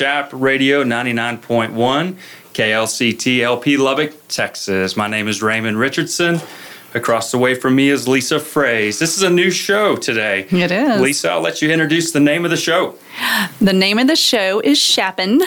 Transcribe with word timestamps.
right, 0.00 0.08
welcome 0.08 0.26
to 0.26 0.30
Chap 0.30 0.30
Radio 0.32 0.84
99.1, 0.84 2.16
KLCT 2.54 3.40
LP 3.40 3.76
Lubbock, 3.76 4.12
Texas. 4.28 4.96
My 4.96 5.08
name 5.08 5.28
is 5.28 5.42
Raymond 5.42 5.78
Richardson. 5.78 6.40
Across 6.94 7.30
the 7.30 7.38
way 7.38 7.54
from 7.54 7.74
me 7.74 7.90
is 7.90 8.08
Lisa 8.08 8.36
Fraze. 8.36 8.98
This 8.98 9.16
is 9.16 9.22
a 9.22 9.28
new 9.28 9.50
show 9.50 9.96
today. 9.96 10.46
It 10.50 10.70
is. 10.70 11.00
Lisa, 11.00 11.30
I'll 11.30 11.40
let 11.40 11.60
you 11.60 11.70
introduce 11.70 12.12
the 12.12 12.20
name 12.20 12.44
of 12.44 12.50
the 12.50 12.56
show. 12.56 12.94
The 13.60 13.72
name 13.72 13.98
of 13.98 14.06
the 14.06 14.16
show 14.16 14.60
is 14.60 14.78
Chap'n', 14.78 15.42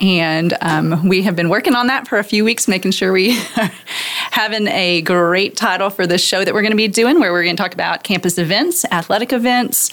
and 0.00 0.56
um, 0.62 1.06
we 1.06 1.22
have 1.22 1.36
been 1.36 1.48
working 1.48 1.74
on 1.74 1.88
that 1.88 2.08
for 2.08 2.18
a 2.18 2.24
few 2.24 2.44
weeks, 2.44 2.66
making 2.66 2.92
sure 2.92 3.12
we 3.12 3.38
are 3.56 3.70
having 4.30 4.66
a 4.68 5.02
great 5.02 5.56
title 5.56 5.90
for 5.90 6.06
the 6.06 6.16
show 6.16 6.44
that 6.44 6.54
we're 6.54 6.62
going 6.62 6.72
to 6.72 6.76
be 6.76 6.88
doing, 6.88 7.20
where 7.20 7.32
we're 7.32 7.44
going 7.44 7.56
to 7.56 7.62
talk 7.62 7.74
about 7.74 8.02
campus 8.02 8.38
events, 8.38 8.84
athletic 8.86 9.32
events, 9.32 9.90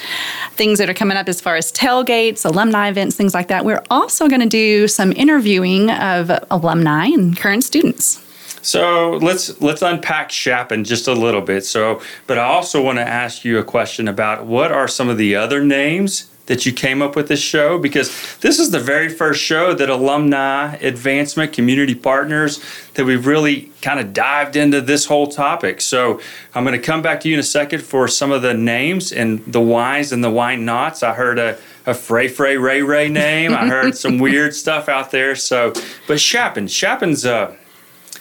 things 0.51 0.79
that 0.79 0.89
are 0.89 0.93
coming 0.93 1.17
up 1.17 1.27
as 1.27 1.41
far 1.41 1.55
as 1.55 1.71
tailgates, 1.71 2.45
alumni 2.45 2.89
events, 2.89 3.15
things 3.15 3.33
like 3.33 3.49
that. 3.49 3.65
We're 3.65 3.83
also 3.89 4.29
going 4.29 4.41
to 4.41 4.47
do 4.47 4.87
some 4.87 5.11
interviewing 5.11 5.91
of 5.91 6.31
alumni 6.49 7.07
and 7.07 7.35
current 7.35 7.63
students. 7.63 8.23
So 8.61 9.11
let's 9.21 9.61
let's 9.61 9.81
unpack 9.81 10.29
Chap'n 10.29 10.83
just 10.83 11.07
a 11.07 11.13
little 11.13 11.41
bit. 11.41 11.65
So, 11.65 12.01
but 12.25 12.37
I 12.37 12.43
also 12.43 12.81
want 12.81 12.97
to 12.97 13.07
ask 13.07 13.45
you 13.45 13.59
a 13.59 13.63
question 13.63 14.07
about 14.07 14.45
what 14.45 14.71
are 14.71 14.87
some 14.87 15.09
of 15.09 15.17
the 15.17 15.35
other 15.35 15.63
names 15.63 16.29
that 16.47 16.65
you 16.65 16.73
came 16.73 17.01
up 17.01 17.15
with 17.15 17.27
this 17.27 17.41
show 17.41 17.77
because 17.77 18.37
this 18.39 18.59
is 18.59 18.71
the 18.71 18.79
very 18.79 19.09
first 19.09 19.41
show 19.41 19.73
that 19.73 19.89
alumni 19.89 20.75
advancement 20.77 21.53
community 21.53 21.95
partners 21.95 22.61
that 22.95 23.05
we've 23.05 23.27
really 23.27 23.71
kind 23.81 23.99
of 23.99 24.13
dived 24.13 24.55
into 24.55 24.81
this 24.81 25.05
whole 25.05 25.27
topic 25.27 25.79
so 25.79 26.19
i'm 26.55 26.63
going 26.63 26.77
to 26.77 26.85
come 26.85 27.01
back 27.01 27.19
to 27.19 27.27
you 27.29 27.35
in 27.35 27.39
a 27.39 27.43
second 27.43 27.81
for 27.81 28.07
some 28.07 28.31
of 28.31 28.41
the 28.41 28.53
names 28.53 29.11
and 29.11 29.45
the 29.45 29.61
whys 29.61 30.11
and 30.11 30.23
the 30.23 30.29
why 30.29 30.55
nots 30.55 31.03
i 31.03 31.13
heard 31.13 31.37
a 31.39 31.57
a 31.85 31.93
Frey 31.93 32.27
Frey 32.27 32.57
Ray 32.57 32.81
Ray 32.81 33.07
name. 33.07 33.53
I 33.53 33.65
heard 33.65 33.95
some 33.95 34.17
weird 34.19 34.53
stuff 34.53 34.89
out 34.89 35.09
there. 35.11 35.37
So, 35.37 35.71
but 36.05 36.17
Chap'n, 36.17 36.65
Chap'n's 36.65 37.23
a 37.23 37.55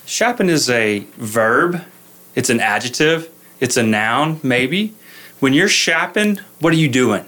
Chap'n 0.06 0.48
is 0.48 0.70
a 0.70 1.00
verb, 1.16 1.82
it's 2.36 2.48
an 2.48 2.60
adjective, 2.60 3.28
it's 3.58 3.76
a 3.76 3.82
noun, 3.82 4.38
maybe. 4.44 4.94
When 5.40 5.52
you're 5.52 5.68
chappin, 5.68 6.40
what 6.60 6.72
are 6.72 6.76
you 6.76 6.88
doing? 6.88 7.26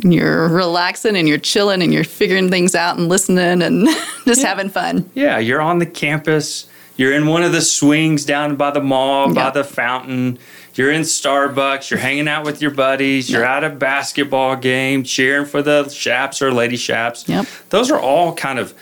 You're 0.00 0.48
relaxing 0.48 1.16
and 1.16 1.28
you're 1.28 1.38
chilling 1.38 1.82
and 1.82 1.92
you're 1.92 2.04
figuring 2.04 2.50
things 2.50 2.74
out 2.74 2.98
and 2.98 3.08
listening 3.08 3.62
and 3.62 3.86
just 4.26 4.42
Yeah. 4.42 4.48
having 4.48 4.68
fun. 4.68 5.10
Yeah, 5.14 5.38
you're 5.38 5.60
on 5.60 5.78
the 5.80 5.86
campus. 5.86 6.66
You're 6.96 7.12
in 7.12 7.26
one 7.26 7.42
of 7.42 7.52
the 7.52 7.60
swings 7.60 8.24
down 8.24 8.56
by 8.56 8.70
the 8.70 8.80
mall, 8.80 9.32
by 9.32 9.44
Yeah. 9.44 9.50
the 9.50 9.64
fountain. 9.64 10.38
You're 10.74 10.92
in 10.92 11.02
Starbucks. 11.02 11.90
You're 11.90 11.98
hanging 12.00 12.28
out 12.28 12.44
with 12.44 12.62
your 12.62 12.70
buddies. 12.70 13.28
You're 13.28 13.44
at 13.44 13.64
a 13.64 13.70
basketball 13.70 14.54
game, 14.56 15.02
cheering 15.02 15.46
for 15.46 15.62
the 15.62 15.84
Chaps 15.92 16.40
or 16.42 16.52
Lady 16.52 16.76
Chaps. 16.76 17.24
Yep. 17.28 17.46
Those 17.70 17.90
are 17.90 17.98
all 17.98 18.32
kind 18.34 18.58
of 18.60 18.74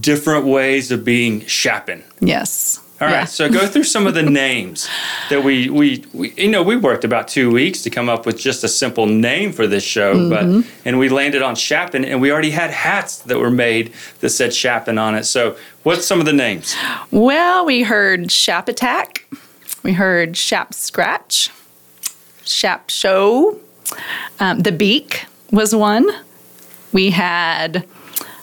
different 0.00 0.46
ways 0.46 0.92
of 0.92 1.04
being 1.04 1.40
chappin. 1.46 2.04
Yes. 2.20 2.78
All 3.00 3.06
right, 3.08 3.14
Yeah. 3.20 3.24
so 3.24 3.48
go 3.48 3.66
through 3.66 3.84
some 3.84 4.06
of 4.06 4.12
the 4.14 4.22
names 4.44 4.86
that 5.30 5.42
we, 5.42 5.70
we 5.70 6.04
we 6.12 6.32
you 6.36 6.50
know 6.50 6.62
we 6.62 6.76
worked 6.76 7.02
about 7.04 7.28
two 7.28 7.50
weeks 7.50 7.80
to 7.82 7.90
come 7.90 8.08
up 8.10 8.26
with 8.26 8.38
just 8.38 8.62
a 8.62 8.68
simple 8.68 9.06
name 9.06 9.52
for 9.52 9.66
this 9.66 9.82
show, 9.82 10.14
Mm-hmm. 10.14 10.60
but 10.60 10.66
and 10.84 10.98
we 10.98 11.08
landed 11.08 11.40
on 11.42 11.54
Chap'n, 11.54 12.04
and 12.04 12.20
we 12.20 12.30
already 12.30 12.50
had 12.50 12.70
hats 12.70 13.18
that 13.20 13.38
were 13.38 13.50
made 13.50 13.92
that 14.20 14.30
said 14.30 14.50
Chap'n 14.50 14.98
on 14.98 15.14
it. 15.14 15.24
So 15.24 15.56
what's 15.82 16.06
some 16.06 16.20
of 16.20 16.26
the 16.26 16.32
names? 16.34 16.76
Well, 17.10 17.64
we 17.64 17.82
heard 17.84 18.28
Chap 18.28 18.68
Attack. 18.68 19.24
We 19.82 19.92
heard 19.94 20.34
Chap 20.34 20.74
Scratch. 20.74 21.50
Chap 22.44 22.90
Show. 22.90 23.58
Um, 24.40 24.60
the 24.60 24.72
Beak 24.72 25.24
was 25.52 25.74
one. 25.74 26.06
We 26.92 27.10
had 27.10 27.86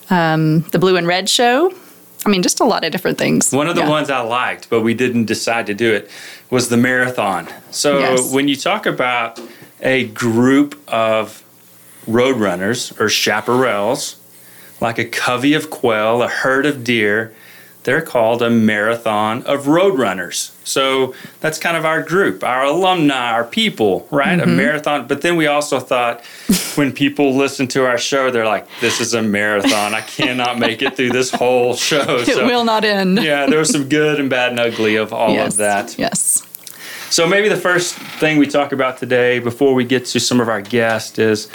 um, 0.09 0.61
the 0.71 0.79
Blue 0.79 0.95
and 0.95 1.05
Red 1.05 1.29
Show. 1.29 1.73
I 2.27 2.29
mean, 2.29 2.43
just 2.43 2.59
a 2.59 2.65
lot 2.65 2.83
of 2.83 2.91
different 2.91 3.17
things. 3.17 3.53
One 3.53 3.67
of 3.69 3.75
the 3.75 3.83
Yeah. 3.83 3.89
ones 3.89 4.09
I 4.09 4.19
liked, 4.19 4.69
but 4.69 4.81
we 4.81 4.93
didn't 4.93 5.25
decide 5.25 5.65
to 5.67 5.73
do 5.73 5.93
it, 5.93 6.09
was 6.49 6.67
the 6.67 6.75
marathon. 6.75 7.47
So 7.71 7.99
Yes. 7.99 8.31
when 8.33 8.49
you 8.49 8.57
talk 8.57 8.85
about 8.85 9.39
a 9.81 10.07
group 10.07 10.77
of 10.89 11.41
road 12.05 12.35
runners 12.35 12.91
or 12.99 13.05
chaparrals, 13.07 14.15
like 14.81 14.99
a 14.99 15.05
covey 15.05 15.53
of 15.53 15.69
quail, 15.69 16.21
a 16.21 16.27
herd 16.27 16.65
of 16.65 16.83
deer, 16.83 17.31
they're 17.87 18.01
called 18.01 18.41
a 18.41 18.49
marathon 18.49 19.43
of 19.43 19.69
road 19.69 19.97
runners. 19.97 20.51
So 20.65 21.15
that's 21.39 21.57
kind 21.57 21.77
of 21.77 21.85
our 21.85 22.03
group, 22.03 22.43
our 22.43 22.65
alumni, 22.65 23.31
our 23.31 23.45
people, 23.45 24.05
right? 24.11 24.37
A 24.37 24.43
mm-hmm. 24.43 24.57
marathon. 24.57 25.07
But 25.07 25.21
then 25.21 25.37
we 25.37 25.47
also 25.47 25.79
thought 25.79 26.21
when 26.75 26.91
people 26.91 27.33
listen 27.33 27.65
to 27.69 27.85
our 27.85 27.97
show, 27.97 28.29
they're 28.29 28.45
like, 28.45 28.67
this 28.81 28.99
is 28.99 29.13
a 29.13 29.21
marathon. 29.21 29.93
I 29.93 30.01
cannot 30.01 30.59
make 30.59 30.81
it 30.81 30.97
through 30.97 31.11
this 31.11 31.31
whole 31.31 31.75
show. 31.75 32.17
It 32.27 32.43
will 32.43 32.65
not 32.65 32.83
end. 32.83 33.23
yeah, 33.23 33.45
there 33.45 33.59
was 33.59 33.69
some 33.69 33.87
good 33.87 34.19
and 34.19 34.29
bad 34.29 34.51
and 34.51 34.59
ugly 34.59 34.97
of 34.97 35.13
all 35.13 35.29
yes. 35.29 35.53
of 35.53 35.57
that. 35.59 35.97
Yes. 35.97 36.45
So 37.09 37.25
maybe 37.25 37.47
the 37.47 37.55
first 37.55 37.95
thing 37.95 38.37
we 38.37 38.47
talk 38.47 38.73
about 38.73 38.97
today, 38.97 39.39
before 39.39 39.73
we 39.73 39.85
get 39.85 40.07
to 40.07 40.19
some 40.19 40.41
of 40.41 40.49
our 40.49 40.61
guests, 40.61 41.17
is 41.17 41.49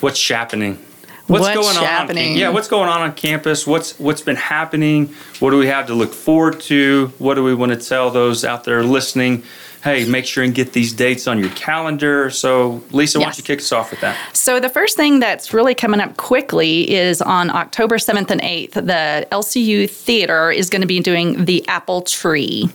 what's 0.00 0.26
happening. 0.26 0.78
What's, 1.28 1.42
What's 1.42 1.54
going 1.54 1.76
on? 1.76 1.84
happening? 1.84 2.38
Yeah, 2.38 2.48
what's 2.48 2.68
going 2.68 2.88
on 2.88 3.02
on 3.02 3.12
campus? 3.12 3.66
What's 3.66 3.98
what's 3.98 4.22
been 4.22 4.36
happening? 4.36 5.14
What 5.40 5.50
do 5.50 5.58
we 5.58 5.66
have 5.66 5.86
to 5.88 5.94
look 5.94 6.14
forward 6.14 6.58
to? 6.60 7.12
What 7.18 7.34
do 7.34 7.44
we 7.44 7.54
want 7.54 7.72
to 7.72 7.78
tell 7.78 8.10
those 8.10 8.46
out 8.46 8.64
there 8.64 8.82
listening? 8.82 9.42
Hey, 9.84 10.06
make 10.06 10.26
sure 10.26 10.42
and 10.42 10.54
get 10.54 10.72
these 10.72 10.92
dates 10.92 11.28
on 11.28 11.38
your 11.38 11.50
calendar. 11.50 12.30
So, 12.30 12.82
Lisa, 12.90 13.18
why 13.18 13.26
don't 13.26 13.38
you 13.38 13.44
kick 13.44 13.60
us 13.60 13.70
off 13.70 13.92
with 13.92 14.00
that? 14.00 14.16
So 14.32 14.58
the 14.58 14.68
first 14.68 14.96
thing 14.96 15.20
that's 15.20 15.54
really 15.54 15.74
coming 15.74 16.00
up 16.00 16.16
quickly 16.16 16.90
is 16.90 17.22
on 17.22 17.48
October 17.50 17.96
7th 17.96 18.30
and 18.30 18.40
8th, 18.40 18.72
the 18.72 19.28
LCU 19.30 19.88
Theater 19.88 20.50
is 20.50 20.68
going 20.68 20.80
to 20.80 20.88
be 20.88 20.98
doing 20.98 21.44
The 21.44 21.66
Apple 21.68 22.02
Tree. 22.02 22.68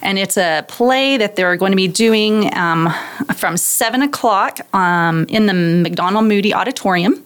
And 0.00 0.16
it's 0.16 0.36
a 0.36 0.64
play 0.68 1.16
that 1.16 1.34
they're 1.34 1.56
going 1.56 1.72
to 1.72 1.76
be 1.76 1.88
doing 1.88 2.54
um, 2.56 2.94
from 3.34 3.56
7 3.56 4.02
o'clock 4.02 4.60
um, 4.72 5.26
in 5.28 5.46
the 5.46 5.54
McDonald 5.54 6.26
Moody 6.26 6.54
Auditorium. 6.54 7.24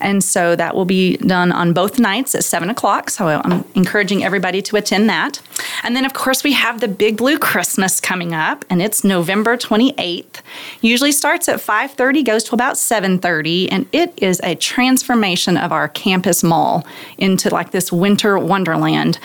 And 0.00 0.22
so 0.22 0.54
that 0.56 0.74
will 0.74 0.84
be 0.84 1.16
done 1.16 1.52
on 1.52 1.72
both 1.72 1.98
nights 1.98 2.34
at 2.34 2.44
7 2.44 2.70
o'clock. 2.70 3.10
So 3.10 3.26
I'm 3.26 3.64
encouraging 3.74 4.24
everybody 4.24 4.62
to 4.62 4.76
attend 4.76 5.08
that. 5.08 5.40
And 5.82 5.96
then, 5.96 6.04
of 6.04 6.12
course, 6.12 6.44
we 6.44 6.52
have 6.52 6.80
the 6.80 6.88
Big 6.88 7.16
Blue 7.16 7.38
Christmas 7.38 8.00
coming 8.00 8.34
up, 8.34 8.64
and 8.70 8.80
it's 8.80 9.04
November 9.04 9.56
28th. 9.56 10.40
Usually 10.80 11.12
starts 11.12 11.48
at 11.48 11.60
5:30, 11.60 12.22
goes 12.22 12.44
to 12.44 12.54
about 12.54 12.76
7:30, 12.76 13.68
and 13.70 13.86
it 13.92 14.12
is 14.16 14.40
a 14.42 14.54
transformation 14.54 15.56
of 15.56 15.72
our 15.72 15.88
campus 15.88 16.42
mall 16.42 16.86
into 17.16 17.50
like 17.50 17.70
this 17.70 17.92
winter 17.92 18.38
wonderland. 18.38 19.18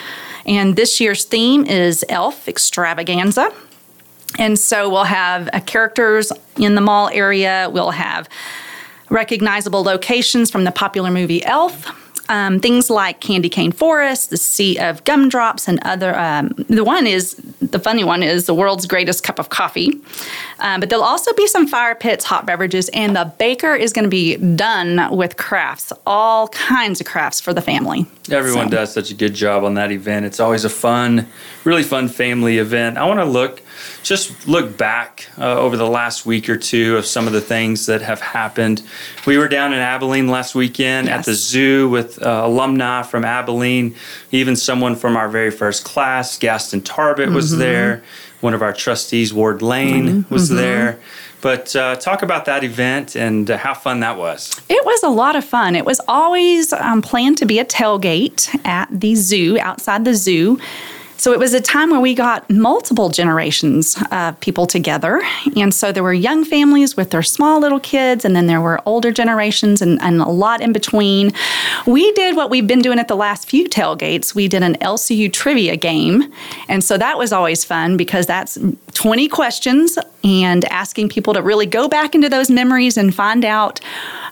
And 0.45 0.75
this 0.75 0.99
year's 0.99 1.23
theme 1.23 1.65
is 1.65 2.03
Elf 2.09 2.47
Extravaganza. 2.47 3.51
And 4.39 4.57
so 4.57 4.89
we'll 4.89 5.03
have 5.03 5.49
uh, 5.53 5.59
characters 5.61 6.31
in 6.57 6.75
the 6.75 6.81
mall 6.81 7.09
area. 7.09 7.69
We'll 7.71 7.91
have 7.91 8.27
recognizable 9.13 9.83
locations 9.83 10.49
from 10.51 10.63
the 10.65 10.71
popular 10.71 11.11
movie 11.11 11.43
Elf. 11.45 11.99
Um, 12.29 12.61
things 12.61 12.89
like 12.89 13.19
Candy 13.19 13.49
Cane 13.49 13.73
Forest, 13.73 14.29
the 14.29 14.37
Sea 14.37 14.79
of 14.79 15.03
Gumdrops, 15.03 15.67
and 15.67 15.77
other. 15.83 16.17
Um, 16.17 16.53
the 16.69 16.83
one 16.83 17.05
is 17.05 17.35
the 17.59 17.79
funny 17.79 18.05
one 18.05 18.23
is 18.23 18.45
the 18.45 18.53
world's 18.53 18.85
greatest 18.85 19.25
cup 19.25 19.39
of 19.39 19.49
coffee. 19.49 19.99
Um, 20.59 20.79
but 20.79 20.89
there'll 20.89 21.03
also 21.03 21.33
be 21.33 21.47
some 21.47 21.67
fire 21.67 21.95
pits, 21.95 22.23
hot 22.23 22.45
beverages, 22.45 22.87
and 22.93 23.13
the 23.13 23.25
baker 23.37 23.75
is 23.75 23.91
going 23.91 24.05
to 24.05 24.09
be 24.09 24.37
done 24.37 25.13
with 25.15 25.35
crafts, 25.35 25.91
all 26.07 26.47
kinds 26.47 27.01
of 27.01 27.07
crafts 27.07 27.41
for 27.41 27.53
the 27.53 27.61
family. 27.61 28.05
Everyone 28.31 28.69
So- 28.69 28.77
does 28.77 28.93
such 28.93 29.11
a 29.11 29.15
good 29.15 29.33
job 29.33 29.65
on 29.65 29.73
that 29.73 29.91
event. 29.91 30.25
It's 30.25 30.39
always 30.39 30.63
a 30.63 30.69
fun, 30.69 31.27
really 31.65 31.83
fun 31.83 32.07
family 32.07 32.57
event. 32.57 32.97
I 32.97 33.05
want 33.05 33.19
to 33.19 33.25
look, 33.25 33.61
just 34.03 34.47
look 34.47 34.77
back 34.77 35.29
uh, 35.37 35.57
over 35.57 35.77
the 35.77 35.87
last 35.87 36.25
week 36.25 36.49
or 36.49 36.57
two 36.57 36.97
of 36.97 37.05
some 37.05 37.27
of 37.27 37.33
the 37.33 37.41
things 37.41 37.85
that 37.85 38.01
have 38.01 38.21
happened. 38.21 38.81
We 39.25 39.37
were 39.37 39.47
down 39.47 39.73
in 39.73 39.79
Abilene 39.79 40.27
last 40.27 40.55
weekend 40.55 41.09
at 41.09 41.25
the 41.25 41.33
zoo 41.33 41.89
with 41.89 42.21
uh, 42.21 42.43
alumni 42.45 43.03
from 43.03 43.25
Abilene, 43.25 43.95
even 44.31 44.55
someone 44.55 44.95
from 44.95 45.15
our 45.15 45.29
very 45.29 45.51
first 45.51 45.83
class, 45.83 46.37
Gaston 46.37 46.81
Tarbett 46.81 47.29
was 47.29 47.57
there. 47.57 48.03
One 48.41 48.53
of 48.53 48.61
our 48.61 48.73
trustees, 48.73 49.33
Ward 49.33 49.61
Lane, 49.61 50.25
was 50.29 50.49
there. 50.49 50.99
But 51.43 51.75
uh, 51.75 51.97
talk 51.97 52.21
about 52.21 52.45
that 52.45 52.63
event 52.63 53.17
and 53.17 53.51
uh, 53.51 53.57
how 53.57 53.73
fun 53.73 53.99
that 53.99 54.17
was. 54.17 54.59
It 54.69 54.85
was 54.85 55.03
a 55.03 55.09
lot 55.09 55.35
of 55.35 55.43
fun. 55.43 55.75
It 55.75 55.83
was 55.83 55.99
always 56.07 56.71
um, 56.71 57.01
planned 57.01 57.37
to 57.39 57.45
be 57.45 57.59
a 57.59 57.65
tailgate 57.65 58.47
at 58.65 58.87
the 58.89 59.15
zoo, 59.15 59.59
outside 59.59 60.05
the 60.05 60.13
zoo. 60.13 60.57
So 61.23 61.31
it 61.31 61.39
was 61.39 61.53
a 61.53 61.61
time 61.61 61.89
where 61.89 62.01
we 62.01 62.15
got 62.15 62.49
multiple 62.49 63.07
generations 63.07 63.95
of 64.11 64.37
people 64.41 64.67
together. 64.67 65.21
And 65.55 65.73
so 65.73 65.93
there 65.93 66.03
were 66.03 66.11
young 66.11 66.43
families 66.43 66.97
with 66.97 67.11
their 67.11 67.23
small 67.23 67.61
little 67.61 67.79
kids, 67.79 68.25
and 68.25 68.35
then 68.35 68.47
there 68.47 68.59
were 68.59 68.81
older 68.85 69.09
generations 69.09 69.81
and, 69.81 70.01
and 70.01 70.19
a 70.19 70.27
lot 70.27 70.59
in 70.59 70.73
between. 70.73 71.31
We 71.87 72.11
did 72.11 72.35
what 72.35 72.49
we've 72.49 72.67
been 72.67 72.81
doing 72.81 72.99
at 72.99 73.07
the 73.07 73.15
last 73.15 73.49
few 73.49 73.69
tailgates. 73.69 74.35
We 74.35 74.49
did 74.49 74.63
an 74.63 74.75
LCU 74.81 75.31
trivia 75.31 75.77
game. 75.77 76.29
And 76.67 76.83
so 76.83 76.97
that 76.97 77.17
was 77.17 77.31
always 77.31 77.63
fun 77.63 77.95
because 77.95 78.25
that's 78.25 78.57
20 78.93 79.29
questions 79.29 79.97
and 80.25 80.65
asking 80.65 81.07
people 81.07 81.33
to 81.35 81.41
really 81.41 81.65
go 81.65 81.87
back 81.87 82.15
into 82.15 82.27
those 82.27 82.49
memories 82.49 82.97
and 82.97 83.15
find 83.15 83.45
out 83.45 83.79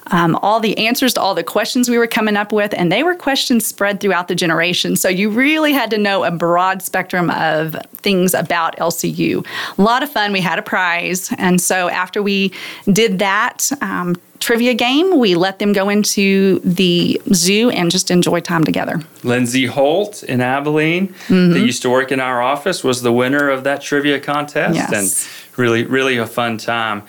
um, 0.08 0.38
all 0.42 0.60
the 0.60 0.78
answers 0.78 1.14
to 1.14 1.22
all 1.22 1.36
the 1.36 1.44
questions 1.44 1.90
we 1.90 1.98
were 1.98 2.08
coming 2.08 2.36
up 2.36 2.52
with, 2.52 2.74
and 2.74 2.92
they 2.92 3.04
were 3.04 3.16
questions 3.16 3.66
spread 3.66 4.00
throughout 4.00 4.28
the 4.28 4.36
generation. 4.36 4.96
So 4.96 5.10
you 5.10 5.30
really 5.30 5.74
had 5.74 5.92
to 5.92 5.98
know 5.98 6.24
a 6.24 6.32
broad 6.32 6.82
spectrum 6.82 7.30
of 7.30 7.76
things 7.98 8.34
about 8.34 8.76
LCU. 8.78 9.46
A 9.78 9.82
lot 9.82 10.04
of 10.04 10.12
fun. 10.12 10.32
We 10.32 10.42
had 10.42 10.60
a 10.60 10.64
prize, 10.64 11.32
and 11.38 11.62
so 11.62 11.90
after 11.90 12.22
we 12.22 12.52
did 12.92 13.20
that. 13.20 13.72
Um, 13.82 14.16
trivia 14.42 14.74
game. 14.74 15.18
We 15.18 15.36
let 15.36 15.60
them 15.60 15.72
go 15.72 15.88
into 15.88 16.60
the 16.60 17.22
zoo 17.32 17.70
and 17.70 17.90
just 17.90 18.12
enjoy 18.12 18.42
time 18.42 18.64
together. 18.64 19.00
Lindsay 19.24 19.68
Holt 19.68 20.24
in 20.24 20.42
Abilene, 20.42 21.10
mm-hmm. 21.10 21.54
that 21.54 21.60
used 21.60 21.84
to 21.84 21.90
work 21.90 22.12
in 22.12 22.20
our 22.20 22.42
office, 22.42 22.84
was 22.84 23.04
the 23.04 23.14
winner 23.14 23.50
of 23.50 23.64
that 23.64 23.82
trivia 23.82 24.20
contest, 24.20 24.76
yes. 24.76 24.92
and 24.92 25.58
really, 25.58 25.84
really 25.86 26.18
a 26.18 26.26
fun 26.26 26.58
time. 26.58 27.04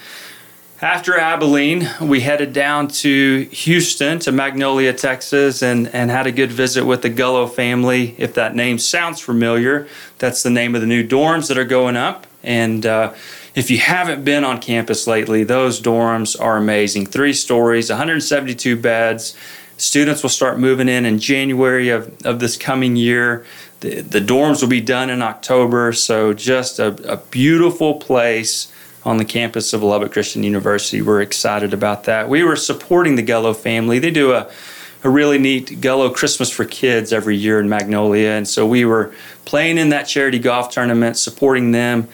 After 0.83 1.17
Abilene, 1.17 1.89
we 2.01 2.23
headed 2.23 2.53
down 2.53 2.89
to 2.89 3.43
Houston, 3.53 4.19
to 4.19 4.33
Magnolia, 4.33 4.93
Texas, 4.93 5.63
and, 5.63 5.87
and 5.95 6.11
had 6.11 6.27
a 6.27 6.33
good 6.33 6.51
visit 6.51 6.85
with 6.85 7.03
the 7.03 7.09
Gullo 7.09 7.49
family. 7.49 8.17
If 8.19 8.35
that 8.35 8.57
name 8.57 8.79
sounds 8.79 9.21
familiar, 9.21 9.87
that's 10.19 10.43
the 10.43 10.51
name 10.51 10.75
of 10.75 10.81
the 10.81 10.89
new 10.89 11.07
dorms 11.07 11.47
that 11.47 11.57
are 11.57 11.65
going 11.65 11.95
up. 11.95 12.27
And 12.43 12.85
uh, 12.85 13.15
if 13.55 13.71
you 13.71 13.79
haven't 13.79 14.25
been 14.25 14.43
on 14.43 14.61
campus 14.61 15.07
lately, 15.07 15.45
those 15.45 15.81
dorms 15.81 16.35
are 16.41 16.57
amazing. 16.57 17.07
Three 17.07 17.33
stories, 17.33 17.89
172 17.89 18.75
beds. 18.77 19.37
Students 19.77 20.25
will 20.25 20.31
start 20.31 20.59
moving 20.59 20.89
in 20.89 21.07
in 21.07 21.21
January 21.21 21.91
of, 21.91 22.27
of 22.27 22.41
this 22.41 22.57
coming 22.57 22.97
year. 22.97 23.47
The, 23.81 24.01
the 24.01 24.21
dorms 24.21 24.61
will 24.61 24.69
be 24.69 24.81
done 24.81 25.11
in 25.11 25.23
October. 25.23 25.93
So, 25.93 26.33
just 26.33 26.81
a, 26.81 26.89
a 27.09 27.19
beautiful 27.19 28.01
place 28.01 28.73
on 29.05 29.17
the 29.17 29.25
campus 29.25 29.73
of 29.73 29.83
Lubbock 29.83 30.13
Christian 30.13 30.43
University. 30.43 31.03
We're 31.03 31.23
excited 31.23 31.75
about 31.75 32.05
that. 32.05 32.29
We 32.29 32.45
were 32.45 32.57
supporting 32.57 33.17
the 33.17 33.23
Gullo 33.23 33.55
family. 33.55 33.99
They 33.99 34.11
do 34.11 34.33
a, 34.33 34.51
a 35.03 35.11
really 35.11 35.39
neat 35.39 35.81
Gullo 35.81 36.15
Christmas 36.15 36.51
for 36.51 36.65
Kids 36.65 37.13
every 37.13 37.37
year 37.37 37.59
in 37.59 37.69
Magnolia. 37.69 38.31
And 38.31 38.47
so 38.47 38.67
we 38.67 38.85
were 38.85 39.13
playing 39.45 39.79
in 39.79 39.89
that 39.89 40.05
charity 40.05 40.39
golf 40.39 40.71
tournament, 40.71 41.17
supporting 41.17 41.73
them, 41.73 42.09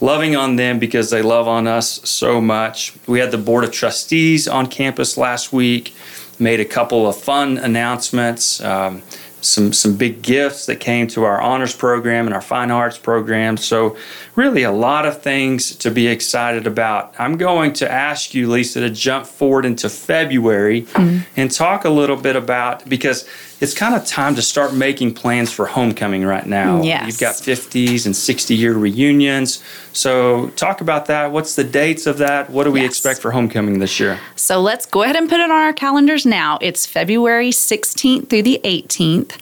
loving 0.00 0.36
on 0.36 0.56
them 0.56 0.78
because 0.78 1.10
they 1.10 1.22
love 1.22 1.48
on 1.48 1.66
us 1.66 2.06
so 2.08 2.40
much. 2.40 2.94
We 3.06 3.20
had 3.20 3.30
the 3.30 3.38
Board 3.38 3.64
of 3.64 3.72
Trustees 3.72 4.46
on 4.46 4.66
campus 4.66 5.16
last 5.16 5.52
week, 5.52 5.94
made 6.38 6.60
a 6.60 6.64
couple 6.64 7.06
of 7.06 7.16
fun 7.16 7.56
announcements. 7.56 8.60
Um, 8.60 9.02
some 9.44 9.72
some 9.72 9.96
big 9.96 10.22
gifts 10.22 10.66
that 10.66 10.76
came 10.76 11.06
to 11.08 11.24
our 11.24 11.40
honors 11.40 11.74
program 11.74 12.26
and 12.26 12.34
our 12.34 12.40
fine 12.40 12.70
arts 12.70 12.98
program. 12.98 13.56
So 13.56 13.96
really 14.36 14.62
a 14.62 14.72
lot 14.72 15.06
of 15.06 15.22
things 15.22 15.76
to 15.76 15.90
be 15.90 16.06
excited 16.06 16.66
about. 16.66 17.14
I'm 17.18 17.36
going 17.36 17.72
to 17.74 17.90
ask 17.90 18.34
you, 18.34 18.50
Lisa, 18.50 18.80
to 18.80 18.90
jump 18.90 19.26
forward 19.26 19.64
into 19.64 19.88
February 19.88 20.82
mm-hmm. 20.82 21.22
and 21.36 21.50
talk 21.50 21.84
a 21.84 21.90
little 21.90 22.16
bit 22.16 22.36
about 22.36 22.88
because 22.88 23.28
it's 23.60 23.74
kind 23.74 23.94
of 23.94 24.06
time 24.06 24.34
to 24.34 24.42
start 24.42 24.74
making 24.74 25.14
plans 25.14 25.52
for 25.52 25.66
homecoming 25.66 26.24
right 26.24 26.46
now. 26.46 26.82
Yes. 26.82 27.06
You've 27.06 27.18
got 27.18 27.34
50s 27.34 28.06
and 28.06 28.14
60 28.14 28.54
year 28.54 28.74
reunions. 28.74 29.62
So, 29.92 30.48
talk 30.50 30.80
about 30.80 31.06
that. 31.06 31.30
What's 31.30 31.54
the 31.54 31.64
dates 31.64 32.06
of 32.06 32.18
that? 32.18 32.50
What 32.50 32.64
do 32.64 32.72
we 32.72 32.82
yes. 32.82 32.90
expect 32.90 33.20
for 33.20 33.30
homecoming 33.30 33.78
this 33.78 34.00
year? 34.00 34.18
So, 34.36 34.60
let's 34.60 34.86
go 34.86 35.02
ahead 35.02 35.16
and 35.16 35.28
put 35.28 35.40
it 35.40 35.44
on 35.44 35.50
our 35.52 35.72
calendars 35.72 36.26
now. 36.26 36.58
It's 36.60 36.84
February 36.84 37.50
16th 37.50 38.28
through 38.28 38.42
the 38.42 38.60
18th, 38.64 39.38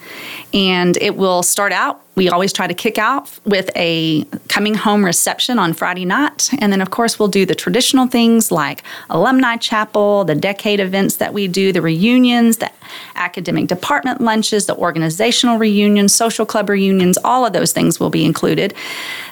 and 0.52 0.96
it 0.98 1.16
will 1.16 1.42
start 1.42 1.72
out 1.72 2.02
we 2.14 2.28
always 2.28 2.52
try 2.52 2.66
to 2.66 2.74
kick 2.74 2.98
off 2.98 3.40
with 3.46 3.70
a 3.74 4.24
coming 4.48 4.74
home 4.74 5.04
reception 5.04 5.58
on 5.58 5.72
Friday 5.72 6.04
night. 6.04 6.50
And 6.58 6.70
then, 6.70 6.82
of 6.82 6.90
course, 6.90 7.18
we'll 7.18 7.28
do 7.28 7.46
the 7.46 7.54
traditional 7.54 8.06
things 8.06 8.52
like 8.52 8.82
alumni 9.08 9.56
chapel, 9.56 10.24
the 10.24 10.34
decade 10.34 10.78
events 10.78 11.16
that 11.16 11.32
we 11.32 11.48
do, 11.48 11.72
the 11.72 11.80
reunions, 11.80 12.58
the 12.58 12.70
academic 13.14 13.66
department 13.66 14.20
lunches, 14.20 14.66
the 14.66 14.76
organizational 14.76 15.56
reunions, 15.56 16.14
social 16.14 16.44
club 16.44 16.68
reunions, 16.68 17.16
all 17.24 17.46
of 17.46 17.54
those 17.54 17.72
things 17.72 17.98
will 17.98 18.10
be 18.10 18.26
included. 18.26 18.74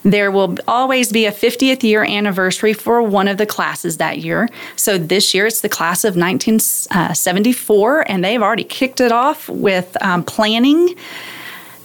There 0.03 0.31
will 0.31 0.57
always 0.67 1.13
be 1.13 1.27
a 1.27 1.33
50th 1.33 1.83
year 1.83 2.03
anniversary 2.03 2.73
for 2.73 3.03
one 3.03 3.29
of 3.29 3.37
the 3.37 3.47
classes 3.47 3.99
that 3.99 4.19
year. 4.19 4.49
So 4.77 4.97
this 4.97 5.35
year 5.35 5.47
it's 5.47 5.61
the 5.61 5.69
class 5.69 6.03
of 6.05 6.17
1974, 6.17 8.11
and 8.11 8.25
they've 8.25 8.43
already 8.43 8.65
kicked 8.65 9.01
it 9.01 9.13
off 9.13 9.51
with 9.51 10.03
um, 10.03 10.25
planning 10.25 10.97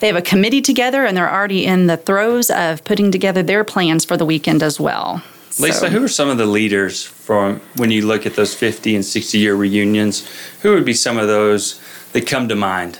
they 0.05 0.09
have 0.09 0.15
a 0.15 0.21
committee 0.21 0.61
together 0.61 1.03
and 1.03 1.17
they're 1.17 1.33
already 1.33 1.65
in 1.65 1.87
the 1.87 1.97
throes 1.97 2.51
of 2.51 2.83
putting 2.83 3.09
together 3.09 3.41
their 3.41 3.63
plans 3.63 4.05
for 4.05 4.15
the 4.15 4.25
weekend 4.25 4.61
as 4.61 4.79
well. 4.79 5.23
Lisa, 5.57 5.79
so, 5.79 5.89
who 5.89 6.03
are 6.03 6.07
some 6.07 6.29
of 6.29 6.37
the 6.37 6.45
leaders 6.45 7.03
from 7.03 7.59
when 7.77 7.89
you 7.89 8.05
look 8.05 8.27
at 8.27 8.35
those 8.35 8.53
50 8.53 8.93
and 8.93 9.03
60 9.03 9.39
year 9.39 9.55
reunions? 9.55 10.29
Who 10.61 10.75
would 10.75 10.85
be 10.85 10.93
some 10.93 11.17
of 11.17 11.25
those 11.25 11.81
that 12.13 12.27
come 12.27 12.47
to 12.49 12.55
mind? 12.55 12.99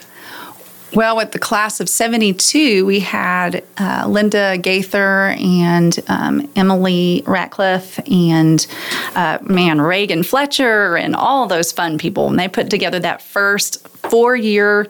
Well, 0.95 1.15
with 1.15 1.31
the 1.31 1.37
class 1.37 1.79
of 1.79 1.89
72, 1.89 2.83
we 2.87 3.01
had 3.01 3.63
uh, 3.77 4.05
Linda 4.07 4.57
Gaither 4.57 5.35
and 5.37 5.99
um, 6.07 6.49
Emily 6.55 7.21
Ratcliffe 7.27 7.99
and, 8.09 8.65
uh, 9.13 9.37
man, 9.43 9.79
Reagan 9.79 10.23
Fletcher 10.23 10.97
and 10.97 11.15
all 11.15 11.45
those 11.45 11.71
fun 11.71 11.99
people. 11.99 12.29
And 12.29 12.39
they 12.39 12.47
put 12.47 12.71
together 12.71 12.99
that 13.01 13.21
first 13.21 13.87
four 13.89 14.35
year 14.35 14.87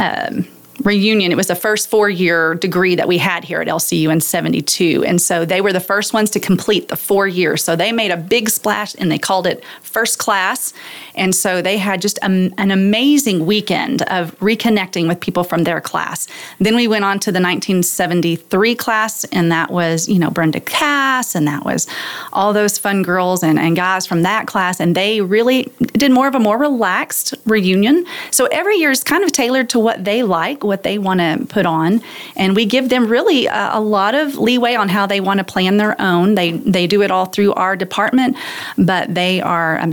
um, 0.00 0.48
reunion. 0.84 1.32
It 1.32 1.36
was 1.36 1.46
the 1.46 1.54
first 1.54 1.88
four 1.88 2.08
year 2.08 2.54
degree 2.54 2.94
that 2.94 3.08
we 3.08 3.18
had 3.18 3.44
here 3.44 3.60
at 3.60 3.68
LCU 3.68 4.12
in 4.12 4.20
72. 4.20 5.04
And 5.06 5.20
so 5.20 5.44
they 5.44 5.60
were 5.60 5.72
the 5.72 5.80
first 5.80 6.12
ones 6.12 6.30
to 6.30 6.40
complete 6.40 6.88
the 6.88 6.96
four 6.96 7.26
years. 7.26 7.64
So 7.64 7.76
they 7.76 7.92
made 7.92 8.10
a 8.10 8.16
big 8.16 8.48
splash 8.48 8.94
and 8.98 9.10
they 9.10 9.18
called 9.18 9.46
it 9.46 9.64
first 9.82 10.18
class. 10.18 10.72
And 11.14 11.34
so 11.34 11.62
they 11.62 11.78
had 11.78 12.00
just 12.00 12.18
a, 12.18 12.50
an 12.56 12.70
amazing 12.70 13.46
weekend 13.46 14.02
of 14.02 14.38
reconnecting 14.40 15.08
with 15.08 15.20
people 15.20 15.44
from 15.44 15.64
their 15.64 15.80
class. 15.80 16.26
Then 16.58 16.74
we 16.74 16.88
went 16.88 17.04
on 17.04 17.18
to 17.20 17.30
the 17.30 17.40
1973 17.40 18.74
class, 18.74 19.24
and 19.24 19.52
that 19.52 19.70
was, 19.70 20.08
you 20.08 20.18
know, 20.18 20.30
Brenda 20.30 20.60
Cass, 20.60 21.34
and 21.34 21.46
that 21.46 21.64
was 21.64 21.86
all 22.32 22.52
those 22.52 22.78
fun 22.78 23.02
girls 23.02 23.42
and, 23.42 23.58
and 23.58 23.76
guys 23.76 24.06
from 24.06 24.22
that 24.22 24.46
class. 24.46 24.80
And 24.80 24.94
they 24.94 25.20
really 25.20 25.70
did 25.92 26.12
more 26.12 26.28
of 26.28 26.34
a 26.34 26.40
more 26.40 26.58
relaxed 26.58 27.34
reunion. 27.44 28.06
So 28.30 28.46
every 28.46 28.76
year 28.76 28.90
is 28.90 29.04
kind 29.04 29.24
of 29.24 29.32
tailored 29.32 29.68
to 29.70 29.78
what 29.78 30.04
they 30.04 30.22
like, 30.22 30.64
what 30.72 30.84
they 30.84 30.96
want 30.96 31.20
to 31.20 31.44
put 31.50 31.66
on. 31.66 32.00
And 32.34 32.56
we 32.56 32.64
give 32.64 32.88
them 32.88 33.06
really 33.06 33.44
a, 33.44 33.72
a 33.74 33.80
lot 33.80 34.14
of 34.14 34.38
leeway 34.38 34.74
on 34.74 34.88
how 34.88 35.04
they 35.04 35.20
want 35.20 35.36
to 35.36 35.44
plan 35.44 35.76
their 35.76 36.00
own. 36.00 36.34
They, 36.34 36.52
they 36.52 36.86
do 36.86 37.02
it 37.02 37.10
all 37.10 37.26
through 37.26 37.52
our 37.52 37.76
department, 37.76 38.38
but 38.78 39.14
they 39.14 39.42
are 39.42 39.78
um, 39.78 39.92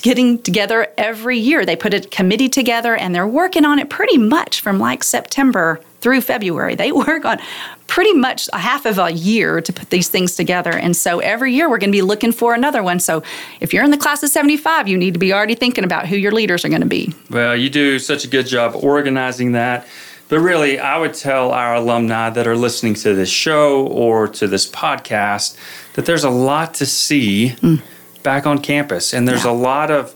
getting 0.00 0.38
together 0.38 0.88
every 0.96 1.38
year. 1.38 1.66
They 1.66 1.76
put 1.76 1.92
a 1.92 2.00
committee 2.00 2.48
together 2.48 2.96
and 2.96 3.14
they're 3.14 3.28
working 3.28 3.66
on 3.66 3.78
it 3.78 3.90
pretty 3.90 4.16
much 4.16 4.62
from 4.62 4.78
like 4.78 5.04
September 5.04 5.78
through 6.04 6.20
February. 6.20 6.74
They 6.74 6.92
work 7.08 7.24
on 7.24 7.38
pretty 7.86 8.12
much 8.12 8.48
a 8.52 8.58
half 8.58 8.86
of 8.86 8.98
a 8.98 9.10
year 9.10 9.60
to 9.60 9.72
put 9.72 9.90
these 9.90 10.08
things 10.08 10.36
together. 10.36 10.72
And 10.72 10.96
so 10.96 11.20
every 11.20 11.54
year 11.54 11.68
we're 11.68 11.78
going 11.78 11.90
to 11.90 11.96
be 11.96 12.02
looking 12.02 12.32
for 12.32 12.54
another 12.54 12.82
one. 12.82 13.00
So 13.00 13.22
if 13.60 13.72
you're 13.72 13.84
in 13.84 13.90
the 13.90 13.98
class 13.98 14.22
of 14.22 14.30
75, 14.30 14.86
you 14.88 14.98
need 14.98 15.14
to 15.14 15.20
be 15.20 15.32
already 15.32 15.54
thinking 15.54 15.84
about 15.84 16.06
who 16.06 16.16
your 16.16 16.32
leaders 16.32 16.64
are 16.64 16.68
going 16.68 16.82
to 16.82 16.86
be. 16.86 17.14
Well, 17.30 17.56
you 17.56 17.70
do 17.70 17.98
such 17.98 18.24
a 18.24 18.28
good 18.28 18.46
job 18.46 18.74
organizing 18.74 19.52
that. 19.52 19.86
But 20.28 20.40
really, 20.40 20.78
I 20.78 20.98
would 20.98 21.14
tell 21.14 21.50
our 21.50 21.74
alumni 21.74 22.30
that 22.30 22.46
are 22.46 22.56
listening 22.56 22.94
to 22.94 23.14
this 23.14 23.28
show 23.28 23.86
or 23.86 24.26
to 24.28 24.46
this 24.46 24.68
podcast 24.70 25.56
that 25.94 26.06
there's 26.06 26.24
a 26.24 26.30
lot 26.30 26.74
to 26.74 26.86
see 26.86 27.50
mm. 27.60 27.82
back 28.22 28.46
on 28.46 28.58
campus. 28.58 29.12
And 29.12 29.28
there's 29.28 29.44
yeah. 29.44 29.50
a 29.50 29.52
lot 29.52 29.90
of 29.90 30.14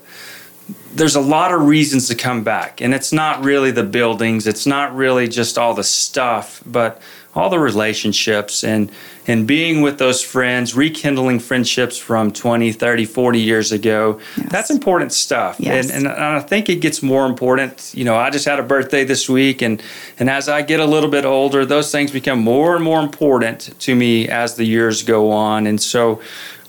there's 0.95 1.15
a 1.15 1.21
lot 1.21 1.53
of 1.53 1.62
reasons 1.62 2.09
to 2.09 2.15
come 2.15 2.43
back. 2.43 2.81
And 2.81 2.95
it's 2.95 3.12
not 3.12 3.45
really 3.45 3.71
the 3.71 3.85
buildings, 3.85 4.47
it's 4.47 4.67
not 4.67 4.95
really 4.95 5.29
just 5.29 5.59
all 5.59 5.75
the 5.75 5.85
stuff, 5.85 6.62
but 6.67 7.00
all 7.35 7.51
the 7.51 7.59
relationships 7.59 8.65
and 8.65 8.91
and 9.27 9.47
being 9.47 9.83
with 9.83 9.99
those 9.99 10.23
friends, 10.23 10.75
rekindling 10.75 11.39
friendships 11.39 11.99
from 11.99 12.33
20, 12.33 12.73
30, 12.73 13.05
40 13.05 13.39
years 13.39 13.73
ago. 13.73 14.19
Yes. 14.39 14.49
That's 14.51 14.71
important 14.71 15.13
stuff. 15.13 15.61
Yes. 15.61 15.91
And, 15.91 16.07
and 16.07 16.17
I 16.17 16.41
think 16.41 16.71
it 16.71 16.77
gets 16.77 17.03
more 17.03 17.27
important. 17.27 17.93
You 17.95 18.05
know, 18.05 18.17
I 18.17 18.31
just 18.31 18.47
had 18.47 18.59
a 18.59 18.63
birthday 18.63 19.05
this 19.05 19.29
week 19.29 19.61
and 19.61 19.83
and 20.19 20.31
as 20.31 20.49
I 20.49 20.63
get 20.63 20.81
a 20.81 20.87
little 20.87 21.11
bit 21.11 21.25
older, 21.25 21.67
those 21.67 21.93
things 21.93 22.11
become 22.11 22.41
more 22.41 22.75
and 22.75 22.83
more 22.83 23.01
important 23.01 23.79
to 23.81 23.95
me 23.95 24.29
as 24.29 24.55
the 24.55 24.65
years 24.65 25.03
go 25.03 25.31
on. 25.31 25.67
And 25.67 25.81
so 25.81 26.21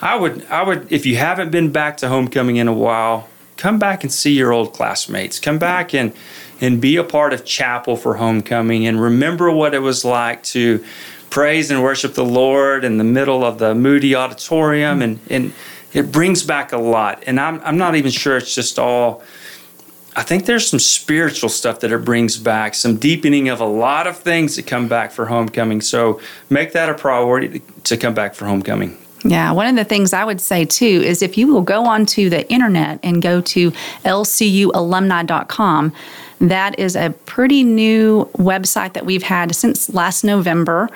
I 0.01 0.17
would 0.17 0.45
I 0.47 0.63
would 0.63 0.91
if 0.91 1.05
you 1.05 1.15
haven't 1.15 1.51
been 1.51 1.71
back 1.71 1.97
to 1.97 2.09
homecoming 2.09 2.57
in 2.57 2.67
a 2.67 2.73
while, 2.73 3.29
come 3.55 3.79
back 3.79 4.03
and 4.03 4.11
see 4.11 4.33
your 4.33 4.51
old 4.51 4.73
classmates. 4.73 5.39
Come 5.39 5.59
back 5.59 5.93
and 5.93 6.13
and 6.61 6.81
be 6.81 6.97
a 6.97 7.03
part 7.03 7.33
of 7.33 7.45
chapel 7.45 7.95
for 7.95 8.15
homecoming 8.15 8.85
and 8.85 9.01
remember 9.01 9.51
what 9.51 9.73
it 9.73 9.79
was 9.79 10.03
like 10.03 10.43
to 10.43 10.83
praise 11.29 11.69
and 11.71 11.83
worship 11.83 12.13
the 12.13 12.25
Lord 12.25 12.83
in 12.83 12.97
the 12.97 13.03
middle 13.03 13.45
of 13.45 13.59
the 13.59 13.75
Moody 13.75 14.15
Auditorium 14.15 15.01
and 15.01 15.19
and 15.29 15.53
it 15.91 16.11
brings 16.11 16.43
back 16.43 16.71
a 16.71 16.77
lot. 16.77 17.23
And 17.25 17.39
I'm 17.39 17.61
I'm 17.61 17.77
not 17.77 17.95
even 17.95 18.11
sure 18.11 18.37
it's 18.37 18.53
just 18.53 18.79
all 18.79 19.23
I 20.15 20.23
think 20.23 20.45
there's 20.45 20.67
some 20.67 20.79
spiritual 20.79 21.49
stuff 21.49 21.79
that 21.81 21.91
it 21.91 22.03
brings 22.03 22.37
back, 22.37 22.73
some 22.73 22.97
deepening 22.97 23.47
of 23.47 23.61
a 23.61 23.65
lot 23.65 24.07
of 24.07 24.17
things 24.17 24.55
that 24.55 24.65
come 24.65 24.87
back 24.87 25.11
for 25.11 25.27
homecoming. 25.27 25.81
So 25.81 26.19
make 26.49 26.73
that 26.73 26.89
a 26.89 26.93
priority 26.93 27.61
to 27.83 27.95
come 27.95 28.13
back 28.13 28.33
for 28.33 28.45
homecoming. 28.45 28.97
Yeah, 29.23 29.51
one 29.51 29.67
of 29.67 29.75
the 29.75 29.83
things 29.83 30.13
I 30.13 30.23
would 30.23 30.41
say 30.41 30.65
too 30.65 30.85
is 30.85 31.21
if 31.21 31.37
you 31.37 31.53
will 31.53 31.61
go 31.61 31.85
onto 31.85 32.29
the 32.29 32.49
internet 32.51 32.99
and 33.03 33.21
go 33.21 33.41
to 33.41 33.71
lcualumni.com, 34.03 35.93
that 36.39 36.79
is 36.79 36.95
a 36.95 37.11
pretty 37.25 37.63
new 37.63 38.25
website 38.37 38.93
that 38.93 39.05
we've 39.05 39.23
had 39.23 39.55
since 39.55 39.93
last 39.93 40.23
November. 40.23 40.89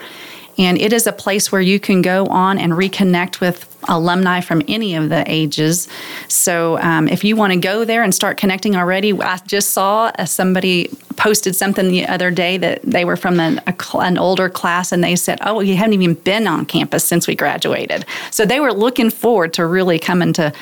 And 0.57 0.79
it 0.79 0.93
is 0.93 1.07
a 1.07 1.11
place 1.11 1.51
where 1.51 1.61
you 1.61 1.79
can 1.79 2.01
go 2.01 2.27
on 2.27 2.59
and 2.59 2.73
reconnect 2.73 3.39
with 3.39 3.67
alumni 3.89 4.39
from 4.39 4.61
any 4.67 4.95
of 4.95 5.09
the 5.09 5.23
ages. 5.27 5.87
So 6.27 6.77
um, 6.79 7.07
if 7.07 7.23
you 7.23 7.35
want 7.35 7.53
to 7.53 7.59
go 7.59 7.85
there 7.85 8.03
and 8.03 8.13
start 8.13 8.37
connecting 8.37 8.75
already, 8.75 9.13
I 9.19 9.37
just 9.47 9.71
saw 9.71 10.11
uh, 10.17 10.25
somebody 10.25 10.89
posted 11.17 11.55
something 11.55 11.89
the 11.89 12.05
other 12.05 12.31
day 12.31 12.57
that 12.57 12.81
they 12.83 13.03
were 13.03 13.17
from 13.17 13.39
an, 13.39 13.61
a, 13.67 13.75
an 13.97 14.17
older 14.17 14.47
class 14.47 14.91
and 14.91 15.03
they 15.03 15.15
said, 15.15 15.39
Oh, 15.41 15.59
you 15.59 15.75
haven't 15.75 15.93
even 15.93 16.13
been 16.13 16.47
on 16.47 16.65
campus 16.65 17.03
since 17.03 17.27
we 17.27 17.35
graduated. 17.35 18.05
So 18.31 18.45
they 18.45 18.59
were 18.59 18.73
looking 18.73 19.09
forward 19.09 19.53
to 19.53 19.65
really 19.65 19.99
coming 19.99 20.33
to 20.33 20.53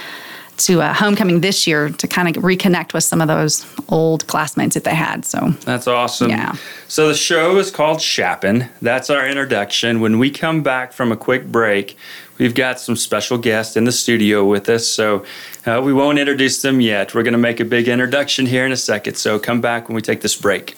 to 0.65 0.81
uh, 0.81 0.93
homecoming 0.93 1.41
this 1.41 1.65
year 1.65 1.89
to 1.89 2.07
kind 2.07 2.35
of 2.35 2.43
reconnect 2.43 2.93
with 2.93 3.03
some 3.03 3.21
of 3.21 3.27
those 3.27 3.65
old 3.89 4.27
classmates 4.27 4.75
that 4.75 4.83
they 4.83 4.95
had. 4.95 5.25
So 5.25 5.49
that's 5.65 5.87
awesome. 5.87 6.29
Yeah. 6.29 6.55
So 6.87 7.07
the 7.07 7.15
show 7.15 7.57
is 7.57 7.71
called 7.71 7.99
Chap'n. 7.99 8.69
That's 8.81 9.09
our 9.09 9.27
introduction. 9.27 10.01
When 10.01 10.19
we 10.19 10.29
come 10.29 10.63
back 10.63 10.93
from 10.93 11.11
a 11.11 11.17
quick 11.17 11.47
break, 11.47 11.97
we've 12.37 12.55
got 12.55 12.79
some 12.79 12.95
special 12.95 13.37
guests 13.37 13.75
in 13.75 13.85
the 13.85 13.91
studio 13.91 14.45
with 14.45 14.69
us. 14.69 14.87
So 14.87 15.25
uh, 15.65 15.81
we 15.83 15.93
won't 15.93 16.19
introduce 16.19 16.61
them 16.61 16.81
yet. 16.81 17.13
We're 17.13 17.23
going 17.23 17.33
to 17.33 17.37
make 17.37 17.59
a 17.59 17.65
big 17.65 17.87
introduction 17.87 18.45
here 18.45 18.65
in 18.65 18.71
a 18.71 18.77
second. 18.77 19.15
So 19.15 19.39
come 19.39 19.61
back 19.61 19.87
when 19.87 19.95
we 19.95 20.01
take 20.01 20.21
this 20.21 20.35
break. 20.35 20.75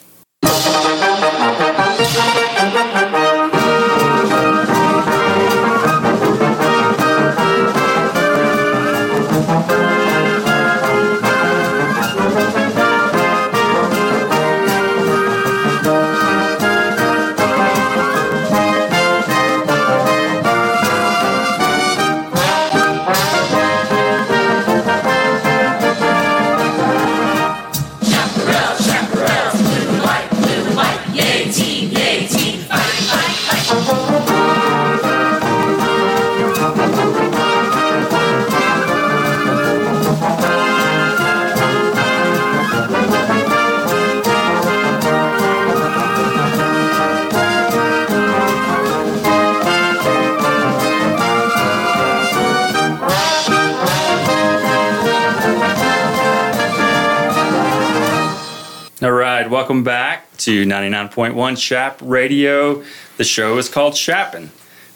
To 60.43 60.65
99.1 60.65 61.57
Chap 61.57 61.99
Radio. 62.01 62.83
The 63.15 63.23
show 63.23 63.57
is 63.57 63.69
called 63.69 63.93
Chap'n. 63.93 64.49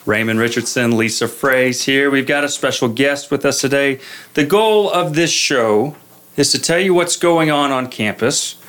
Raymond 0.06 0.42
Richardson, 0.42 0.98
Lisa 0.98 1.26
Fraze 1.26 1.86
here. 1.86 2.12
We've 2.12 2.28
got 2.28 2.44
a 2.44 2.50
special 2.50 2.90
guest 2.90 3.32
with 3.32 3.46
us 3.46 3.62
today. 3.62 4.02
The 4.34 4.44
goal 4.44 4.92
of 4.92 5.16
this 5.16 5.32
show 5.32 5.96
is 6.36 6.52
to 6.52 6.60
tell 6.62 6.80
you 6.80 6.94
what's 6.94 7.16
going 7.16 7.50
on 7.50 7.72
on 7.72 7.88
campus 7.88 8.62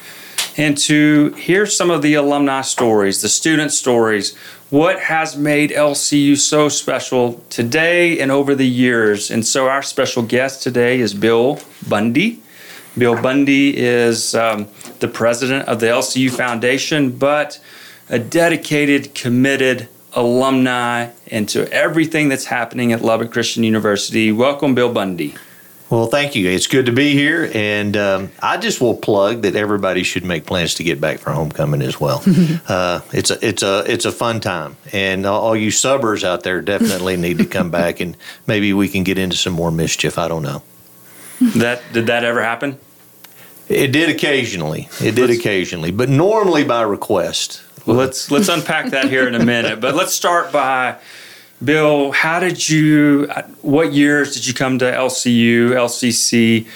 and 0.57 0.79
to 0.79 1.33
hear 1.33 1.67
some 1.67 1.91
of 1.91 2.01
the 2.01 2.15
alumni 2.15 2.61
stories, 2.61 3.23
the 3.23 3.29
student 3.29 3.73
stories, 3.73 4.37
what 4.71 5.01
has 5.01 5.37
made 5.37 5.71
LCU 5.71 6.37
so 6.37 6.69
special 6.69 7.43
today 7.51 8.21
and 8.21 8.31
over 8.31 8.55
the 8.55 8.69
years. 8.69 9.33
And 9.33 9.45
so, 9.45 9.69
our 9.69 9.83
special 9.83 10.23
guest 10.23 10.63
today 10.63 11.01
is 11.01 11.13
Bill 11.13 11.59
Bundy. 11.89 12.41
Bill 12.97 13.21
Bundy 13.21 13.77
is 13.77 14.37
um, 14.37 14.69
the 15.01 15.09
president 15.09 15.69
of 15.69 15.81
the 15.81 15.87
LCU 15.87 16.31
Foundation, 16.31 17.11
but 17.11 17.61
a 18.09 18.19
dedicated, 18.19 19.15
committed 19.15 19.89
alumni 20.13 21.11
into 21.27 21.71
everything 21.73 22.29
that's 22.29 22.47
happening 22.47 22.93
at 22.93 23.03
Lubbock 23.03 23.31
Christian 23.31 23.63
University. 23.65 24.33
Welcome, 24.33 24.75
Bill 24.75 24.93
Bundy. 24.93 25.35
Well, 25.91 26.07
thank 26.07 26.37
you. 26.37 26.51
It's 26.51 26.67
good 26.67 26.85
to 26.87 26.93
be 26.93 27.15
here, 27.15 27.51
and 27.55 27.97
um, 27.97 28.31
I 28.43 28.59
just 28.59 28.79
will 28.79 28.97
plug 28.97 29.43
that 29.43 29.57
everybody 29.57 30.03
should 30.03 30.23
make 30.23 30.45
plans 30.45 30.75
to 30.75 30.85
get 30.85 31.01
back 31.01 31.19
for 31.19 31.31
homecoming 31.31 31.81
as 31.81 31.99
well. 31.99 32.23
uh, 32.69 33.01
it's 33.11 33.31
a 33.31 33.47
it's 33.47 33.63
a 33.63 33.85
it's 33.91 34.05
a 34.05 34.13
fun 34.13 34.41
time, 34.41 34.77
and 34.93 35.25
all 35.25 35.57
you 35.57 35.71
subbers 35.71 36.25
out 36.25 36.43
there 36.43 36.61
definitely 36.61 37.17
need 37.17 37.39
to 37.39 37.47
come 37.47 37.71
back, 37.71 38.01
and 38.01 38.19
maybe 38.47 38.75
we 38.75 38.89
can 38.89 39.03
get 39.03 39.17
into 39.17 39.37
some 39.37 39.55
more 39.55 39.71
mischief. 39.71 40.19
I 40.19 40.29
don't 40.29 40.43
know. 40.43 40.63
That 41.57 41.83
did 41.95 42.07
that 42.09 42.23
ever 42.23 42.43
happen? 42.43 42.79
It 43.69 43.93
did 43.93 44.09
occasionally. 44.09 44.89
It 45.01 45.15
did 45.15 45.29
let's, 45.29 45.39
occasionally, 45.39 45.91
but 45.91 46.09
normally 46.09 46.65
by 46.65 46.83
request. 46.83 47.63
Well, 47.87 47.97
let's 47.97 48.31
let's 48.31 48.49
unpack 48.49 48.91
that 48.91 49.09
here 49.09 49.29
in 49.29 49.35
a 49.35 49.45
minute. 49.45 49.81
But 49.81 49.95
let's 49.95 50.13
start 50.13 50.53
by 50.53 50.97
Bill. 51.63 52.13
How 52.13 52.41
did 52.41 52.69
you? 52.69 53.29
What 53.63 53.93
years 53.93 54.35
did 54.35 54.47
you 54.47 54.55
come 54.55 54.79
to 54.79 54.85
LCU, 54.85 55.71
LCC? 55.71 56.67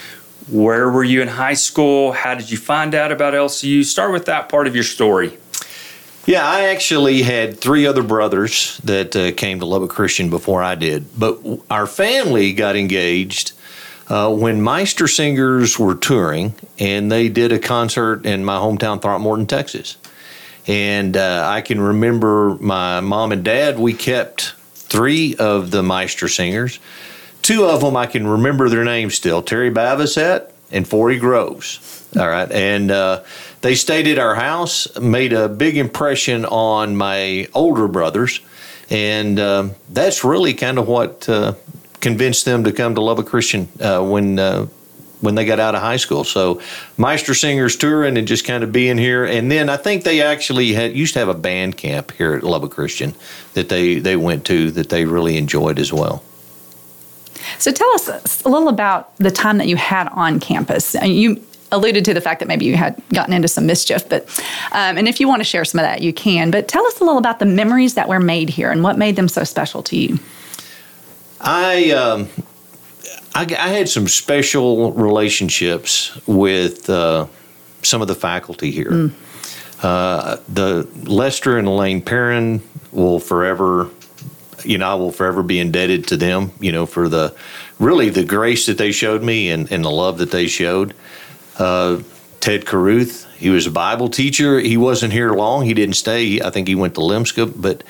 Where 0.51 0.91
were 0.91 1.05
you 1.05 1.23
in 1.23 1.29
high 1.29 1.55
school? 1.55 2.13
How 2.13 2.35
did 2.35 2.51
you 2.51 2.59
find 2.59 2.95
out 2.95 3.13
about 3.13 3.33
LCU? 3.33 3.85
Start 3.85 4.13
with 4.13 4.27
that 4.27 4.49
part 4.49 4.67
of 4.67 4.75
your 4.75 4.85
story. 4.85 5.39
Yeah, 6.27 6.47
I 6.47 6.67
actually 6.67 7.23
had 7.23 7.59
three 7.59 7.87
other 7.87 8.03
brothers 8.03 8.79
that 8.85 9.17
uh, 9.17 9.33
came 9.33 9.59
to 9.59 9.67
Lubbock 9.67 9.91
Christian 9.91 10.31
before 10.31 10.63
I 10.63 10.77
did, 10.77 11.19
but 11.19 11.41
our 11.69 11.87
family 11.87 12.53
got 12.53 12.77
engaged 12.77 13.53
uh, 14.13 14.31
when 14.31 14.61
Meistersingers 14.61 15.79
were 15.79 15.95
touring, 15.95 16.55
and 16.79 17.11
they 17.11 17.31
did 17.31 17.51
a 17.51 17.59
concert 17.59 18.27
in 18.27 18.45
my 18.45 18.59
hometown, 18.59 19.01
Throckmorton, 19.01 19.47
Texas. 19.47 19.97
And 20.67 21.17
uh, 21.17 21.47
I 21.49 21.63
can 21.63 21.81
remember 21.81 22.59
my 22.61 23.01
mom 23.01 23.33
and 23.33 23.43
dad, 23.43 23.79
we 23.79 23.95
kept 23.95 24.53
three 24.75 25.35
of 25.37 25.71
the 25.71 25.83
Meister 25.83 26.29
Singers. 26.29 26.79
Two 27.41 27.65
of 27.65 27.81
them 27.81 27.97
I 27.97 28.05
can 28.05 28.27
remember 28.27 28.69
their 28.69 28.85
names 28.85 29.15
still 29.15 29.43
Terry 29.43 29.71
Bavasette 29.71 30.53
and 30.71 30.87
Forey 30.87 31.19
Groves. 31.19 32.07
All 32.15 32.29
right. 32.29 32.53
And 32.53 32.91
uh, 32.91 33.25
they 33.63 33.75
stayed 33.75 34.07
at 34.09 34.19
our 34.19 34.35
house, 34.35 34.95
made 35.01 35.33
a 35.33 35.49
big 35.49 35.79
impression 35.79 36.45
on 36.45 36.97
my 36.97 37.49
older 37.55 37.89
brothers. 37.89 38.41
And 38.91 39.41
um, 39.41 39.75
that's 39.89 40.23
really 40.23 40.53
kind 40.53 40.79
of 40.79 40.87
what 40.87 41.27
uh, 41.31 41.55
convinced 42.03 42.45
them 42.45 42.65
to 42.65 42.73
come 42.73 42.95
to 42.95 43.01
Lubbock 43.01 43.27
Christian 43.27 43.69
uh, 43.81 44.03
when 44.03 44.39
uh, 44.39 44.67
when 45.23 45.37
they 45.37 45.45
got 45.45 45.61
out 45.61 45.75
of 45.75 45.81
high 45.81 45.97
school. 45.97 46.25
So 46.25 46.61
Meister 46.99 47.33
Singers 47.33 47.77
touring 47.77 48.19
and 48.19 48.27
just 48.27 48.45
kind 48.45 48.65
of 48.65 48.73
being 48.73 48.99
here. 48.99 49.25
And 49.25 49.51
then 49.51 49.71
I 49.71 49.77
think 49.77 50.03
they 50.03 50.21
actually 50.21 50.73
had 50.73 50.95
used 50.95 51.15
to 51.15 51.21
have 51.21 51.29
a 51.29 51.35
band 51.35 51.77
camp 51.77 52.11
here 52.11 52.35
at 52.35 52.43
Lubbock 52.43 52.73
Christian 52.73 53.15
that 53.55 53.69
they 53.69 53.99
they 53.99 54.17
went 54.17 54.45
to 54.47 54.71
that 54.73 54.91
they 54.91 55.07
really 55.07 55.39
enjoyed 55.39 55.79
as 55.79 55.93
well. 55.93 56.23
So 57.59 57.73
tell 57.73 57.91
us 57.95 58.43
a 58.45 58.49
little 58.49 58.69
about 58.69 59.17
the 59.17 59.31
time 59.31 59.59
that 59.59 59.69
you 59.69 59.77
had 59.77 60.09
on 60.09 60.41
campus. 60.41 60.95
You 61.03 61.43
alluded 61.71 62.05
to 62.05 62.15
the 62.15 62.21
fact 62.21 62.41
that 62.41 62.47
maybe 62.47 62.67
you 62.67 62.77
had 62.77 63.01
gotten 63.15 63.33
into 63.33 63.49
some 63.49 63.67
mischief, 63.67 64.09
but 64.09 64.29
um, 64.73 64.99
and 64.99 65.09
if 65.09 65.21
you 65.21 65.29
want 65.29 65.41
to 65.41 65.45
share 65.45 65.65
some 65.65 65.79
of 65.79 65.85
that, 65.85 66.03
you 66.03 66.13
can. 66.13 66.51
But 66.51 66.69
tell 66.69 66.85
us 66.87 67.01
a 67.01 67.05
little 67.05 67.19
about 67.19 67.39
the 67.39 67.47
memories 67.47 67.95
that 67.95 68.09
were 68.09 68.21
made 68.21 68.51
here 68.51 68.71
and 68.71 68.83
what 68.83 68.99
made 68.99 69.17
them 69.17 69.29
so 69.29 69.45
special 69.45 69.83
to 69.85 69.97
you. 69.97 70.19
I, 71.43 71.91
um, 71.91 72.29
I, 73.35 73.43
I 73.43 73.69
had 73.69 73.89
some 73.89 74.09
special 74.09 74.93
relationships 74.93 76.19
with 76.27 76.89
uh, 76.89 77.27
some 77.83 78.03
of 78.03 78.09
the 78.09 78.15
faculty 78.15 78.71
here. 78.71 78.91
Mm. 78.91 79.13
Uh, 79.83 80.37
the 80.49 80.89
Lester 81.05 81.59
and 81.59 81.67
Elaine 81.67 82.03
Perrin 82.03 82.63
will 82.93 83.19
forever, 83.19 83.91
you 84.65 84.79
know, 84.79 84.89
I 84.89 84.95
will 84.95 85.11
forever 85.11 85.43
be 85.43 85.59
indebted 85.59 86.07
to 86.09 86.17
them, 86.17 86.53
you 86.61 86.71
know, 86.71 86.87
for 86.87 87.09
the 87.09 87.35
really 87.81 88.09
the 88.11 88.25
grace 88.25 88.67
that 88.67 88.79
they 88.79 88.93
showed 88.93 89.23
me 89.23 89.51
and, 89.51 89.71
and 89.73 89.85
the 89.85 89.91
love 89.91 90.19
that 90.19 90.31
they 90.31 90.47
showed. 90.47 90.95
Uh, 91.59 92.03
Ted 92.39 92.67
Caruth, 92.67 93.27
he 93.37 93.51
was 93.51 93.67
a 93.67 93.71
Bible 93.71 94.09
teacher. 94.09 94.61
He 94.61 94.77
wasn't 94.77 95.13
here 95.13 95.33
long. 95.33 95.65
He 95.65 95.75
didn't 95.75 95.95
stay. 95.95 96.41
I 96.41 96.51
think 96.51 96.69
he 96.69 96.75
went 96.75 96.95
to 96.95 97.01
Lipscomb, 97.01 97.55
but 97.57 97.83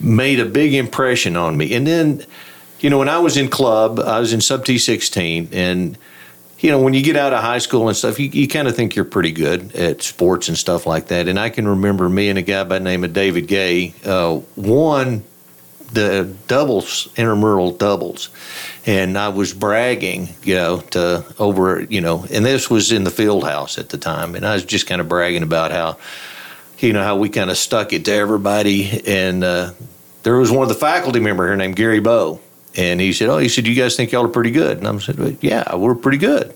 made 0.00 0.40
a 0.40 0.44
big 0.44 0.74
impression 0.74 1.36
on 1.36 1.56
me. 1.56 1.74
And 1.74 1.86
then 1.86 2.26
you 2.80 2.90
know, 2.90 2.98
when 2.98 3.08
I 3.08 3.18
was 3.18 3.36
in 3.36 3.48
club, 3.48 4.00
I 4.00 4.20
was 4.20 4.32
in 4.32 4.40
sub 4.40 4.64
T 4.64 4.78
16, 4.78 5.48
and, 5.52 5.98
you 6.60 6.70
know, 6.70 6.80
when 6.80 6.94
you 6.94 7.02
get 7.02 7.16
out 7.16 7.32
of 7.32 7.42
high 7.42 7.58
school 7.58 7.88
and 7.88 7.96
stuff, 7.96 8.18
you, 8.18 8.28
you 8.28 8.48
kind 8.48 8.68
of 8.68 8.76
think 8.76 8.96
you're 8.96 9.04
pretty 9.04 9.32
good 9.32 9.74
at 9.74 10.02
sports 10.02 10.48
and 10.48 10.56
stuff 10.56 10.86
like 10.86 11.08
that. 11.08 11.28
And 11.28 11.38
I 11.38 11.50
can 11.50 11.66
remember 11.66 12.08
me 12.08 12.28
and 12.28 12.38
a 12.38 12.42
guy 12.42 12.64
by 12.64 12.78
the 12.78 12.84
name 12.84 13.04
of 13.04 13.12
David 13.12 13.46
Gay 13.46 13.94
uh, 14.04 14.40
won 14.56 15.24
the 15.92 16.34
doubles, 16.46 17.08
intramural 17.16 17.72
doubles, 17.72 18.28
and 18.86 19.16
I 19.16 19.28
was 19.28 19.54
bragging, 19.54 20.28
you 20.42 20.54
know, 20.54 20.80
to 20.90 21.24
over, 21.38 21.82
you 21.82 22.00
know, 22.00 22.26
and 22.30 22.44
this 22.44 22.68
was 22.68 22.92
in 22.92 23.04
the 23.04 23.10
field 23.10 23.44
house 23.44 23.78
at 23.78 23.88
the 23.88 23.98
time, 23.98 24.34
and 24.34 24.46
I 24.46 24.54
was 24.54 24.64
just 24.64 24.86
kind 24.86 25.00
of 25.00 25.08
bragging 25.08 25.42
about 25.42 25.72
how, 25.72 25.96
you 26.78 26.92
know, 26.92 27.02
how 27.02 27.16
we 27.16 27.28
kind 27.28 27.50
of 27.50 27.56
stuck 27.56 27.92
it 27.92 28.04
to 28.04 28.12
everybody, 28.12 29.02
and 29.06 29.42
uh, 29.42 29.72
there 30.24 30.36
was 30.36 30.50
one 30.50 30.62
of 30.62 30.68
the 30.68 30.74
faculty 30.74 31.20
member 31.20 31.46
here 31.46 31.56
named 31.56 31.76
Gary 31.76 32.00
Bow, 32.00 32.38
and 32.78 32.98
he 33.00 33.12
said, 33.12 33.28
"Oh, 33.28 33.36
he 33.36 33.48
said 33.50 33.66
you 33.66 33.74
guys 33.74 33.94
think 33.94 34.12
y'all 34.12 34.24
are 34.24 34.28
pretty 34.28 34.52
good," 34.52 34.78
and 34.78 34.88
I 34.88 34.96
said, 34.98 35.18
well, 35.18 35.36
"Yeah, 35.42 35.74
we're 35.76 35.94
pretty 35.94 36.18
good." 36.18 36.54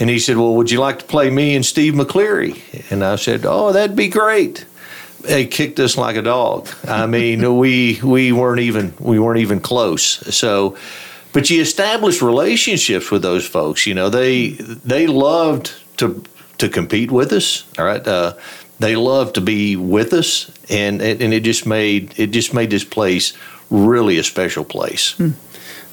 And 0.00 0.08
he 0.08 0.18
said, 0.18 0.38
Well, 0.38 0.54
would 0.56 0.70
you 0.70 0.80
like 0.80 1.00
to 1.00 1.04
play 1.04 1.28
me 1.28 1.54
and 1.54 1.64
Steve 1.64 1.92
McCleary? 1.92 2.90
And 2.90 3.04
I 3.04 3.16
said, 3.16 3.44
Oh, 3.44 3.72
that'd 3.72 3.94
be 3.94 4.08
great. 4.08 4.64
They 5.20 5.46
kicked 5.46 5.78
us 5.78 5.98
like 5.98 6.16
a 6.16 6.22
dog. 6.22 6.68
I 6.88 7.06
mean, 7.06 7.56
we 7.58 8.00
we 8.02 8.32
weren't 8.32 8.60
even 8.60 8.94
we 8.98 9.18
weren't 9.18 9.40
even 9.40 9.60
close. 9.60 10.02
So 10.34 10.76
but 11.32 11.50
you 11.50 11.60
establish 11.60 12.22
relationships 12.22 13.10
with 13.10 13.22
those 13.22 13.46
folks. 13.46 13.86
You 13.86 13.94
know, 13.94 14.08
they 14.08 14.48
they 14.48 15.06
loved 15.06 15.74
to 15.98 16.24
to 16.58 16.68
compete 16.70 17.10
with 17.10 17.32
us. 17.32 17.64
All 17.78 17.84
right. 17.84 18.06
Uh, 18.06 18.34
they 18.78 18.96
loved 18.96 19.34
to 19.34 19.42
be 19.42 19.76
with 19.76 20.14
us 20.14 20.50
and 20.70 21.02
and 21.02 21.34
it 21.34 21.40
just 21.40 21.66
made 21.66 22.14
it 22.16 22.28
just 22.28 22.54
made 22.54 22.70
this 22.70 22.84
place 22.84 23.34
really 23.70 24.18
a 24.18 24.24
special 24.24 24.64
place. 24.64 25.12
Hmm. 25.12 25.30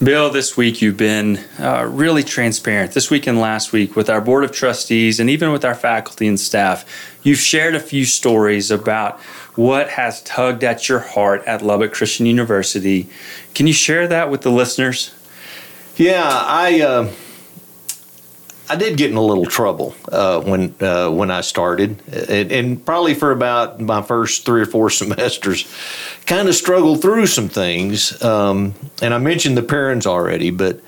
Bill, 0.04 0.30
this 0.30 0.56
week 0.56 0.82
you've 0.82 0.98
been 0.98 1.38
uh, 1.60 1.88
really 1.90 2.24
transparent. 2.24 2.92
This 2.92 3.10
week 3.10 3.26
and 3.26 3.40
last 3.40 3.72
week 3.72 3.96
with 3.96 4.10
our 4.10 4.22
board 4.22 4.44
of 4.44 4.52
trustees 4.52 5.20
and 5.20 5.28
even 5.30 5.52
with 5.52 5.66
our 5.66 5.74
faculty 5.74 6.28
and 6.28 6.40
staff, 6.40 6.86
you've 7.24 7.40
shared 7.40 7.74
a 7.74 7.80
few 7.80 8.06
stories 8.06 8.70
about 8.70 9.20
what 9.56 9.90
has 9.90 10.22
tugged 10.22 10.64
at 10.64 10.88
your 10.88 11.00
heart 11.00 11.44
at 11.46 11.64
Lubbock 11.64 11.94
Christian 11.94 12.28
University. 12.28 13.10
Can 13.56 13.66
you 13.66 13.74
share 13.74 14.08
that 14.08 14.30
with 14.30 14.42
the 14.42 14.52
listeners? 14.52 15.16
Yeah, 15.96 16.30
I. 16.30 16.82
Uh 16.82 17.12
I 18.70 18.76
did 18.76 18.98
get 18.98 19.12
in 19.12 19.18
a 19.18 19.22
little 19.22 19.46
trouble 19.46 19.96
uh, 20.12 20.42
when 20.42 20.76
uh, 20.82 21.10
when 21.10 21.32
I 21.32 21.42
started, 21.42 22.02
and, 22.12 22.52
and, 22.52 22.86
probably 22.86 23.14
for 23.14 23.32
about 23.32 23.80
my 23.80 24.02
first 24.02 24.46
three 24.46 24.62
or 24.62 24.66
four 24.66 24.90
semesters, 25.00 25.72
kind 26.26 26.50
of 26.50 26.56
struggled 26.56 27.02
through 27.02 27.28
some 27.28 27.48
things. 27.48 28.22
Um, 28.22 28.74
and 29.02 29.14
I 29.14 29.20
mentioned 29.20 29.58
the 29.58 29.64
parents 29.64 30.06
already, 30.06 30.52
but 30.52 30.82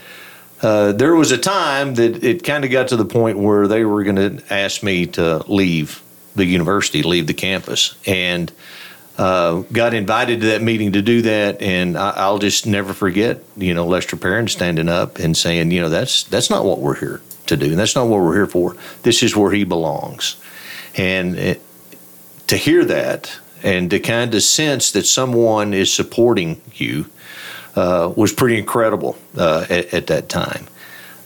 uh, 0.61 0.91
there 0.91 1.15
was 1.15 1.31
a 1.31 1.37
time 1.37 1.93
that 1.95 2.21
it 2.23 2.43
kind 2.43 2.65
of 2.65 2.71
got 2.71 2.89
to 2.89 2.97
the 2.97 3.05
point 3.05 3.39
where 3.39 3.67
they 3.67 3.85
were 3.85 4.03
going 4.03 4.17
to 4.37 4.53
ask 4.53 4.83
me 4.83 5.05
to 5.07 5.37
leave 5.51 6.03
the 6.35 6.45
university, 6.45 7.03
leave 7.03 7.27
the 7.27 7.33
campus, 7.33 7.95
and. 8.05 8.51
Uh, 9.17 9.63
got 9.73 9.93
invited 9.93 10.39
to 10.39 10.47
that 10.47 10.61
meeting 10.61 10.93
to 10.93 11.01
do 11.01 11.21
that, 11.21 11.61
and 11.61 11.97
I, 11.97 12.31
will 12.31 12.39
just 12.39 12.65
never 12.65 12.93
forget, 12.93 13.43
you 13.57 13.73
know, 13.73 13.85
Lester 13.85 14.15
Perrin 14.15 14.47
standing 14.47 14.87
up 14.87 15.19
and 15.19 15.35
saying, 15.35 15.71
you 15.71 15.81
know, 15.81 15.89
that's 15.89 16.23
that's 16.23 16.49
not 16.49 16.63
what 16.63 16.79
we're 16.79 16.95
here 16.95 17.19
to 17.49 17.57
do. 17.57 17.67
And 17.67 17.79
that's 17.79 17.95
not 17.95 18.07
what 18.07 18.21
we're 18.21 18.35
here 18.35 18.47
for. 18.47 18.75
This 19.03 19.21
is 19.21 19.35
where 19.35 19.51
he 19.51 19.63
belongs. 19.63 20.37
And 20.95 21.35
it, 21.37 21.61
to 22.47 22.57
hear 22.57 22.83
that 22.85 23.37
and 23.63 23.89
to 23.91 23.99
kind 23.99 24.33
of 24.33 24.41
sense 24.41 24.91
that 24.91 25.05
someone 25.05 25.73
is 25.73 25.93
supporting 25.93 26.61
you 26.73 27.05
uh, 27.75 28.11
was 28.15 28.33
pretty 28.33 28.57
incredible 28.57 29.17
uh, 29.37 29.65
at, 29.69 29.93
at, 29.93 30.07
that 30.07 30.29
time. 30.29 30.67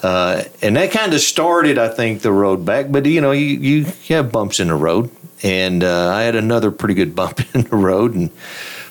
Uh, 0.01 0.43
and 0.61 0.75
that 0.75 0.91
kind 0.91 1.13
of 1.13 1.21
started, 1.21 1.77
I 1.77 1.87
think, 1.87 2.21
the 2.21 2.31
road 2.31 2.65
back. 2.65 2.87
But 2.91 3.05
you 3.05 3.21
know, 3.21 3.31
you, 3.31 3.45
you 3.45 3.85
have 4.09 4.31
bumps 4.31 4.59
in 4.59 4.67
the 4.67 4.75
road, 4.75 5.09
and 5.41 5.83
uh, 5.83 6.09
I 6.09 6.23
had 6.23 6.35
another 6.35 6.71
pretty 6.71 6.93
good 6.93 7.15
bump 7.21 7.41
in 7.55 7.61
the 7.61 7.75
road. 7.75 8.13
And 8.13 8.29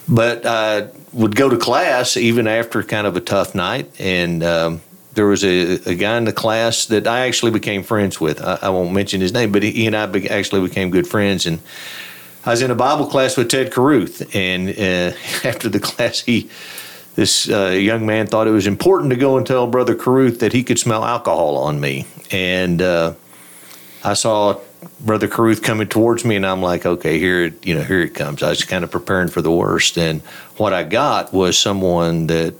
but 0.08 0.46
I 0.46 0.88
would 1.12 1.36
go 1.36 1.48
to 1.48 1.58
class 1.58 2.16
even 2.16 2.46
after 2.46 2.82
kind 2.82 3.06
of 3.06 3.16
a 3.16 3.20
tough 3.20 3.54
night, 3.54 3.90
and 4.00 4.42
um, 4.42 4.80
there 5.14 5.26
was 5.26 5.44
a, 5.44 5.74
a 5.88 5.94
guy 5.94 6.16
in 6.16 6.24
the 6.24 6.32
class 6.32 6.86
that 6.86 7.06
I 7.06 7.26
actually 7.26 7.52
became 7.52 7.82
friends 7.82 8.20
with. 8.20 8.42
I, 8.42 8.58
I 8.62 8.68
won't 8.70 8.92
mention 8.92 9.20
his 9.20 9.32
name, 9.32 9.52
but 9.52 9.62
he 9.62 9.86
and 9.86 9.96
I 9.96 10.06
be, 10.06 10.28
actually 10.28 10.66
became 10.66 10.90
good 10.90 11.06
friends. 11.06 11.46
And 11.46 11.60
I 12.44 12.50
was 12.50 12.62
in 12.62 12.70
a 12.70 12.74
Bible 12.74 13.06
class 13.06 13.36
with 13.36 13.48
Ted 13.48 13.72
Caruth, 13.72 14.34
and 14.34 14.68
uh, 14.70 15.16
after 15.44 15.68
the 15.68 15.80
class, 15.80 16.20
he 16.20 16.50
this 17.14 17.50
uh, 17.50 17.68
young 17.68 18.06
man 18.06 18.26
thought 18.26 18.46
it 18.46 18.52
was 18.52 18.66
important 18.66 19.10
to 19.10 19.16
go 19.16 19.36
and 19.36 19.46
tell 19.46 19.66
Brother 19.66 19.94
Caruth 19.94 20.40
that 20.40 20.54
he 20.54 20.64
could 20.64 20.78
smell 20.78 21.04
alcohol 21.04 21.58
on 21.58 21.78
me. 21.78 22.06
And 22.30 22.80
uh, 22.80 23.12
I 24.02 24.14
saw 24.14 24.58
Brother 24.98 25.28
Caruth 25.28 25.62
coming 25.62 25.88
towards 25.88 26.24
me, 26.24 26.36
and 26.36 26.46
I'm 26.46 26.62
like, 26.62 26.86
okay, 26.86 27.18
here, 27.18 27.54
you 27.62 27.74
know, 27.74 27.82
here 27.82 28.00
it 28.00 28.14
comes. 28.14 28.42
I 28.42 28.48
was 28.48 28.64
kind 28.64 28.82
of 28.82 28.90
preparing 28.90 29.28
for 29.28 29.42
the 29.42 29.52
worst, 29.52 29.98
and 29.98 30.22
what 30.56 30.72
I 30.72 30.84
got 30.84 31.34
was 31.34 31.58
someone 31.58 32.28
that 32.28 32.54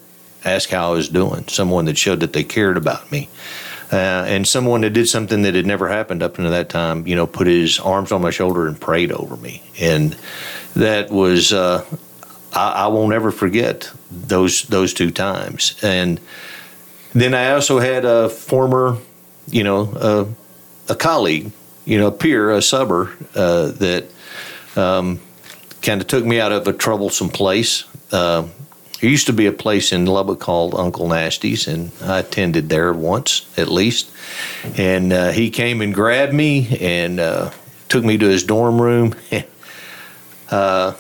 ask 0.44 0.70
how 0.70 0.90
I 0.90 0.94
was 0.94 1.08
doing, 1.08 1.46
someone 1.48 1.84
that 1.86 1.98
showed 1.98 2.20
that 2.20 2.32
they 2.32 2.44
cared 2.44 2.76
about 2.76 3.10
me. 3.10 3.28
Uh, 3.92 4.24
and 4.26 4.48
someone 4.48 4.80
that 4.80 4.90
did 4.90 5.06
something 5.06 5.42
that 5.42 5.54
had 5.54 5.66
never 5.66 5.86
happened 5.86 6.22
up 6.22 6.38
until 6.38 6.50
that 6.50 6.70
time, 6.70 7.06
you 7.06 7.14
know, 7.14 7.26
put 7.26 7.46
his 7.46 7.78
arms 7.78 8.10
on 8.10 8.22
my 8.22 8.30
shoulder 8.30 8.66
and 8.66 8.80
prayed 8.80 9.12
over 9.12 9.36
me. 9.36 9.62
And 9.78 10.16
that 10.74 11.10
was, 11.10 11.52
uh, 11.52 11.84
I, 12.54 12.70
I, 12.70 12.86
won't 12.86 13.12
ever 13.12 13.30
forget 13.30 13.92
those 14.10 14.62
those 14.62 14.94
two 14.94 15.10
times. 15.10 15.78
And 15.82 16.18
then 17.12 17.34
I 17.34 17.52
also 17.52 17.80
had 17.80 18.06
a 18.06 18.30
former, 18.30 18.96
you 19.48 19.62
know, 19.62 19.92
uh, 19.92 20.24
a 20.88 20.94
colleague, 20.94 21.52
you 21.84 21.98
know, 21.98 22.06
a 22.06 22.12
peer, 22.12 22.50
a 22.50 22.62
subber 22.62 23.12
uh, 23.34 23.72
that 23.72 24.06
um, 24.74 25.20
kind 25.82 26.00
of 26.00 26.06
took 26.06 26.24
me 26.24 26.40
out 26.40 26.52
of 26.52 26.66
a 26.66 26.72
troublesome 26.72 27.28
place. 27.28 27.84
There 29.02 29.10
used 29.10 29.26
to 29.26 29.32
be 29.32 29.46
a 29.46 29.52
place 29.52 29.92
in 29.92 30.06
Lubbock 30.06 30.38
called 30.38 30.76
Uncle 30.76 31.08
Nasty's, 31.08 31.66
and 31.66 31.90
I 32.04 32.20
attended 32.20 32.68
there 32.68 32.92
once 32.92 33.44
at 33.58 33.66
least. 33.66 34.08
And 34.76 35.12
uh, 35.12 35.32
he 35.32 35.50
came 35.50 35.80
and 35.80 35.92
grabbed 35.92 36.32
me 36.32 36.78
and 36.80 37.18
uh, 37.18 37.50
took 37.88 38.04
me 38.04 38.16
to 38.16 38.26
his 38.28 38.44
dorm 38.44 38.80
room. 38.80 39.16
uh, 40.52 40.94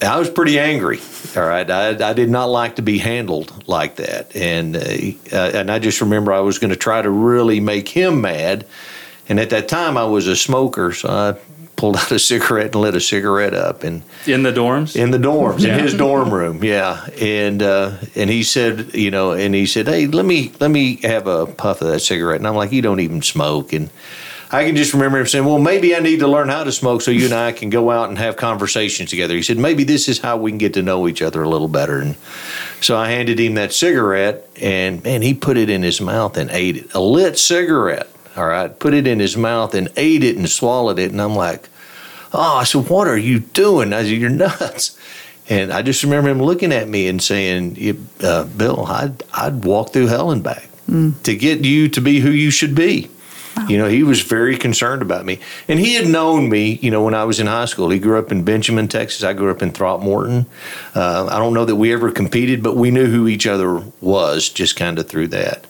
I 0.00 0.16
was 0.16 0.30
pretty 0.30 0.60
angry. 0.60 1.00
All 1.36 1.42
right, 1.42 1.68
I, 1.68 2.10
I, 2.10 2.12
did 2.12 2.30
not 2.30 2.44
like 2.50 2.76
to 2.76 2.82
be 2.82 2.98
handled 2.98 3.66
like 3.66 3.96
that, 3.96 4.36
and 4.36 4.76
uh, 4.76 4.80
uh, 5.32 5.50
and 5.54 5.72
I 5.72 5.80
just 5.80 6.00
remember 6.02 6.32
I 6.32 6.38
was 6.38 6.60
going 6.60 6.70
to 6.70 6.76
try 6.76 7.02
to 7.02 7.10
really 7.10 7.58
make 7.58 7.88
him 7.88 8.20
mad. 8.20 8.64
And 9.28 9.40
at 9.40 9.50
that 9.50 9.66
time, 9.66 9.96
I 9.96 10.04
was 10.04 10.28
a 10.28 10.36
smoker, 10.36 10.92
so 10.92 11.08
I 11.08 11.61
pulled 11.82 11.96
out 11.96 12.12
a 12.12 12.18
cigarette 12.20 12.66
and 12.66 12.76
lit 12.76 12.94
a 12.94 13.00
cigarette 13.00 13.54
up 13.54 13.82
and 13.82 14.04
in 14.24 14.44
the 14.44 14.52
dorms? 14.52 14.94
In 14.94 15.10
the 15.10 15.18
dorms 15.18 15.62
yeah. 15.62 15.76
in 15.76 15.82
his 15.82 15.94
dorm 15.94 16.32
room 16.32 16.62
yeah. 16.62 17.04
And 17.20 17.60
uh, 17.60 17.96
and 18.14 18.30
he 18.30 18.44
said 18.44 18.94
you 18.94 19.10
know 19.10 19.32
and 19.32 19.52
he 19.52 19.66
said 19.66 19.88
hey 19.88 20.06
let 20.06 20.24
me 20.24 20.52
let 20.60 20.70
me 20.70 20.98
have 20.98 21.26
a 21.26 21.46
puff 21.46 21.80
of 21.80 21.88
that 21.88 21.98
cigarette. 21.98 22.38
And 22.38 22.46
I'm 22.46 22.54
like 22.54 22.70
you 22.70 22.82
don't 22.82 23.00
even 23.00 23.20
smoke. 23.20 23.72
And 23.72 23.90
I 24.52 24.64
can 24.64 24.76
just 24.76 24.94
remember 24.94 25.18
him 25.18 25.26
saying 25.26 25.44
well 25.44 25.58
maybe 25.58 25.96
I 25.96 25.98
need 25.98 26.20
to 26.20 26.28
learn 26.28 26.48
how 26.48 26.62
to 26.62 26.70
smoke 26.70 27.02
so 27.02 27.10
you 27.10 27.24
and 27.24 27.34
I 27.34 27.50
can 27.50 27.68
go 27.68 27.90
out 27.90 28.10
and 28.10 28.16
have 28.16 28.36
conversations 28.36 29.10
together. 29.10 29.34
He 29.34 29.42
said 29.42 29.58
maybe 29.58 29.82
this 29.82 30.08
is 30.08 30.20
how 30.20 30.36
we 30.36 30.52
can 30.52 30.58
get 30.58 30.74
to 30.74 30.82
know 30.82 31.08
each 31.08 31.20
other 31.20 31.42
a 31.42 31.48
little 31.48 31.66
better. 31.66 31.98
And 31.98 32.14
so 32.80 32.96
I 32.96 33.10
handed 33.10 33.40
him 33.40 33.54
that 33.54 33.72
cigarette 33.72 34.48
and 34.60 35.02
man 35.02 35.20
he 35.20 35.34
put 35.34 35.56
it 35.56 35.68
in 35.68 35.82
his 35.82 36.00
mouth 36.00 36.36
and 36.36 36.48
ate 36.52 36.76
it. 36.76 36.94
A 36.94 37.00
lit 37.00 37.40
cigarette 37.40 38.08
all 38.36 38.46
right, 38.46 38.78
put 38.78 38.94
it 38.94 39.06
in 39.06 39.20
his 39.20 39.36
mouth 39.36 39.74
and 39.74 39.90
ate 39.96 40.24
it 40.24 40.36
and 40.36 40.48
swallowed 40.48 40.98
it. 40.98 41.10
And 41.10 41.20
I'm 41.20 41.36
like, 41.36 41.68
Oh, 42.32 42.56
I 42.56 42.64
said, 42.64 42.88
What 42.88 43.08
are 43.08 43.18
you 43.18 43.40
doing? 43.40 43.92
I 43.92 44.02
said, 44.02 44.10
You're 44.10 44.30
nuts. 44.30 44.98
And 45.48 45.72
I 45.72 45.82
just 45.82 46.02
remember 46.02 46.30
him 46.30 46.42
looking 46.42 46.72
at 46.72 46.88
me 46.88 47.08
and 47.08 47.22
saying, 47.22 47.76
uh, 48.22 48.44
Bill, 48.44 48.86
I'd, 48.86 49.22
I'd 49.32 49.64
walk 49.64 49.92
through 49.92 50.06
hell 50.06 50.30
and 50.30 50.42
back 50.42 50.68
mm. 50.88 51.20
to 51.24 51.36
get 51.36 51.64
you 51.64 51.88
to 51.88 52.00
be 52.00 52.20
who 52.20 52.30
you 52.30 52.50
should 52.50 52.74
be. 52.74 53.10
Wow. 53.56 53.66
You 53.66 53.78
know, 53.78 53.88
he 53.88 54.02
was 54.02 54.22
very 54.22 54.56
concerned 54.56 55.02
about 55.02 55.26
me. 55.26 55.40
And 55.68 55.78
he 55.78 55.94
had 55.94 56.06
known 56.06 56.48
me, 56.48 56.78
you 56.80 56.90
know, 56.90 57.02
when 57.02 57.14
I 57.14 57.24
was 57.24 57.38
in 57.38 57.46
high 57.48 57.66
school. 57.66 57.90
He 57.90 57.98
grew 57.98 58.18
up 58.18 58.32
in 58.32 58.44
Benjamin, 58.44 58.88
Texas. 58.88 59.24
I 59.24 59.34
grew 59.34 59.50
up 59.50 59.62
in 59.62 59.72
Throckmorton. 59.72 60.46
Uh, 60.94 61.26
I 61.30 61.38
don't 61.38 61.52
know 61.52 61.64
that 61.64 61.76
we 61.76 61.92
ever 61.92 62.10
competed, 62.10 62.62
but 62.62 62.76
we 62.76 62.90
knew 62.90 63.06
who 63.06 63.28
each 63.28 63.46
other 63.46 63.82
was 64.00 64.48
just 64.48 64.76
kind 64.76 64.98
of 64.98 65.08
through 65.08 65.28
that. 65.28 65.66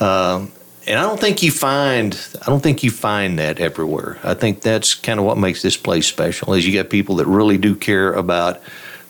Um, 0.00 0.52
and 0.88 0.98
I 0.98 1.02
don't 1.02 1.20
think 1.20 1.42
you 1.42 1.50
find 1.50 2.18
I 2.40 2.46
don't 2.46 2.62
think 2.62 2.82
you 2.82 2.90
find 2.90 3.38
that 3.38 3.60
everywhere. 3.60 4.18
I 4.24 4.34
think 4.34 4.62
that's 4.62 4.94
kind 4.94 5.20
of 5.20 5.26
what 5.26 5.36
makes 5.36 5.62
this 5.62 5.76
place 5.76 6.06
special 6.06 6.54
is 6.54 6.66
you 6.66 6.72
got 6.72 6.90
people 6.90 7.16
that 7.16 7.26
really 7.26 7.58
do 7.58 7.76
care 7.76 8.12
about 8.12 8.60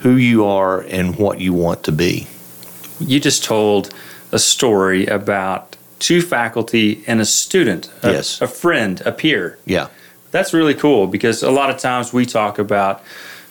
who 0.00 0.16
you 0.16 0.44
are 0.44 0.80
and 0.80 1.16
what 1.16 1.40
you 1.40 1.52
want 1.52 1.84
to 1.84 1.92
be. 1.92 2.26
You 3.00 3.20
just 3.20 3.44
told 3.44 3.94
a 4.32 4.38
story 4.38 5.06
about 5.06 5.76
two 6.00 6.20
faculty 6.20 7.04
and 7.06 7.20
a 7.20 7.24
student, 7.24 7.90
a, 8.02 8.12
yes. 8.12 8.40
a 8.40 8.48
friend, 8.48 9.00
a 9.04 9.12
peer. 9.12 9.58
Yeah. 9.64 9.88
That's 10.30 10.52
really 10.52 10.74
cool 10.74 11.06
because 11.06 11.42
a 11.42 11.50
lot 11.50 11.70
of 11.70 11.78
times 11.78 12.12
we 12.12 12.26
talk 12.26 12.58
about 12.58 13.04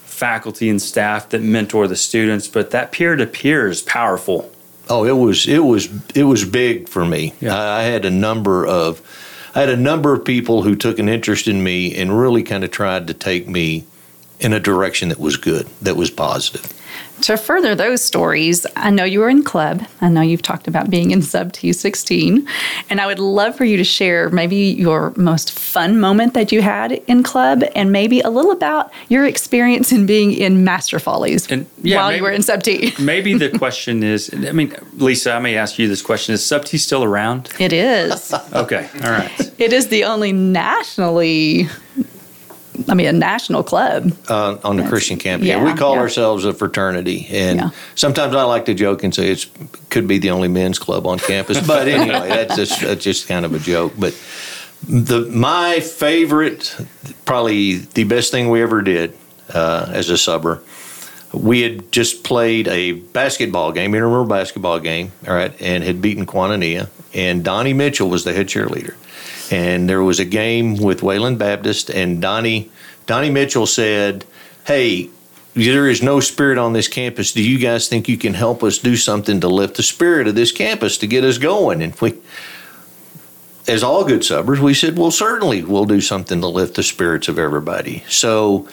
faculty 0.04 0.68
and 0.68 0.80
staff 0.80 1.30
that 1.30 1.42
mentor 1.42 1.88
the 1.88 1.96
students, 1.96 2.46
but 2.46 2.70
that 2.70 2.92
peer 2.92 3.16
to 3.16 3.26
peer 3.26 3.68
is 3.68 3.82
powerful. 3.82 4.52
Oh, 4.90 5.04
it 5.04 5.12
was 5.12 5.46
it 5.46 5.58
was 5.58 5.88
it 6.14 6.24
was 6.24 6.44
big 6.44 6.88
for 6.88 7.04
me. 7.04 7.34
Yeah. 7.40 7.56
I, 7.56 7.80
I 7.80 7.82
had 7.82 8.04
a 8.04 8.10
number 8.10 8.66
of 8.66 9.02
I 9.54 9.60
had 9.60 9.70
a 9.70 9.76
number 9.76 10.12
of 10.12 10.24
people 10.24 10.62
who 10.62 10.76
took 10.76 10.98
an 10.98 11.08
interest 11.08 11.48
in 11.48 11.62
me 11.62 11.96
and 11.96 12.16
really 12.18 12.42
kind 12.42 12.64
of 12.64 12.70
tried 12.70 13.06
to 13.08 13.14
take 13.14 13.48
me 13.48 13.86
in 14.40 14.52
a 14.52 14.60
direction 14.60 15.08
that 15.08 15.18
was 15.18 15.36
good, 15.36 15.66
that 15.82 15.96
was 15.96 16.10
positive. 16.10 16.72
To 17.22 17.36
further 17.36 17.74
those 17.74 18.00
stories, 18.00 18.64
I 18.76 18.90
know 18.90 19.02
you 19.02 19.18
were 19.18 19.28
in 19.28 19.42
club. 19.42 19.82
I 20.00 20.08
know 20.08 20.20
you've 20.20 20.40
talked 20.42 20.68
about 20.68 20.88
being 20.88 21.10
in 21.10 21.20
sub 21.20 21.52
T16. 21.52 22.46
And 22.90 23.00
I 23.00 23.06
would 23.06 23.18
love 23.18 23.56
for 23.56 23.64
you 23.64 23.76
to 23.76 23.82
share 23.82 24.30
maybe 24.30 24.56
your 24.56 25.12
most 25.16 25.50
fun 25.50 25.98
moment 25.98 26.34
that 26.34 26.52
you 26.52 26.62
had 26.62 26.92
in 26.92 27.24
club 27.24 27.64
and 27.74 27.90
maybe 27.90 28.20
a 28.20 28.30
little 28.30 28.52
about 28.52 28.92
your 29.08 29.26
experience 29.26 29.90
in 29.90 30.06
being 30.06 30.32
in 30.32 30.62
Master 30.64 31.00
Follies 31.00 31.50
And, 31.50 31.66
yeah, 31.82 31.96
while 31.96 32.08
maybe- 32.08 32.16
you 32.18 32.22
were 32.22 32.30
in 32.30 32.42
sub 32.42 32.62
T. 32.62 32.92
Maybe 33.00 33.34
the 33.34 33.50
question 33.58 34.02
is 34.04 34.30
I 34.32 34.52
mean, 34.52 34.74
Lisa, 34.94 35.32
I 35.32 35.38
may 35.40 35.56
ask 35.56 35.78
you 35.78 35.88
this 35.88 36.02
question 36.02 36.34
Is 36.34 36.44
Sub 36.46 36.64
T 36.64 36.78
still 36.78 37.02
around? 37.02 37.50
It 37.58 37.72
is. 37.72 38.32
Okay. 38.52 38.88
All 39.02 39.10
right. 39.10 39.52
It 39.58 39.72
is 39.72 39.88
the 39.88 40.04
only 40.04 40.32
nationally, 40.32 41.68
I 42.88 42.94
mean, 42.94 43.06
a 43.06 43.12
national 43.12 43.62
club. 43.62 44.12
uh, 44.28 44.56
on 44.64 44.76
the 44.76 44.84
Christian 44.88 45.18
campus. 45.18 45.48
Yeah, 45.48 45.58
Yeah, 45.58 45.72
we 45.72 45.78
call 45.78 45.94
yeah. 45.94 46.00
ourselves 46.00 46.44
a 46.44 46.52
fraternity, 46.52 47.26
and 47.30 47.58
Yeah. 47.58 47.70
sometimes 47.94 48.34
I 48.34 48.42
like 48.44 48.66
to 48.66 48.74
joke 48.74 49.02
and 49.02 49.14
say 49.14 49.30
it's 49.30 49.46
could 49.90 50.06
be 50.06 50.18
the 50.18 50.30
only 50.30 50.48
men's 50.48 50.78
club 50.78 51.06
on 51.06 51.18
campus. 51.18 51.58
But 51.66 51.88
anyway, 51.96 52.28
that's 52.28 52.56
just 52.56 52.80
that's 52.80 53.02
just 53.02 53.26
kind 53.28 53.44
of 53.44 53.54
a 53.54 53.58
joke. 53.58 53.94
But 53.98 54.14
the 54.88 55.20
my 55.22 55.80
favorite, 55.80 56.76
probably 57.24 57.76
the 57.76 58.04
best 58.04 58.30
thing 58.30 58.48
we 58.50 58.62
ever 58.62 58.82
did 58.82 59.16
uh, 59.52 59.86
as 59.92 60.08
a 60.10 60.16
subber. 60.18 60.62
We 61.32 61.60
had 61.60 61.92
just 61.92 62.24
played 62.24 62.68
a 62.68 62.92
basketball 62.92 63.72
game, 63.72 63.94
intramural 63.94 64.24
basketball 64.24 64.78
game, 64.80 65.12
all 65.26 65.34
right, 65.34 65.52
and 65.60 65.84
had 65.84 66.00
beaten 66.00 66.24
Koinonia. 66.24 66.88
And 67.12 67.44
Donnie 67.44 67.74
Mitchell 67.74 68.08
was 68.08 68.24
the 68.24 68.32
head 68.32 68.46
cheerleader. 68.48 68.94
And 69.50 69.88
there 69.88 70.02
was 70.02 70.20
a 70.20 70.24
game 70.24 70.76
with 70.76 71.02
Wayland 71.02 71.38
Baptist, 71.38 71.90
and 71.90 72.20
Donnie 72.20 72.70
Donnie 73.06 73.30
Mitchell 73.30 73.66
said, 73.66 74.24
"Hey, 74.66 75.08
there 75.54 75.88
is 75.88 76.02
no 76.02 76.20
spirit 76.20 76.58
on 76.58 76.72
this 76.74 76.88
campus. 76.88 77.32
Do 77.32 77.42
you 77.42 77.58
guys 77.58 77.88
think 77.88 78.08
you 78.08 78.18
can 78.18 78.34
help 78.34 78.62
us 78.62 78.78
do 78.78 78.96
something 78.96 79.40
to 79.40 79.48
lift 79.48 79.76
the 79.76 79.82
spirit 79.82 80.28
of 80.28 80.34
this 80.34 80.52
campus 80.52 80.98
to 80.98 81.06
get 81.06 81.24
us 81.24 81.38
going?" 81.38 81.82
And 81.82 81.94
we, 82.00 82.14
as 83.66 83.82
all 83.82 84.04
good 84.04 84.20
subbers, 84.20 84.58
we 84.58 84.74
said, 84.74 84.98
"Well, 84.98 85.10
certainly 85.10 85.62
we'll 85.62 85.86
do 85.86 86.00
something 86.00 86.40
to 86.40 86.46
lift 86.46 86.74
the 86.74 86.82
spirits 86.82 87.28
of 87.28 87.38
everybody." 87.38 88.04
So 88.08 88.68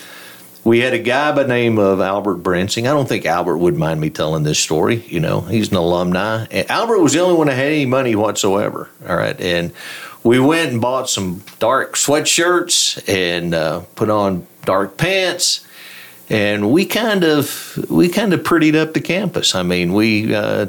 we 0.66 0.80
had 0.80 0.94
a 0.94 1.00
guy 1.00 1.32
by 1.32 1.44
name 1.44 1.78
of 1.78 2.02
Albert 2.02 2.38
Bransing. 2.38 2.88
I 2.88 2.92
don't 2.92 3.08
think 3.08 3.26
Albert 3.26 3.58
would 3.58 3.78
mind 3.78 4.02
me 4.02 4.10
telling 4.10 4.44
this 4.44 4.60
story. 4.60 5.06
You 5.08 5.20
know, 5.20 5.42
he's 5.42 5.70
an 5.70 5.78
alumni. 5.78 6.48
And 6.50 6.70
Albert 6.72 7.00
was 7.00 7.14
the 7.14 7.20
only 7.20 7.38
one 7.38 7.48
that 7.48 7.54
had 7.54 7.68
any 7.68 7.86
money 7.86 8.16
whatsoever. 8.16 8.90
All 9.08 9.16
right, 9.16 9.40
and 9.40 9.72
we 10.24 10.40
went 10.40 10.72
and 10.72 10.82
bought 10.82 11.08
some 11.08 11.44
dark 11.60 11.94
sweatshirts 11.94 13.08
and 13.08 13.54
uh, 13.54 13.82
put 13.96 14.10
on 14.10 14.48
dark 14.66 14.98
pants. 14.98 15.66
And 16.30 16.72
we 16.72 16.88
kind 16.88 17.24
of 17.24 17.86
we 17.88 18.10
kind 18.10 18.34
of 18.34 18.42
prettied 18.42 18.76
up 18.76 18.96
the 18.96 19.02
campus. 19.02 19.54
I 19.54 19.62
mean, 19.62 19.94
we 19.94 20.34
uh, 20.34 20.66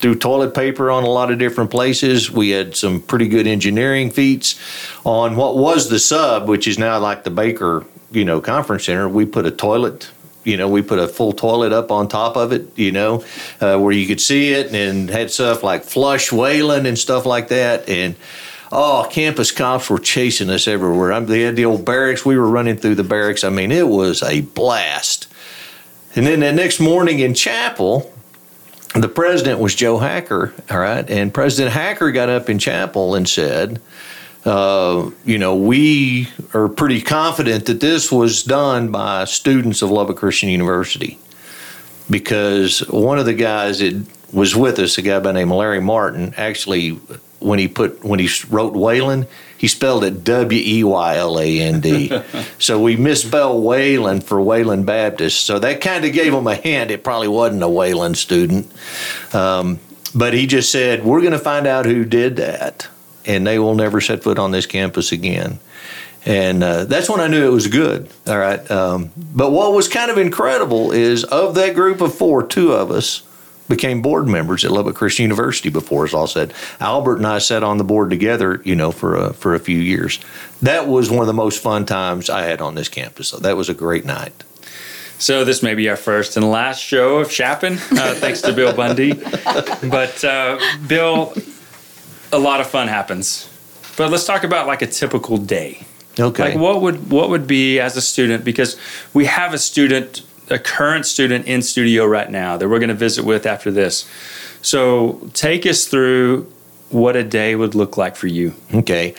threw 0.00 0.16
toilet 0.16 0.54
paper 0.54 0.90
on 0.90 1.04
a 1.04 1.08
lot 1.08 1.30
of 1.30 1.38
different 1.38 1.70
places. 1.70 2.32
We 2.32 2.50
had 2.50 2.74
some 2.74 3.00
pretty 3.00 3.28
good 3.28 3.46
engineering 3.46 4.10
feats 4.10 4.58
on 5.04 5.36
what 5.36 5.56
was 5.56 5.88
the 5.88 6.00
sub, 6.00 6.48
which 6.48 6.66
is 6.66 6.80
now 6.80 6.98
like 6.98 7.22
the 7.22 7.30
Baker, 7.30 7.84
you 8.10 8.24
know, 8.24 8.40
conference 8.40 8.84
center. 8.84 9.08
We 9.08 9.26
put 9.26 9.46
a 9.46 9.50
toilet, 9.50 10.10
you 10.44 10.56
know, 10.56 10.68
we 10.68 10.82
put 10.82 10.98
a 10.98 11.08
full 11.08 11.32
toilet 11.32 11.72
up 11.72 11.90
on 11.90 12.08
top 12.08 12.36
of 12.36 12.52
it, 12.52 12.76
you 12.78 12.92
know, 12.92 13.24
uh, 13.60 13.78
where 13.78 13.92
you 13.92 14.06
could 14.06 14.20
see 14.20 14.52
it, 14.52 14.74
and 14.74 15.08
had 15.08 15.30
stuff 15.30 15.62
like 15.62 15.84
flush 15.84 16.32
Wayland 16.32 16.86
and 16.86 16.98
stuff 16.98 17.26
like 17.26 17.48
that, 17.48 17.88
and. 17.88 18.16
Oh, 18.72 19.08
campus 19.10 19.50
cops 19.50 19.90
were 19.90 19.98
chasing 19.98 20.48
us 20.48 20.68
everywhere. 20.68 21.12
I 21.12 21.18
they 21.18 21.40
had 21.40 21.56
the 21.56 21.64
old 21.64 21.84
barracks. 21.84 22.24
We 22.24 22.38
were 22.38 22.48
running 22.48 22.76
through 22.76 22.94
the 22.94 23.02
barracks. 23.02 23.42
I 23.42 23.48
mean, 23.48 23.72
it 23.72 23.88
was 23.88 24.22
a 24.22 24.42
blast. 24.42 25.26
And 26.14 26.24
then 26.24 26.38
the 26.38 26.52
next 26.52 26.78
morning 26.78 27.18
in 27.18 27.34
chapel, 27.34 28.14
the 28.94 29.08
president 29.08 29.60
was 29.60 29.74
Joe 29.74 29.98
Hacker, 29.98 30.52
all 30.70 30.78
right, 30.78 31.08
and 31.08 31.32
President 31.32 31.72
Hacker 31.72 32.10
got 32.10 32.28
up 32.28 32.50
in 32.50 32.58
chapel 32.58 33.14
and 33.14 33.28
said, 33.28 33.80
uh, 34.44 35.10
you 35.24 35.38
know, 35.38 35.54
we 35.56 36.28
are 36.54 36.68
pretty 36.68 37.02
confident 37.02 37.66
that 37.66 37.80
this 37.80 38.10
was 38.10 38.42
done 38.42 38.90
by 38.90 39.24
students 39.24 39.82
of 39.82 39.90
Lubbock 39.90 40.16
Christian 40.16 40.48
University 40.48 41.18
because 42.08 42.80
one 42.88 43.18
of 43.18 43.26
the 43.26 43.34
guys 43.34 43.80
that 43.80 44.04
was 44.32 44.56
with 44.56 44.78
us, 44.78 44.98
a 44.98 45.02
guy 45.02 45.18
by 45.18 45.32
the 45.32 45.32
name 45.34 45.52
of 45.52 45.58
Larry 45.58 45.80
Martin, 45.80 46.34
actually, 46.36 46.90
when 47.40 47.58
he 47.58 47.68
put 47.68 48.04
when 48.04 48.18
he 48.18 48.28
wrote 48.48 48.74
Wayland, 48.74 49.26
he 49.56 49.68
spelled 49.68 50.04
it 50.04 50.24
W 50.24 50.62
E 50.62 50.84
Y 50.84 51.16
L 51.16 51.38
A 51.38 51.60
N 51.60 51.80
D. 51.80 52.10
so 52.58 52.80
we 52.80 52.96
misspelled 52.96 53.64
Wayland 53.64 54.24
for 54.24 54.40
Wayland 54.40 54.86
Baptist. 54.86 55.44
So 55.44 55.58
that 55.58 55.80
kind 55.80 56.04
of 56.04 56.12
gave 56.12 56.32
him 56.32 56.46
a 56.46 56.54
hint. 56.54 56.90
It 56.90 57.04
probably 57.04 57.28
wasn't 57.28 57.62
a 57.62 57.68
Wayland 57.68 58.16
student. 58.16 58.72
Um, 59.34 59.80
but 60.14 60.34
he 60.34 60.46
just 60.46 60.70
said, 60.70 61.04
"We're 61.04 61.20
going 61.20 61.32
to 61.32 61.38
find 61.38 61.66
out 61.66 61.86
who 61.86 62.04
did 62.04 62.36
that, 62.36 62.88
and 63.30 63.46
they 63.46 63.58
will 63.58 63.74
never 63.74 64.00
set 64.00 64.22
foot 64.22 64.38
on 64.38 64.50
this 64.50 64.66
campus 64.66 65.12
again." 65.12 65.58
And 66.26 66.62
uh, 66.62 66.84
that's 66.84 67.08
when 67.08 67.20
I 67.20 67.28
knew 67.28 67.46
it 67.46 67.52
was 67.52 67.66
good. 67.66 68.10
All 68.26 68.38
right. 68.38 68.70
Um, 68.70 69.10
but 69.16 69.52
what 69.52 69.72
was 69.72 69.88
kind 69.88 70.10
of 70.10 70.18
incredible 70.18 70.92
is 70.92 71.24
of 71.24 71.54
that 71.54 71.74
group 71.74 72.02
of 72.02 72.14
four, 72.14 72.46
two 72.46 72.72
of 72.72 72.90
us 72.90 73.22
became 73.68 74.02
board 74.02 74.28
members 74.28 74.64
at 74.64 74.70
Lubbock 74.70 74.96
Christian 74.96 75.22
University 75.22 75.70
before 75.70 76.04
it's 76.04 76.12
all 76.12 76.26
said. 76.26 76.52
Albert 76.80 77.16
and 77.16 77.26
I 77.26 77.38
sat 77.38 77.62
on 77.62 77.78
the 77.78 77.84
board 77.84 78.10
together, 78.10 78.60
you 78.64 78.74
know, 78.74 78.90
for 78.90 79.16
a, 79.16 79.32
for 79.32 79.54
a 79.54 79.58
few 79.58 79.78
years. 79.78 80.20
That 80.60 80.88
was 80.88 81.10
one 81.10 81.20
of 81.20 81.26
the 81.26 81.32
most 81.32 81.62
fun 81.62 81.86
times 81.86 82.28
I 82.28 82.42
had 82.42 82.60
on 82.60 82.74
this 82.74 82.88
campus. 82.88 83.28
So 83.28 83.38
that 83.38 83.56
was 83.56 83.70
a 83.70 83.74
great 83.74 84.04
night. 84.04 84.44
So 85.18 85.44
this 85.44 85.62
may 85.62 85.74
be 85.74 85.88
our 85.88 85.96
first 85.96 86.36
and 86.36 86.50
last 86.50 86.80
show 86.82 87.18
of 87.18 87.28
Chap'n, 87.28 87.74
uh, 87.74 88.14
thanks 88.14 88.40
to 88.42 88.52
Bill 88.52 88.74
Bundy. 88.74 89.12
But 89.12 90.24
uh, 90.24 90.58
Bill, 90.86 91.34
a 92.32 92.38
lot 92.38 92.60
of 92.60 92.68
fun 92.68 92.88
happens. 92.88 93.48
But 93.96 94.10
let's 94.10 94.24
talk 94.24 94.44
about 94.44 94.66
like 94.66 94.82
a 94.82 94.86
typical 94.86 95.36
day. 95.36 95.84
Okay. 96.18 96.50
Like 96.50 96.58
what 96.58 96.82
would 96.82 97.10
what 97.10 97.30
would 97.30 97.46
be 97.46 97.78
as 97.80 97.96
a 97.96 98.02
student 98.02 98.44
because 98.44 98.76
we 99.14 99.26
have 99.26 99.54
a 99.54 99.58
student, 99.58 100.22
a 100.48 100.58
current 100.58 101.06
student 101.06 101.46
in 101.46 101.62
studio 101.62 102.06
right 102.06 102.30
now 102.30 102.56
that 102.56 102.68
we're 102.68 102.78
going 102.78 102.88
to 102.88 102.94
visit 102.94 103.24
with 103.24 103.46
after 103.46 103.70
this. 103.70 104.08
So 104.62 105.28
take 105.34 105.66
us 105.66 105.86
through 105.86 106.50
what 106.90 107.16
a 107.16 107.24
day 107.24 107.54
would 107.54 107.74
look 107.74 107.96
like 107.96 108.16
for 108.16 108.26
you. 108.26 108.54
Okay. 108.74 109.14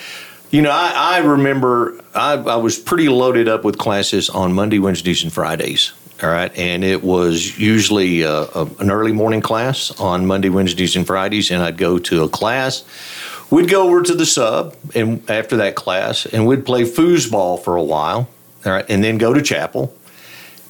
You 0.52 0.62
know, 0.62 0.72
I, 0.72 0.92
I 0.96 1.18
remember 1.20 2.00
I, 2.14 2.34
I 2.34 2.58
was 2.58 2.78
pretty 2.78 3.08
loaded 3.08 3.48
up 3.48 3.64
with 3.64 3.78
classes 3.78 4.30
on 4.30 4.54
Monday, 4.54 4.80
Wednesdays, 4.80 5.24
and 5.24 5.32
Fridays. 5.32 5.94
All 6.24 6.30
right. 6.30 6.56
And 6.56 6.84
it 6.84 7.04
was 7.04 7.58
usually 7.58 8.24
uh 8.24 8.46
a, 8.54 8.70
an 8.80 8.92
early 8.92 9.12
morning 9.12 9.42
class 9.42 9.92
on 10.00 10.26
Monday, 10.26 10.50
Wednesdays, 10.50 10.96
and 10.96 11.06
Fridays. 11.06 11.52
And 11.52 11.62
I'd 11.62 11.78
go 11.78 11.98
to 12.00 12.24
a 12.24 12.30
class. 12.30 12.84
We'd 13.50 13.70
go 13.70 13.88
over 13.88 14.02
to 14.02 14.14
the 14.14 14.26
sub 14.26 14.76
and 14.96 15.30
after 15.30 15.58
that 15.58 15.76
class, 15.76 16.26
and 16.26 16.48
we'd 16.48 16.66
play 16.66 16.84
foosball 16.84 17.62
for 17.62 17.76
a 17.76 17.84
while. 17.84 18.30
All 18.66 18.72
right. 18.72 18.86
And 18.88 19.04
then 19.04 19.18
go 19.18 19.34
to 19.34 19.42
chapel. 19.42 19.94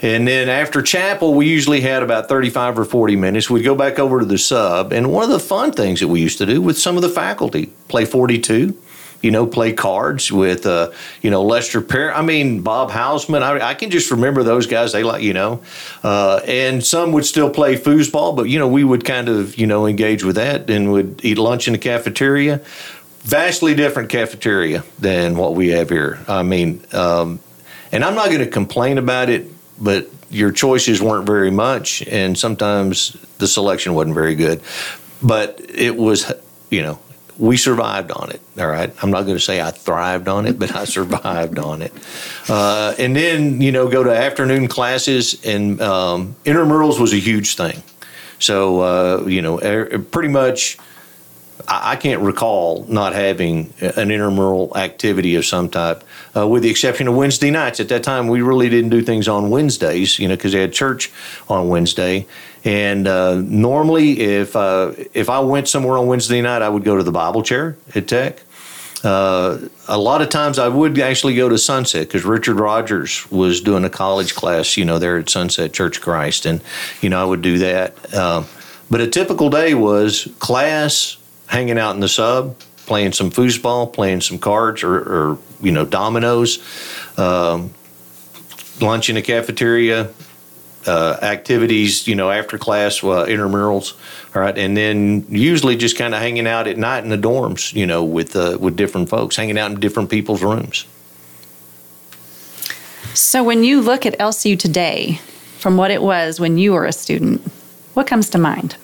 And 0.02 0.28
then 0.28 0.50
after 0.50 0.82
chapel, 0.82 1.36
we 1.36 1.48
usually 1.48 1.82
had 1.82 2.02
about 2.02 2.28
35 2.28 2.80
or 2.80 2.86
40 2.86 3.16
minutes. 3.18 3.52
We'd 3.52 3.64
go 3.64 3.76
back 3.76 4.00
over 4.00 4.20
to 4.20 4.26
the 4.26 4.40
sub. 4.40 4.92
And 4.92 5.12
one 5.12 5.24
of 5.24 5.30
the 5.30 5.40
fun 5.40 5.72
things 5.74 6.00
that 6.00 6.08
we 6.08 6.22
used 6.22 6.40
to 6.40 6.46
do 6.48 6.60
with 6.60 6.78
some 6.80 6.96
of 6.96 7.04
the 7.04 7.10
faculty, 7.10 7.68
play 7.88 8.06
42, 8.06 8.76
you 9.22 9.32
know, 9.32 9.46
play 9.46 9.74
cards 9.74 10.32
with, 10.32 10.66
uh, 10.66 10.92
you 11.22 11.30
know, 11.30 11.44
Lester 11.44 11.82
Perrin. 11.82 12.16
I 12.16 12.22
mean, 12.22 12.62
Bob 12.62 12.90
Hausman. 12.92 13.42
I, 13.42 13.70
I 13.70 13.74
can 13.74 13.90
just 13.90 14.12
remember 14.12 14.44
those 14.44 14.68
guys. 14.68 14.92
They 14.92 15.04
like, 15.04 15.22
you 15.22 15.34
know, 15.34 15.62
uh, 16.04 16.42
and 16.46 16.84
some 16.84 17.12
would 17.12 17.26
still 17.26 17.50
play 17.50 17.76
foosball, 17.76 18.36
but, 18.36 18.44
you 18.44 18.60
know, 18.60 18.68
we 18.68 18.84
would 18.84 19.06
kind 19.06 19.30
of, 19.30 19.58
you 19.58 19.68
know, 19.68 19.86
engage 19.86 20.24
with 20.24 20.36
that 20.36 20.70
and 20.70 20.92
would 20.92 21.22
eat 21.24 21.38
lunch 21.38 21.68
in 21.68 21.74
the 21.74 21.80
cafeteria. 21.80 22.62
Vastly 23.24 23.76
different 23.76 24.10
cafeteria 24.10 24.84
than 24.98 25.38
what 25.38 25.54
we 25.54 25.70
have 25.70 25.90
here. 25.90 26.20
I 26.28 26.42
mean, 26.42 26.84
um, 26.92 27.40
and 27.92 28.04
I'm 28.04 28.16
not 28.16 28.28
going 28.28 28.40
to 28.40 28.48
complain 28.48 28.98
about 28.98 29.30
it, 29.30 29.48
but 29.80 30.08
your 30.32 30.52
choices 30.52 31.02
weren't 31.02 31.28
very 31.28 31.52
much, 31.52 32.02
and 32.08 32.38
sometimes 32.38 33.16
the 33.38 33.48
selection 33.48 33.94
wasn't 33.94 34.16
very 34.16 34.34
good. 34.34 34.62
But 35.22 35.60
it 35.70 35.98
was, 35.98 36.32
you 36.72 36.82
know, 36.82 37.00
we 37.42 37.58
survived 37.58 38.12
on 38.12 38.30
it. 38.30 38.40
All 38.60 38.68
right, 38.68 38.94
I'm 39.02 39.10
not 39.10 39.24
going 39.24 39.36
to 39.36 39.44
say 39.44 39.60
I 39.60 39.72
thrived 39.72 40.28
on 40.28 40.46
it, 40.46 40.60
but 40.60 40.76
I 40.76 40.86
survived 40.98 41.58
on 41.58 41.82
it. 41.82 41.92
Uh, 42.48 42.94
and 43.00 43.16
then 43.16 43.60
you 43.60 43.72
know, 43.72 43.90
go 43.90 44.04
to 44.04 44.16
afternoon 44.16 44.68
classes, 44.68 45.44
and 45.44 45.82
um, 45.82 46.36
intramurals 46.46 47.00
was 47.00 47.14
a 47.14 47.18
huge 47.18 47.56
thing. 47.56 47.82
So 48.38 48.82
uh, 48.82 49.26
you 49.28 49.42
know, 49.42 49.60
er, 49.60 50.00
pretty 50.00 50.30
much. 50.30 50.78
I 51.68 51.96
can't 51.96 52.22
recall 52.22 52.86
not 52.88 53.14
having 53.14 53.74
an 53.80 54.12
intramural 54.12 54.76
activity 54.78 55.36
of 55.36 55.46
some 55.46 55.70
type, 55.70 56.04
uh, 56.36 56.48
with 56.48 56.64
the 56.64 56.70
exception 56.70 57.08
of 57.08 57.16
Wednesday 57.16 57.52
nights. 57.52 57.80
At 57.80 57.90
that 57.90 58.04
time, 58.04 58.28
we 58.28 58.42
really 58.42 58.70
didn't 58.70 58.90
do 58.90 59.02
things 59.02 59.28
on 59.28 59.50
Wednesdays, 59.50 60.20
you 60.20 60.28
know, 60.28 60.36
because 60.36 60.54
they 60.54 60.62
had 60.62 60.74
church 60.74 61.12
on 61.50 61.70
Wednesday. 61.70 62.26
And 62.64 63.08
uh, 63.08 63.36
normally, 63.36 64.20
if 64.20 64.56
uh, 64.56 64.94
if 65.14 65.30
I 65.30 65.40
went 65.40 65.68
somewhere 65.68 65.98
on 65.98 66.08
Wednesday 66.08 66.42
night, 66.42 66.62
I 66.62 66.70
would 66.70 66.84
go 66.84 66.98
to 66.98 67.04
the 67.04 67.12
Bible 67.12 67.44
chair 67.44 67.78
at 67.96 68.08
Tech. 68.08 68.44
Uh, 69.04 69.58
a 69.88 69.98
lot 69.98 70.22
of 70.22 70.30
times 70.30 70.60
I 70.60 70.68
would 70.68 71.00
actually 71.00 71.36
go 71.36 71.50
to 71.50 71.58
Sunset 71.58 72.08
because 72.08 72.24
Richard 72.24 72.60
Rogers 72.60 73.30
was 73.32 73.60
doing 73.60 73.84
a 73.84 73.90
college 73.90 74.36
class, 74.36 74.78
you 74.78 74.86
know, 74.86 75.00
there 75.00 75.18
at 75.18 75.30
Sunset 75.30 75.74
Church 75.74 76.02
Christ, 76.02 76.46
and 76.46 76.62
you 77.02 77.10
know 77.10 77.20
I 77.20 77.26
would 77.26 77.42
do 77.42 77.58
that. 77.60 78.14
Um, 78.14 78.46
but 78.92 79.02
a 79.02 79.08
typical 79.08 79.50
day 79.50 79.74
was 79.74 80.28
class, 80.40 81.18
hanging 81.52 81.78
out 81.78 81.94
in 81.94 82.00
the 82.00 82.08
sub, 82.08 82.58
playing 82.86 83.12
some 83.12 83.30
foosball, 83.30 83.92
playing 83.92 84.22
some 84.22 84.40
cards, 84.40 84.84
or, 84.84 84.96
or 84.96 85.38
you 85.62 85.72
know 85.72 85.86
dominoes, 85.86 86.60
um, 87.18 87.74
lunch 88.80 89.10
in 89.10 89.16
the 89.16 89.22
cafeteria, 89.22 90.10
uh, 90.88 91.18
activities, 91.22 92.08
you 92.08 92.16
know, 92.16 92.32
after 92.32 92.58
class, 92.58 93.04
uh, 93.04 93.26
intramurals, 93.28 93.94
all 94.34 94.42
right, 94.42 94.58
and 94.58 94.76
then 94.78 95.26
usually 95.30 95.76
just 95.76 95.98
kind 95.98 96.16
of 96.16 96.22
hanging 96.22 96.48
out 96.48 96.68
at 96.68 96.78
night 96.78 97.04
in 97.04 97.10
the 97.10 97.18
dorms, 97.18 97.74
you 97.74 97.86
know, 97.86 98.04
with 98.04 98.36
uh, 98.36 98.58
with 98.60 98.78
different 98.78 99.10
folks, 99.10 99.36
hanging 99.36 99.60
out 99.60 99.72
in 99.72 99.80
different 99.80 100.10
people's 100.10 100.42
rooms. 100.42 100.86
So, 103.14 103.44
when 103.44 103.66
you 103.66 103.82
look 103.82 104.06
at 104.06 104.18
LCU 104.20 104.58
today, 104.58 105.20
from 105.60 105.76
what 105.76 105.92
it 105.92 106.02
was 106.02 106.40
when 106.40 106.58
you 106.58 106.72
were 106.72 106.86
a 106.86 106.94
student, 106.94 107.42
what 107.94 108.08
comes 108.08 108.30
to 108.30 108.38
mind? 108.38 108.78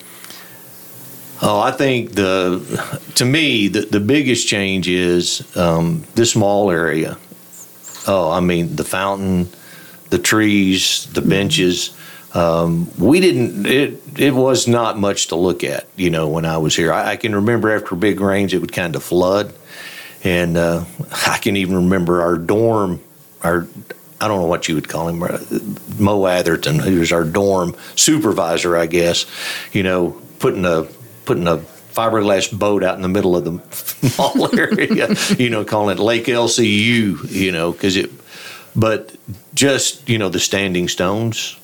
Oh, 1.42 1.60
I 1.60 1.72
think 1.72 2.14
the 2.14 3.04
to 3.16 3.26
me 3.26 3.68
the, 3.68 3.82
the 3.82 4.00
biggest 4.00 4.48
change 4.48 4.88
is 4.88 5.56
um, 5.56 6.04
this 6.16 6.36
mall 6.36 6.72
area. 6.72 7.18
Oh, 8.08 8.32
I 8.32 8.40
mean 8.40 8.76
the 8.76 8.84
fountain, 8.84 9.50
the 10.10 10.18
trees, 10.18 11.06
the 11.14 11.22
benches. 11.22 11.96
Um, 12.34 12.90
we 12.98 13.20
didn't. 13.20 13.66
It 13.66 14.02
it 14.18 14.34
was 14.34 14.68
not 14.68 14.98
much 14.98 15.28
to 15.28 15.36
look 15.36 15.64
at. 15.64 15.88
You 15.96 16.10
know, 16.10 16.28
when 16.28 16.46
I 16.46 16.58
was 16.58 16.76
here, 16.76 16.92
I, 16.92 17.12
I 17.12 17.16
can 17.18 17.36
remember 17.36 17.76
after 17.76 17.96
big 17.96 18.20
rains, 18.20 18.54
it 18.54 18.60
would 18.60 18.74
kind 18.74 18.96
of 18.96 19.04
flood, 19.04 19.54
and 20.24 20.58
uh, 20.58 20.86
I 21.28 21.38
can 21.38 21.56
even 21.56 21.76
remember 21.76 22.22
our 22.22 22.38
dorm, 22.38 23.00
our 23.44 23.68
I 24.20 24.28
don't 24.28 24.42
know 24.42 24.48
what 24.48 24.68
you 24.68 24.76
would 24.76 24.90
call 24.90 25.08
him, 25.08 25.22
uh, 25.22 25.38
Mo 26.00 26.26
Atherton, 26.26 26.80
who 26.80 27.00
was 27.00 27.12
our 27.12 27.24
dorm 27.24 27.76
supervisor, 27.96 28.76
I 28.76 28.88
guess. 28.88 29.28
You 29.72 29.84
know, 29.84 30.22
putting 30.40 30.66
a 30.66 30.88
putting 31.28 31.48
a 31.48 31.58
fiberglass 31.58 32.58
boat 32.58 32.84
out 32.84 32.96
in 32.96 33.02
the 33.02 33.10
middle 33.10 33.36
of 33.36 33.44
the 33.44 33.52
mall 34.18 34.58
area, 34.58 35.10
you 35.38 35.50
know, 35.50 35.66
calling 35.66 35.98
it 35.98 36.02
Lake 36.02 36.26
LCU, 36.26 37.30
you 37.30 37.52
know, 37.52 37.72
because 37.72 37.96
it, 37.96 38.10
but 38.76 39.16
just, 39.54 40.08
you 40.08 40.18
know, 40.18 40.30
the 40.30 40.40
standing 40.40 40.88
stones, 40.88 41.60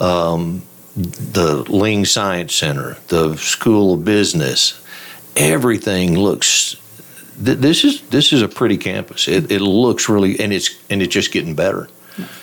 um, 0.00 0.62
the 0.96 1.64
Ling 1.68 2.04
Science 2.04 2.54
Center, 2.54 2.96
the 3.08 3.36
School 3.36 3.94
of 3.94 4.04
Business, 4.04 4.80
everything 5.36 6.18
looks. 6.18 6.76
Th- 7.44 7.58
this 7.58 7.84
is 7.84 8.02
this 8.02 8.32
is 8.32 8.42
a 8.42 8.48
pretty 8.48 8.76
campus. 8.76 9.26
It, 9.26 9.50
it 9.50 9.60
looks 9.60 10.08
really, 10.08 10.38
and 10.38 10.52
it's 10.52 10.70
and 10.88 11.02
it's 11.02 11.12
just 11.12 11.32
getting 11.32 11.54
better. 11.54 11.88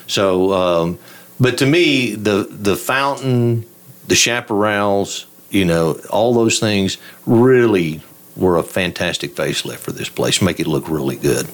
So, 0.08 0.51
um, 0.51 0.99
but 1.39 1.58
to 1.60 1.65
me, 1.65 2.13
the 2.15 2.45
the 2.49 2.75
fountain, 2.75 3.65
the 4.08 4.15
chaparrals, 4.15 5.25
you 5.51 5.65
know, 5.65 5.99
all 6.09 6.33
those 6.33 6.59
things 6.59 6.97
really 7.25 8.01
were 8.35 8.57
a 8.57 8.63
fantastic 8.63 9.35
facelift 9.35 9.79
for 9.79 9.91
this 9.91 10.09
place, 10.09 10.41
make 10.41 10.59
it 10.59 10.67
look 10.67 10.89
really 10.89 11.17
good. 11.17 11.47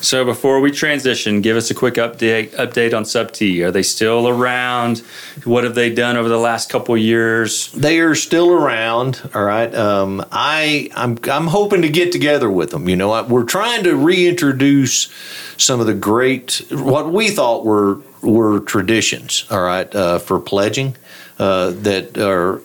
So 0.00 0.24
before 0.24 0.60
we 0.60 0.70
transition, 0.70 1.40
give 1.40 1.56
us 1.56 1.70
a 1.70 1.74
quick 1.74 1.94
update 1.94 2.50
update 2.50 2.94
on 2.94 3.04
Sub 3.04 3.32
T. 3.32 3.62
Are 3.64 3.70
they 3.70 3.82
still 3.82 4.28
around? 4.28 4.98
What 5.44 5.64
have 5.64 5.74
they 5.74 5.92
done 5.92 6.16
over 6.16 6.28
the 6.28 6.38
last 6.38 6.68
couple 6.68 6.96
years? 6.98 7.72
They 7.72 8.00
are 8.00 8.14
still 8.14 8.52
around. 8.52 9.28
All 9.34 9.42
right. 9.42 9.74
Um, 9.74 10.24
I 10.30 10.90
I'm 10.94 11.18
I'm 11.24 11.46
hoping 11.46 11.82
to 11.82 11.88
get 11.88 12.12
together 12.12 12.50
with 12.50 12.70
them. 12.70 12.88
You 12.88 12.96
know, 12.96 13.10
I, 13.10 13.22
we're 13.22 13.44
trying 13.44 13.84
to 13.84 13.96
reintroduce 13.96 15.10
some 15.56 15.80
of 15.80 15.86
the 15.86 15.94
great 15.94 16.62
what 16.70 17.10
we 17.10 17.30
thought 17.30 17.64
were 17.64 18.00
were 18.20 18.60
traditions. 18.60 19.46
All 19.50 19.62
right, 19.62 19.92
uh, 19.94 20.18
for 20.18 20.38
pledging 20.38 20.94
uh, 21.38 21.70
that 21.70 22.18
are 22.18 22.60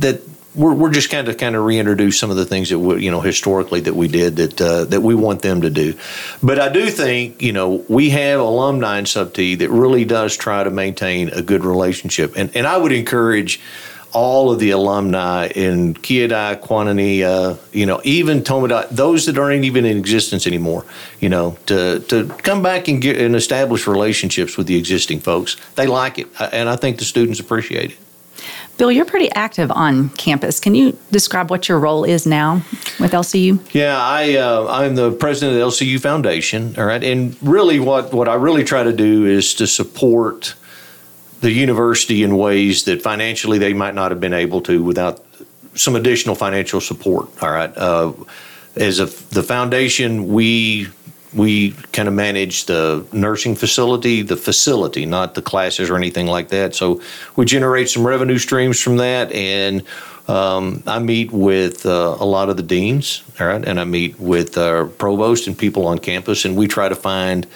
that 0.00 0.20
we're, 0.54 0.74
we're 0.74 0.90
just 0.90 1.10
kind 1.10 1.28
of 1.28 1.36
kind 1.38 1.54
of 1.54 1.64
reintroduce 1.64 2.18
some 2.18 2.30
of 2.30 2.36
the 2.36 2.44
things 2.44 2.70
that 2.70 2.78
we, 2.78 3.04
you 3.04 3.10
know 3.10 3.20
historically 3.20 3.80
that 3.80 3.94
we 3.94 4.08
did 4.08 4.36
that 4.36 4.60
uh, 4.60 4.84
that 4.84 5.00
we 5.00 5.14
want 5.14 5.42
them 5.42 5.62
to 5.62 5.70
do. 5.70 5.96
But 6.42 6.58
I 6.58 6.68
do 6.68 6.90
think 6.90 7.40
you 7.40 7.52
know 7.52 7.84
we 7.88 8.10
have 8.10 8.40
alumni 8.40 8.98
in 8.98 9.06
Sub 9.06 9.32
T 9.32 9.54
that 9.56 9.70
really 9.70 10.04
does 10.04 10.36
try 10.36 10.64
to 10.64 10.70
maintain 10.70 11.28
a 11.30 11.42
good 11.42 11.64
relationship, 11.64 12.34
and 12.36 12.54
and 12.56 12.66
I 12.66 12.76
would 12.76 12.92
encourage 12.92 13.60
all 14.12 14.50
of 14.50 14.58
the 14.58 14.70
alumni 14.70 15.46
in 15.46 15.94
Kyodai, 15.94 16.60
Koinonia, 16.60 17.52
uh, 17.52 17.56
you 17.72 17.86
know, 17.86 18.00
even 18.02 18.42
Tomato, 18.42 18.84
those 18.90 19.26
that 19.26 19.38
aren't 19.38 19.64
even 19.64 19.84
in 19.84 19.98
existence 19.98 20.48
anymore, 20.48 20.84
you 21.20 21.28
know, 21.28 21.56
to, 21.66 22.00
to 22.00 22.26
come 22.42 22.60
back 22.60 22.88
and 22.88 23.00
get 23.00 23.18
and 23.18 23.36
establish 23.36 23.86
relationships 23.86 24.56
with 24.56 24.66
the 24.66 24.76
existing 24.76 25.20
folks. 25.20 25.56
They 25.76 25.86
like 25.86 26.18
it, 26.18 26.26
and 26.40 26.68
I 26.68 26.74
think 26.74 26.98
the 26.98 27.04
students 27.04 27.38
appreciate 27.38 27.92
it. 27.92 27.98
Bill, 28.80 28.90
you're 28.90 29.04
pretty 29.04 29.30
active 29.32 29.70
on 29.70 30.08
campus. 30.08 30.58
Can 30.58 30.74
you 30.74 30.96
describe 31.10 31.50
what 31.50 31.68
your 31.68 31.78
role 31.78 32.02
is 32.02 32.24
now 32.24 32.62
with 32.98 33.12
LCU? 33.12 33.60
Yeah, 33.74 33.98
I 34.00 34.36
uh, 34.36 34.68
I'm 34.70 34.94
the 34.94 35.12
president 35.12 35.52
of 35.52 35.60
the 35.60 35.84
LCU 35.84 36.00
Foundation. 36.00 36.74
All 36.78 36.86
right, 36.86 37.04
and 37.04 37.36
really, 37.42 37.78
what 37.78 38.14
what 38.14 38.26
I 38.26 38.36
really 38.36 38.64
try 38.64 38.82
to 38.82 38.92
do 38.94 39.26
is 39.26 39.52
to 39.56 39.66
support 39.66 40.54
the 41.42 41.52
university 41.52 42.22
in 42.22 42.38
ways 42.38 42.84
that 42.84 43.02
financially 43.02 43.58
they 43.58 43.74
might 43.74 43.94
not 43.94 44.12
have 44.12 44.20
been 44.20 44.32
able 44.32 44.62
to 44.62 44.82
without 44.82 45.22
some 45.74 45.94
additional 45.94 46.34
financial 46.34 46.80
support. 46.80 47.28
All 47.42 47.50
right, 47.50 47.76
uh, 47.76 48.14
as 48.76 48.98
a 48.98 49.04
the 49.34 49.42
foundation, 49.42 50.28
we 50.28 50.88
we 51.34 51.72
kind 51.92 52.08
of 52.08 52.14
manage 52.14 52.66
the 52.66 53.06
nursing 53.12 53.54
facility, 53.54 54.22
the 54.22 54.36
facility, 54.36 55.06
not 55.06 55.34
the 55.34 55.42
classes 55.42 55.88
or 55.88 55.96
anything 55.96 56.26
like 56.26 56.48
that. 56.48 56.74
So 56.74 57.00
we 57.36 57.44
generate 57.44 57.88
some 57.88 58.06
revenue 58.06 58.38
streams 58.38 58.80
from 58.80 58.96
that, 58.96 59.30
and 59.32 59.84
um, 60.28 60.82
I 60.86 60.98
meet 60.98 61.32
with 61.32 61.86
uh, 61.86 62.16
a 62.18 62.24
lot 62.24 62.50
of 62.50 62.56
the 62.56 62.62
deans, 62.62 63.22
all 63.40 63.46
right, 63.46 63.64
and 63.64 63.80
I 63.80 63.84
meet 63.84 64.18
with 64.18 64.58
our 64.58 64.86
provost 64.86 65.46
and 65.46 65.56
people 65.56 65.86
on 65.86 65.98
campus, 65.98 66.44
and 66.44 66.56
we 66.56 66.66
try 66.66 66.88
to 66.88 66.96
find 66.96 67.46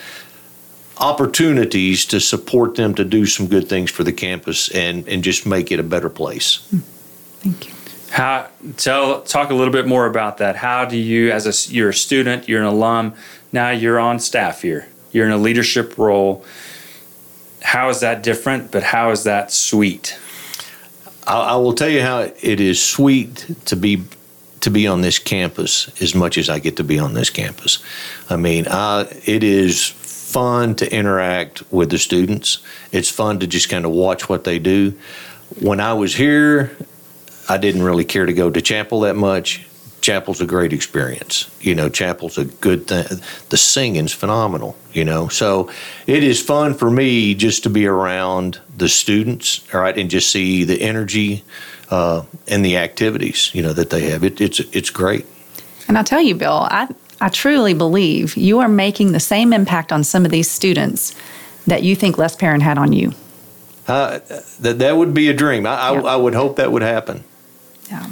opportunities 0.98 2.04
to 2.06 2.20
support 2.20 2.76
them 2.76 2.94
to 2.94 3.04
do 3.04 3.26
some 3.26 3.46
good 3.48 3.68
things 3.68 3.90
for 3.90 4.04
the 4.04 4.12
campus 4.12 4.68
and 4.70 5.08
and 5.08 5.24
just 5.24 5.44
make 5.44 5.72
it 5.72 5.80
a 5.80 5.82
better 5.82 6.08
place. 6.08 6.66
Thank 7.40 7.68
you. 7.68 7.74
How 8.10 8.48
tell 8.76 9.22
talk 9.22 9.50
a 9.50 9.54
little 9.54 9.72
bit 9.72 9.86
more 9.86 10.06
about 10.06 10.38
that. 10.38 10.54
How 10.54 10.84
do 10.84 10.96
you, 10.96 11.32
as 11.32 11.46
a 11.46 11.72
you're 11.72 11.88
a 11.88 11.94
student, 11.94 12.48
you're 12.48 12.60
an 12.60 12.66
alum, 12.66 13.14
now 13.54 13.70
you're 13.70 14.00
on 14.00 14.18
staff 14.18 14.62
here, 14.62 14.88
you're 15.12 15.24
in 15.24 15.32
a 15.32 15.38
leadership 15.38 15.96
role. 15.96 16.44
How 17.62 17.88
is 17.88 18.00
that 18.00 18.22
different? 18.22 18.72
But 18.72 18.82
how 18.82 19.10
is 19.10 19.24
that 19.24 19.50
sweet? 19.52 20.18
I, 21.26 21.40
I 21.40 21.56
will 21.56 21.72
tell 21.72 21.88
you 21.88 22.02
how 22.02 22.18
it 22.20 22.60
is 22.60 22.82
sweet 22.82 23.46
to 23.66 23.76
be 23.76 24.04
to 24.60 24.70
be 24.70 24.86
on 24.86 25.02
this 25.02 25.18
campus 25.18 25.90
as 26.02 26.14
much 26.14 26.38
as 26.38 26.48
I 26.48 26.58
get 26.58 26.76
to 26.76 26.84
be 26.84 26.98
on 26.98 27.12
this 27.14 27.30
campus. 27.30 27.82
I 28.30 28.36
mean, 28.36 28.66
I, 28.66 29.06
it 29.26 29.44
is 29.44 29.88
fun 29.88 30.74
to 30.76 30.92
interact 30.92 31.70
with 31.70 31.90
the 31.90 31.98
students. 31.98 32.58
It's 32.90 33.10
fun 33.10 33.38
to 33.40 33.46
just 33.46 33.68
kind 33.68 33.84
of 33.84 33.92
watch 33.92 34.28
what 34.28 34.44
they 34.44 34.58
do. 34.58 34.94
When 35.60 35.80
I 35.80 35.92
was 35.92 36.14
here, 36.14 36.76
I 37.46 37.58
didn't 37.58 37.82
really 37.82 38.06
care 38.06 38.24
to 38.24 38.32
go 38.32 38.50
to 38.50 38.62
chapel 38.62 39.00
that 39.00 39.16
much. 39.16 39.66
Chapel's 40.04 40.42
a 40.42 40.46
great 40.46 40.74
experience. 40.74 41.50
You 41.62 41.74
know, 41.74 41.88
chapel's 41.88 42.36
a 42.36 42.44
good 42.44 42.86
thing. 42.86 43.06
The 43.48 43.56
singing's 43.56 44.12
phenomenal, 44.12 44.76
you 44.92 45.02
know. 45.02 45.28
So 45.28 45.70
it 46.06 46.22
is 46.22 46.42
fun 46.42 46.74
for 46.74 46.90
me 46.90 47.34
just 47.34 47.62
to 47.62 47.70
be 47.70 47.86
around 47.86 48.60
the 48.76 48.90
students, 48.90 49.64
all 49.72 49.80
right, 49.80 49.96
and 49.96 50.10
just 50.10 50.30
see 50.30 50.62
the 50.64 50.82
energy 50.82 51.42
uh, 51.90 52.24
and 52.46 52.62
the 52.62 52.76
activities, 52.76 53.50
you 53.54 53.62
know, 53.62 53.72
that 53.72 53.88
they 53.88 54.10
have. 54.10 54.22
It, 54.22 54.42
it's 54.42 54.60
it's 54.60 54.90
great. 54.90 55.24
And 55.88 55.96
I'll 55.96 56.04
tell 56.04 56.20
you, 56.20 56.34
Bill, 56.34 56.68
I, 56.70 56.88
I 57.22 57.30
truly 57.30 57.72
believe 57.72 58.36
you 58.36 58.58
are 58.58 58.68
making 58.68 59.12
the 59.12 59.20
same 59.20 59.54
impact 59.54 59.90
on 59.90 60.04
some 60.04 60.26
of 60.26 60.30
these 60.30 60.50
students 60.50 61.14
that 61.66 61.82
you 61.82 61.96
think 61.96 62.18
Les 62.18 62.36
Perrin 62.36 62.60
had 62.60 62.76
on 62.76 62.92
you. 62.92 63.12
Uh, 63.88 64.18
that 64.60 64.78
that 64.80 64.98
would 64.98 65.14
be 65.14 65.30
a 65.30 65.34
dream. 65.34 65.64
I, 65.64 65.70
Yeah. 65.70 66.02
I, 66.02 66.12
I 66.12 66.16
would 66.16 66.34
hope 66.34 66.56
that 66.56 66.70
would 66.70 66.82
happen. 66.82 67.24
Yeah. 67.88 68.10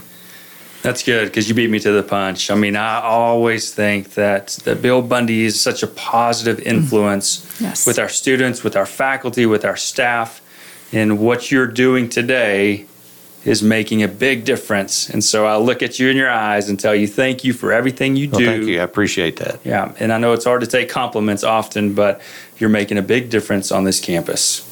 That's 0.83 1.03
good 1.05 1.27
because 1.27 1.49
you 1.49 1.55
beat 1.55 1.71
me 1.71 1.79
to 1.79 1.92
the 1.92 2.03
punch. 2.03 2.51
I 2.51 2.55
mean, 2.57 2.75
I 2.77 3.01
always 3.01 3.73
think 3.73 4.14
that 4.14 4.49
that 4.64 4.83
Bill 4.83 5.01
Bundy 5.01 5.45
is 5.45 5.61
such 5.61 5.83
a 5.83 5.87
positive 5.87 6.59
mm. 6.59 6.66
influence 6.66 7.47
Yes. 7.61 7.87
with 7.87 7.99
our 7.99 8.09
students, 8.09 8.64
with 8.64 8.77
our 8.77 8.87
faculty, 8.87 9.47
with 9.47 9.64
our 9.64 9.77
staff, 9.77 10.40
and 10.92 11.18
what 11.21 11.51
you're 11.53 11.68
doing 11.68 12.09
today 12.09 12.87
is 13.45 13.62
making 13.62 14.03
a 14.03 14.09
big 14.09 14.45
difference. 14.45 15.09
And 15.09 15.23
so 15.23 15.47
I 15.47 15.57
look 15.57 15.83
at 15.83 15.99
you 15.99 16.09
in 16.09 16.16
your 16.16 16.31
eyes 16.31 16.68
and 16.68 16.79
tell 16.79 16.95
you 16.95 17.07
thank 17.09 17.42
you 17.45 17.53
for 17.53 17.73
everything 17.73 18.14
you 18.14 18.29
Well, 18.31 18.38
do. 18.40 18.47
thank 18.47 18.64
you. 18.64 18.81
I 18.81 18.85
appreciate 18.85 19.37
that. 19.37 19.61
Yeah, 19.64 19.92
and 19.99 20.12
I 20.12 20.18
know 20.18 20.33
it's 20.33 20.45
hard 20.45 20.61
to 20.61 20.66
take 20.66 20.88
compliments 20.88 21.42
often, 21.42 21.92
but 21.95 22.21
you're 22.59 22.71
making 22.71 22.99
a 22.99 23.03
big 23.03 23.31
difference 23.31 23.73
on 23.73 23.85
this 23.85 23.99
campus. 24.01 24.68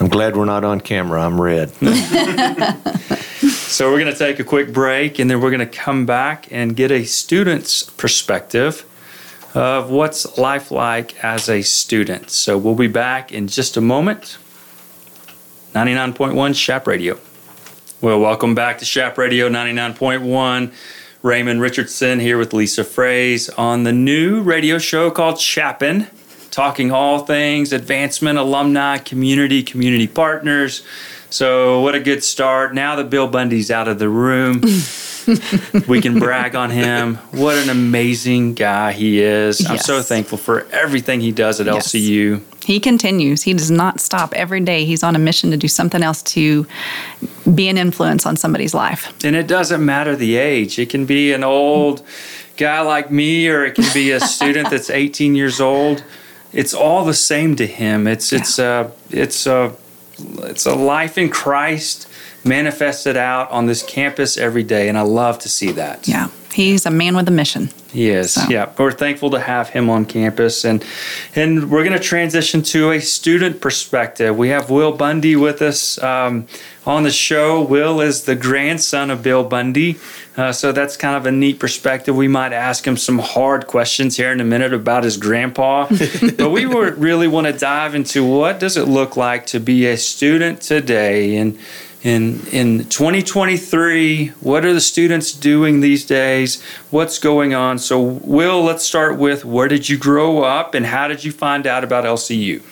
I'm 0.00 0.08
glad 0.08 0.36
we're 0.36 0.44
not 0.44 0.64
on 0.64 0.80
camera. 0.80 1.24
I'm 1.24 1.40
red. 1.40 1.72
So 3.74 3.90
we're 3.90 3.98
going 3.98 4.12
to 4.12 4.16
take 4.16 4.38
a 4.38 4.44
quick 4.44 4.72
break 4.72 5.18
and 5.18 5.28
then 5.28 5.40
we're 5.40 5.50
going 5.50 5.58
to 5.58 5.66
come 5.66 6.06
back 6.06 6.46
and 6.52 6.76
get 6.76 6.92
a 6.92 7.02
student's 7.02 7.82
perspective 7.82 8.86
of 9.52 9.90
what's 9.90 10.38
life 10.38 10.70
like 10.70 11.22
as 11.24 11.48
a 11.48 11.60
student. 11.62 12.30
So 12.30 12.56
we'll 12.56 12.76
be 12.76 12.86
back 12.86 13.32
in 13.32 13.48
just 13.48 13.76
a 13.76 13.80
moment. 13.80 14.38
99.1 15.74 16.54
Chap 16.54 16.86
Radio. 16.86 17.18
Well, 18.00 18.20
welcome 18.20 18.54
back 18.54 18.78
to 18.78 18.84
Chap 18.84 19.18
Radio 19.18 19.48
99.1. 19.48 20.72
Raymond 21.22 21.60
Richardson 21.60 22.20
here 22.20 22.38
with 22.38 22.52
Lisa 22.52 22.84
Fraze 22.84 23.50
on 23.58 23.82
the 23.82 23.92
new 23.92 24.40
radio 24.40 24.78
show 24.78 25.10
called 25.10 25.36
Chap'n, 25.36 26.06
talking 26.54 26.92
all 26.92 27.18
things 27.20 27.72
advancement, 27.72 28.38
alumni, 28.38 28.98
community, 28.98 29.62
community 29.62 30.06
partners. 30.06 30.82
So, 31.30 31.80
what 31.80 31.96
a 31.96 32.00
good 32.00 32.22
start. 32.22 32.74
Now 32.74 32.94
that 32.94 33.10
Bill 33.10 33.26
Bundy's 33.26 33.68
out 33.70 33.88
of 33.88 33.98
the 33.98 34.08
room, 34.08 34.60
we 35.88 36.00
can 36.00 36.20
brag 36.20 36.54
on 36.54 36.70
him. 36.70 37.16
What 37.32 37.56
an 37.58 37.70
amazing 37.70 38.54
guy 38.54 38.92
he 38.92 39.20
is. 39.20 39.66
I'm 39.66 39.78
so 39.78 40.00
thankful 40.00 40.38
for 40.38 40.64
everything 40.70 41.20
he 41.20 41.32
does 41.32 41.60
at 41.60 41.66
Yes. 41.66 41.88
LCU. 41.88 42.40
He 42.64 42.78
continues. 42.78 43.42
He 43.42 43.52
does 43.52 43.70
not 43.70 44.00
stop 44.00 44.32
every 44.34 44.60
day. 44.60 44.84
He's 44.84 45.02
on 45.02 45.16
a 45.16 45.18
mission 45.18 45.50
to 45.50 45.56
do 45.56 45.66
something 45.66 46.02
else 46.04 46.22
to 46.22 46.66
be 47.52 47.68
an 47.68 47.76
influence 47.78 48.24
on 48.26 48.36
somebody's 48.36 48.72
life. 48.72 49.12
And 49.24 49.34
it 49.34 49.48
doesn't 49.48 49.84
matter 49.84 50.14
the 50.14 50.36
age. 50.36 50.78
It 50.78 50.88
can 50.88 51.04
be 51.04 51.32
an 51.32 51.42
old 51.42 52.02
guy 52.56 52.80
like 52.82 53.10
me, 53.10 53.48
or 53.48 53.64
it 53.64 53.74
can 53.74 53.92
be 53.92 54.12
a 54.12 54.20
student 54.34 54.70
that's 54.70 54.88
18 54.88 55.34
years 55.34 55.60
old. 55.60 56.04
It's 56.54 56.72
all 56.72 57.04
the 57.04 57.14
same 57.14 57.56
to 57.56 57.66
him. 57.66 58.06
It's 58.06 58.32
it's 58.32 58.58
a 58.58 58.92
it's 59.10 59.46
a 59.46 59.74
it's 60.18 60.66
a 60.66 60.74
life 60.74 61.18
in 61.18 61.28
Christ 61.28 62.08
manifested 62.44 63.16
out 63.16 63.50
on 63.50 63.66
this 63.66 63.82
campus 63.82 64.36
every 64.36 64.62
day, 64.62 64.88
and 64.88 64.96
I 64.96 65.02
love 65.02 65.38
to 65.40 65.48
see 65.48 65.72
that. 65.72 66.06
Yeah. 66.06 66.28
He's 66.54 66.86
a 66.86 66.90
man 66.90 67.16
with 67.16 67.26
a 67.26 67.32
mission. 67.32 67.70
He 67.92 68.10
is. 68.10 68.34
So. 68.34 68.42
Yeah, 68.48 68.72
we're 68.78 68.92
thankful 68.92 69.30
to 69.30 69.40
have 69.40 69.70
him 69.70 69.90
on 69.90 70.04
campus, 70.04 70.64
and 70.64 70.84
and 71.34 71.68
we're 71.68 71.82
going 71.82 71.98
to 71.98 72.04
transition 72.04 72.62
to 72.62 72.92
a 72.92 73.00
student 73.00 73.60
perspective. 73.60 74.36
We 74.36 74.50
have 74.50 74.70
Will 74.70 74.92
Bundy 74.92 75.34
with 75.34 75.60
us 75.60 76.00
um, 76.00 76.46
on 76.86 77.02
the 77.02 77.10
show. 77.10 77.60
Will 77.60 78.00
is 78.00 78.22
the 78.22 78.36
grandson 78.36 79.10
of 79.10 79.20
Bill 79.20 79.42
Bundy, 79.42 79.98
uh, 80.36 80.52
so 80.52 80.70
that's 80.70 80.96
kind 80.96 81.16
of 81.16 81.26
a 81.26 81.32
neat 81.32 81.58
perspective. 81.58 82.14
We 82.14 82.28
might 82.28 82.52
ask 82.52 82.86
him 82.86 82.96
some 82.96 83.18
hard 83.18 83.66
questions 83.66 84.16
here 84.16 84.30
in 84.30 84.40
a 84.40 84.44
minute 84.44 84.72
about 84.72 85.02
his 85.02 85.16
grandpa, 85.16 85.88
but 86.36 86.50
we 86.50 86.66
really 86.66 87.26
want 87.26 87.48
to 87.48 87.52
dive 87.52 87.96
into 87.96 88.24
what 88.24 88.60
does 88.60 88.76
it 88.76 88.86
look 88.86 89.16
like 89.16 89.46
to 89.46 89.58
be 89.58 89.86
a 89.86 89.96
student 89.96 90.60
today, 90.60 91.34
and 91.34 91.58
in 92.04 92.46
in 92.48 92.84
2023 92.84 94.28
what 94.40 94.64
are 94.64 94.74
the 94.74 94.80
students 94.80 95.32
doing 95.32 95.80
these 95.80 96.04
days 96.04 96.62
what's 96.90 97.18
going 97.18 97.54
on 97.54 97.78
so 97.78 98.00
will 98.00 98.62
let's 98.62 98.84
start 98.84 99.18
with 99.18 99.44
where 99.44 99.68
did 99.68 99.88
you 99.88 99.96
grow 99.98 100.42
up 100.42 100.74
and 100.74 100.84
how 100.84 101.08
did 101.08 101.24
you 101.24 101.32
find 101.32 101.66
out 101.66 101.82
about 101.82 102.04
lcu 102.04 102.62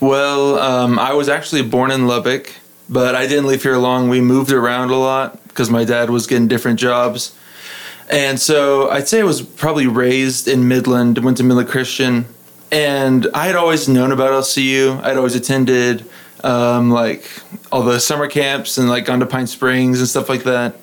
Well, 0.00 0.58
um, 0.58 0.98
I 0.98 1.12
was 1.12 1.28
actually 1.28 1.60
born 1.60 1.90
in 1.90 2.06
Lubbock, 2.06 2.54
but 2.88 3.14
I 3.14 3.26
didn't 3.26 3.46
live 3.46 3.62
here 3.62 3.76
long. 3.76 4.08
We 4.08 4.22
moved 4.22 4.50
around 4.50 4.88
a 4.88 4.96
lot 4.96 5.46
because 5.48 5.68
my 5.68 5.84
dad 5.84 6.08
was 6.08 6.26
getting 6.26 6.48
different 6.48 6.80
jobs. 6.80 7.34
And 8.08 8.40
so 8.40 8.88
I'd 8.88 9.08
say 9.08 9.20
I 9.20 9.24
was 9.24 9.42
probably 9.42 9.86
raised 9.86 10.48
in 10.48 10.66
Midland, 10.66 11.18
went 11.18 11.36
to 11.36 11.44
Midland 11.44 11.68
Christian, 11.68 12.24
and 12.72 13.26
I 13.34 13.46
had 13.46 13.56
always 13.56 13.88
known 13.88 14.10
about 14.10 14.30
LCU. 14.30 15.02
I'd 15.04 15.18
always 15.18 15.34
attended 15.34 16.08
um, 16.44 16.90
like 16.90 17.28
all 17.70 17.82
the 17.82 17.98
summer 18.00 18.28
camps 18.28 18.78
and 18.78 18.88
like 18.88 19.04
gone 19.04 19.20
to 19.20 19.26
Pine 19.26 19.46
Springs 19.46 20.00
and 20.00 20.08
stuff 20.08 20.28
like 20.28 20.44
that. 20.44 20.76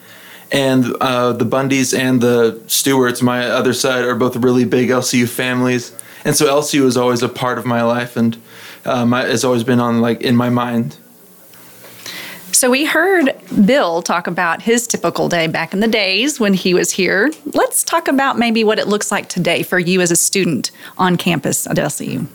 And 0.52 0.86
uh, 1.02 1.34
the 1.34 1.46
Bundys 1.46 1.98
and 1.98 2.22
the 2.22 2.62
Stewarts, 2.68 3.22
my 3.22 3.46
other 3.46 3.74
side, 3.74 4.06
are 4.06 4.16
both 4.16 4.36
really 4.38 4.66
big 4.66 4.90
LCU 4.90 5.28
families. 5.28 5.94
And 6.24 6.36
so 6.36 6.48
LCU 6.48 6.86
is 6.86 6.98
always 6.98 7.22
a 7.22 7.30
part 7.30 7.58
of 7.58 7.66
my 7.66 7.84
life 7.84 8.18
and 8.18 8.38
um, 8.86 9.14
it's 9.14 9.44
always 9.44 9.64
been 9.64 9.80
on 9.80 10.02
like 10.02 10.22
in 10.22 10.36
my 10.36 10.50
mind. 10.50 10.98
So 12.58 12.72
we 12.72 12.86
heard 12.86 13.36
Bill 13.66 14.02
talk 14.02 14.26
about 14.26 14.64
his 14.64 14.88
typical 14.88 15.30
day 15.30 15.46
back 15.46 15.74
in 15.74 15.80
the 15.80 15.88
days 15.88 16.40
when 16.40 16.56
he 16.56 16.74
was 16.74 16.90
here. 16.90 17.32
Let's 17.54 17.84
talk 17.84 18.08
about 18.08 18.40
maybe 18.40 18.64
what 18.64 18.80
it 18.80 18.88
looks 18.88 19.12
like 19.12 19.30
today 19.30 19.62
for 19.62 19.78
you 19.78 20.02
as 20.02 20.10
a 20.10 20.16
student 20.16 20.72
on 20.98 21.18
campus 21.18 21.68
at 21.68 21.78
LCU. 21.78 22.26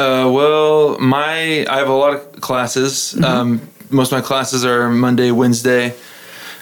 Uh, 0.00 0.30
well, 0.30 0.98
my 0.98 1.66
I 1.68 1.76
have 1.76 1.90
a 1.90 1.92
lot 1.92 2.14
of 2.14 2.40
classes. 2.40 3.22
Um, 3.22 3.60
most 3.90 4.10
of 4.12 4.16
my 4.16 4.26
classes 4.26 4.64
are 4.64 4.88
Monday, 4.88 5.30
Wednesday. 5.30 5.94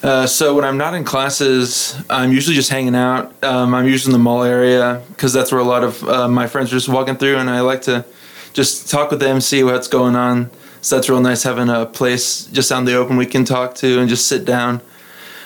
Uh, 0.02 0.26
so 0.26 0.56
when 0.56 0.64
I'm 0.64 0.76
not 0.76 0.94
in 0.94 1.04
classes, 1.04 1.96
I'm 2.10 2.32
usually 2.32 2.56
just 2.56 2.68
hanging 2.68 2.96
out. 2.96 3.32
Um, 3.44 3.74
I'm 3.76 3.86
usually 3.86 4.12
in 4.12 4.18
the 4.18 4.24
mall 4.24 4.42
area 4.42 5.04
because 5.10 5.32
that's 5.32 5.52
where 5.52 5.60
a 5.60 5.64
lot 5.64 5.84
of 5.84 6.02
uh, 6.02 6.26
my 6.26 6.48
friends 6.48 6.72
are 6.72 6.76
just 6.76 6.88
walking 6.88 7.14
through, 7.14 7.36
and 7.36 7.48
I 7.48 7.60
like 7.60 7.82
to 7.82 8.04
just 8.54 8.90
talk 8.90 9.12
with 9.12 9.20
them, 9.20 9.40
see 9.40 9.62
what's 9.62 9.86
going 9.86 10.16
on. 10.16 10.50
So 10.80 10.96
that's 10.96 11.08
real 11.08 11.20
nice 11.20 11.44
having 11.44 11.68
a 11.68 11.86
place 11.86 12.44
just 12.46 12.72
out 12.72 12.80
in 12.80 12.86
the 12.86 12.94
open 12.94 13.16
we 13.16 13.26
can 13.26 13.44
talk 13.44 13.76
to 13.76 14.00
and 14.00 14.08
just 14.08 14.26
sit 14.26 14.44
down. 14.44 14.80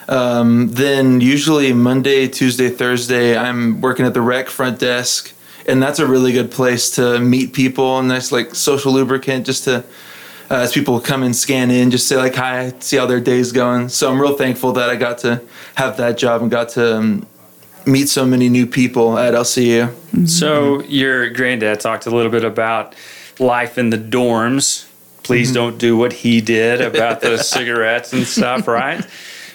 Um, 0.09 0.69
then 0.69 1.21
usually 1.21 1.75
Monday, 1.75 2.27
Tuesday, 2.27 2.71
Thursday, 2.71 3.37
I'm 3.37 3.83
working 3.83 4.07
at 4.07 4.15
the 4.15 4.23
rec 4.23 4.49
front 4.49 4.79
desk, 4.79 5.35
and 5.67 5.83
that's 5.83 5.99
a 5.99 6.07
really 6.07 6.33
good 6.33 6.51
place 6.51 6.91
to 6.97 7.19
meet 7.21 7.53
people. 7.53 7.99
and 7.99 8.09
nice 8.09 8.33
like 8.33 8.55
social 8.55 8.93
lubricant, 8.93 9.47
just 9.47 9.65
to 9.65 9.85
uh, 10.51 10.57
as 10.57 10.73
people 10.73 11.01
come 11.01 11.23
and 11.23 11.35
scan 11.35 11.71
in, 11.71 11.91
just 11.91 12.09
say 12.09 12.17
like 12.17 12.35
hi, 12.35 12.73
see 12.81 12.97
how 12.97 13.07
their 13.07 13.21
day's 13.21 13.53
going. 13.53 13.89
So 13.89 14.11
I'm 14.11 14.21
real 14.21 14.37
thankful 14.37 14.73
that 14.73 14.91
I 14.91 14.97
got 14.97 15.19
to 15.19 15.43
have 15.77 15.97
that 15.97 16.19
job 16.19 16.43
and 16.43 16.51
got 16.51 16.71
to 16.71 16.97
um, 16.99 17.27
meet 17.87 18.09
so 18.09 18.27
many 18.27 18.49
new 18.49 18.67
people 18.67 19.19
at 19.19 19.35
LCU. 19.35 20.29
so 20.29 20.83
your 20.83 21.31
granddad 21.31 21.81
talked 21.81 22.07
a 22.07 22.11
little 22.11 22.31
bit 22.31 22.45
about 22.45 22.95
life 23.39 23.79
in 23.79 23.91
the 23.91 23.99
dorms 23.99 24.87
please 25.23 25.53
don't 25.53 25.79
do 25.79 25.97
what 25.97 26.13
he 26.13 26.41
did 26.41 26.81
about 26.81 27.21
the 27.21 27.39
cigarettes 27.43 28.13
and 28.13 28.27
stuff 28.27 28.69
right 28.69 29.07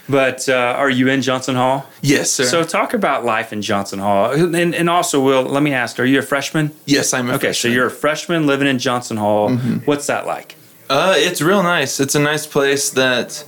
but 0.10 0.48
uh, 0.50 0.54
are 0.54 0.90
you 0.90 1.08
in 1.10 1.22
johnson 1.22 1.56
hall 1.56 1.86
Yes, 2.02 2.32
sir. 2.32 2.46
so 2.46 2.64
talk 2.64 2.94
about 2.94 3.26
life 3.26 3.52
in 3.54 3.62
johnson 3.62 4.00
hall 4.00 4.32
and, 4.32 4.74
and 4.76 4.90
also 4.90 5.22
will 5.22 5.44
let 5.44 5.64
me 5.64 5.74
ask 5.74 6.00
are 6.00 6.06
you 6.06 6.20
a 6.20 6.22
freshman 6.22 6.72
yes, 6.86 7.14
I'm 7.14 7.30
a 7.30 7.34
Okay, 7.36 7.54
so 7.54 7.68
you're 7.68 7.88
a 7.88 7.92
freshman 7.92 8.48
living 8.48 8.68
in 8.68 8.80
Johnson 8.80 9.18
Hall. 9.18 9.56
What's 9.86 10.08
that 10.08 10.26
like? 10.26 10.56
Uh, 10.90 11.14
it's 11.18 11.42
real 11.42 11.62
nice. 11.64 12.00
It's 12.00 12.16
a 12.16 12.20
nice 12.20 12.48
place 12.48 12.90
that, 12.92 13.44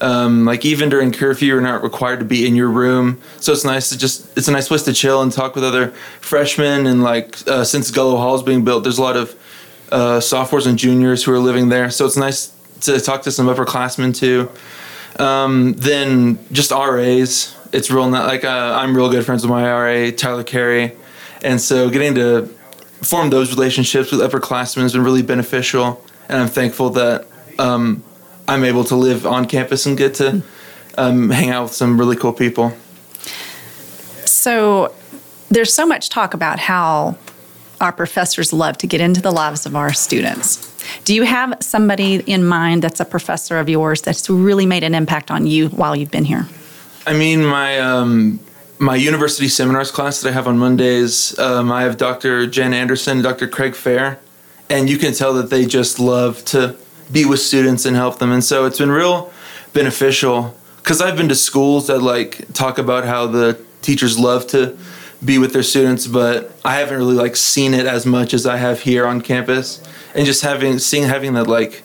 um, 0.00 0.44
like 0.44 0.64
even 0.64 0.88
during 0.88 1.12
curfew, 1.12 1.46
you're 1.48 1.60
not 1.60 1.82
required 1.82 2.18
to 2.18 2.24
be 2.24 2.46
in 2.46 2.56
your 2.56 2.68
room. 2.68 3.20
So 3.38 3.52
it's 3.52 3.64
nice 3.64 3.88
to 3.90 3.96
just. 3.98 4.36
It's 4.36 4.48
a 4.48 4.52
nice 4.52 4.68
place 4.68 4.82
to 4.84 4.92
chill 4.92 5.22
and 5.22 5.30
talk 5.32 5.54
with 5.54 5.62
other 5.64 5.92
freshmen. 6.20 6.86
And 6.86 7.02
like 7.02 7.36
uh, 7.46 7.64
since 7.64 7.90
Gullo 7.90 8.16
Hall 8.18 8.34
is 8.34 8.42
being 8.42 8.64
built, 8.64 8.82
there's 8.82 8.98
a 8.98 9.02
lot 9.02 9.16
of 9.16 9.34
uh, 9.92 10.20
sophomores 10.20 10.66
and 10.66 10.76
juniors 10.78 11.22
who 11.24 11.32
are 11.32 11.38
living 11.38 11.68
there. 11.68 11.90
So 11.90 12.04
it's 12.06 12.16
nice 12.16 12.52
to 12.82 12.98
talk 13.00 13.22
to 13.22 13.30
some 13.30 13.46
upperclassmen 13.46 14.16
too. 14.16 14.48
Um, 15.20 15.74
then 15.74 16.38
just 16.50 16.70
RAs. 16.70 17.56
It's 17.72 17.90
real 17.90 18.08
not 18.08 18.26
like 18.26 18.44
uh, 18.44 18.78
I'm 18.80 18.96
real 18.96 19.10
good 19.10 19.24
friends 19.24 19.42
with 19.42 19.50
my 19.50 19.70
RA 19.70 20.10
Tyler 20.16 20.42
Carey, 20.42 20.96
and 21.42 21.60
so 21.60 21.90
getting 21.90 22.14
to 22.16 22.46
form 23.02 23.30
those 23.30 23.50
relationships 23.50 24.10
with 24.12 24.20
upperclassmen 24.20 24.82
has 24.82 24.92
been 24.92 25.04
really 25.04 25.22
beneficial. 25.22 26.04
And 26.28 26.38
I'm 26.38 26.48
thankful 26.48 26.90
that 26.90 27.26
um, 27.58 28.02
I'm 28.46 28.64
able 28.64 28.84
to 28.84 28.96
live 28.96 29.26
on 29.26 29.46
campus 29.46 29.86
and 29.86 29.96
get 29.96 30.14
to 30.14 30.42
um, 30.96 31.30
hang 31.30 31.50
out 31.50 31.64
with 31.64 31.72
some 31.72 31.98
really 31.98 32.16
cool 32.16 32.32
people. 32.32 32.72
So 34.24 34.94
there's 35.48 35.72
so 35.72 35.86
much 35.86 36.08
talk 36.08 36.34
about 36.34 36.58
how 36.58 37.16
our 37.80 37.92
professors 37.92 38.52
love 38.52 38.78
to 38.78 38.86
get 38.86 39.00
into 39.00 39.20
the 39.20 39.32
lives 39.32 39.66
of 39.66 39.74
our 39.74 39.92
students. 39.92 40.66
Do 41.04 41.14
you 41.14 41.22
have 41.22 41.56
somebody 41.60 42.16
in 42.26 42.44
mind 42.44 42.82
that's 42.82 43.00
a 43.00 43.04
professor 43.04 43.58
of 43.58 43.68
yours 43.68 44.02
that's 44.02 44.28
really 44.28 44.66
made 44.66 44.84
an 44.84 44.94
impact 44.94 45.30
on 45.30 45.46
you 45.46 45.68
while 45.70 45.94
you've 45.96 46.10
been 46.10 46.24
here? 46.24 46.46
I 47.06 47.14
mean, 47.14 47.44
my 47.44 47.78
um, 47.80 48.40
my 48.78 48.96
university 48.96 49.48
seminars 49.48 49.90
class 49.90 50.20
that 50.20 50.30
I 50.30 50.32
have 50.32 50.46
on 50.46 50.58
Mondays, 50.58 51.38
um, 51.38 51.70
I 51.70 51.82
have 51.82 51.96
Dr. 51.96 52.46
Jen 52.46 52.72
Anderson, 52.72 53.22
Dr. 53.22 53.46
Craig 53.46 53.74
Fair, 53.74 54.18
and 54.68 54.88
you 54.88 54.98
can 54.98 55.12
tell 55.12 55.34
that 55.34 55.50
they 55.50 55.66
just 55.66 55.98
love 55.98 56.44
to 56.46 56.76
be 57.12 57.24
with 57.24 57.40
students 57.40 57.84
and 57.84 57.96
help 57.96 58.18
them. 58.18 58.32
And 58.32 58.42
so 58.42 58.64
it's 58.66 58.78
been 58.78 58.90
real 58.90 59.32
beneficial 59.72 60.56
because 60.76 61.00
I've 61.00 61.16
been 61.16 61.28
to 61.28 61.34
schools 61.34 61.88
that 61.88 62.00
like 62.00 62.52
talk 62.52 62.78
about 62.78 63.04
how 63.04 63.26
the 63.26 63.60
teachers 63.82 64.18
love 64.18 64.46
to 64.48 64.76
be 65.24 65.38
with 65.38 65.52
their 65.52 65.62
students, 65.62 66.06
but 66.06 66.52
I 66.64 66.76
haven't 66.76 66.96
really 66.96 67.14
like 67.14 67.36
seen 67.36 67.74
it 67.74 67.86
as 67.86 68.06
much 68.06 68.32
as 68.32 68.46
I 68.46 68.56
have 68.56 68.80
here 68.80 69.06
on 69.06 69.20
campus. 69.20 69.82
And 70.14 70.26
just 70.26 70.42
having 70.42 70.78
seeing 70.78 71.04
having 71.04 71.34
that 71.34 71.46
like 71.46 71.82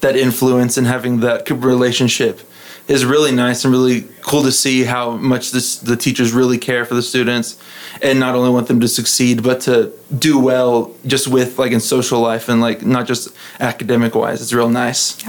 that 0.00 0.16
influence 0.16 0.76
and 0.76 0.86
having 0.86 1.20
that 1.20 1.50
relationship 1.50 2.40
is 2.88 3.04
really 3.04 3.32
nice 3.32 3.64
and 3.64 3.72
really 3.72 4.06
cool 4.22 4.42
to 4.42 4.50
see 4.50 4.84
how 4.84 5.10
much 5.10 5.50
this, 5.50 5.78
the 5.78 5.96
teachers 5.96 6.32
really 6.32 6.56
care 6.56 6.84
for 6.84 6.94
the 6.94 7.02
students 7.02 7.60
and 8.00 8.18
not 8.18 8.34
only 8.34 8.50
want 8.50 8.66
them 8.66 8.80
to 8.80 8.88
succeed 8.88 9.42
but 9.42 9.60
to 9.60 9.92
do 10.18 10.38
well 10.38 10.94
just 11.06 11.28
with 11.28 11.58
like 11.58 11.72
in 11.72 11.80
social 11.80 12.20
life 12.20 12.48
and 12.48 12.60
like 12.60 12.82
not 12.82 13.06
just 13.06 13.28
academic 13.60 14.14
wise 14.14 14.40
it's 14.40 14.54
real 14.54 14.70
nice 14.70 15.22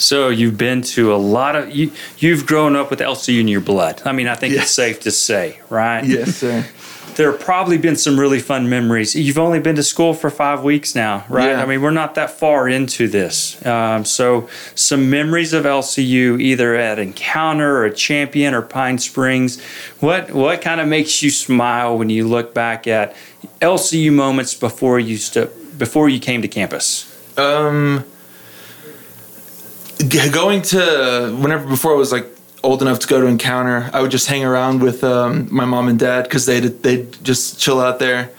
So 0.00 0.28
you've 0.28 0.58
been 0.58 0.82
to 0.82 1.14
a 1.14 1.16
lot 1.16 1.56
of 1.56 1.70
you. 1.70 1.92
You've 2.18 2.46
grown 2.46 2.76
up 2.76 2.90
with 2.90 3.00
LCU 3.00 3.40
in 3.40 3.48
your 3.48 3.60
blood. 3.60 4.02
I 4.04 4.12
mean, 4.12 4.28
I 4.28 4.34
think 4.34 4.54
it's 4.54 4.70
safe 4.70 5.00
to 5.00 5.10
say, 5.10 5.60
right? 5.68 6.04
Yes, 6.04 6.36
sir 6.36 6.64
there 7.20 7.30
have 7.32 7.40
probably 7.40 7.76
been 7.76 7.96
some 7.96 8.18
really 8.18 8.38
fun 8.38 8.68
memories. 8.70 9.14
You've 9.14 9.38
only 9.38 9.60
been 9.60 9.76
to 9.76 9.82
school 9.82 10.14
for 10.14 10.30
five 10.30 10.62
weeks 10.64 10.94
now, 10.94 11.24
right? 11.28 11.50
Yeah. 11.50 11.62
I 11.62 11.66
mean, 11.66 11.82
we're 11.82 11.90
not 11.90 12.14
that 12.14 12.30
far 12.30 12.66
into 12.66 13.08
this. 13.08 13.64
Um, 13.66 14.06
so, 14.06 14.48
some 14.74 15.10
memories 15.10 15.52
of 15.52 15.64
LCU, 15.64 16.40
either 16.40 16.74
at 16.76 16.98
Encounter 16.98 17.84
or 17.84 17.90
Champion 17.90 18.54
or 18.54 18.62
Pine 18.62 18.96
Springs. 18.96 19.62
What 20.00 20.30
what 20.30 20.62
kind 20.62 20.80
of 20.80 20.88
makes 20.88 21.22
you 21.22 21.30
smile 21.30 21.98
when 21.98 22.08
you 22.08 22.26
look 22.26 22.54
back 22.54 22.86
at 22.86 23.14
LCU 23.60 24.12
moments 24.12 24.54
before 24.54 24.98
you 24.98 25.18
st- 25.18 25.78
before 25.78 26.08
you 26.08 26.20
came 26.20 26.40
to 26.40 26.48
campus? 26.48 27.06
Um, 27.36 28.04
g- 28.04 28.09
going 30.08 30.62
to 30.62 31.36
whenever 31.38 31.68
before 31.68 31.92
I 31.92 31.96
was 31.96 32.12
like 32.12 32.26
old 32.62 32.82
enough 32.82 32.98
to 33.00 33.06
go 33.06 33.20
to 33.20 33.26
encounter, 33.26 33.90
I 33.92 34.00
would 34.00 34.10
just 34.10 34.26
hang 34.26 34.44
around 34.44 34.82
with 34.82 35.02
um, 35.04 35.48
my 35.50 35.64
mom 35.64 35.88
and 35.88 35.98
dad 35.98 36.24
because 36.24 36.46
they 36.46 36.60
they 36.60 37.06
just 37.22 37.60
chill 37.60 37.80
out 37.80 37.98
there. 37.98 38.30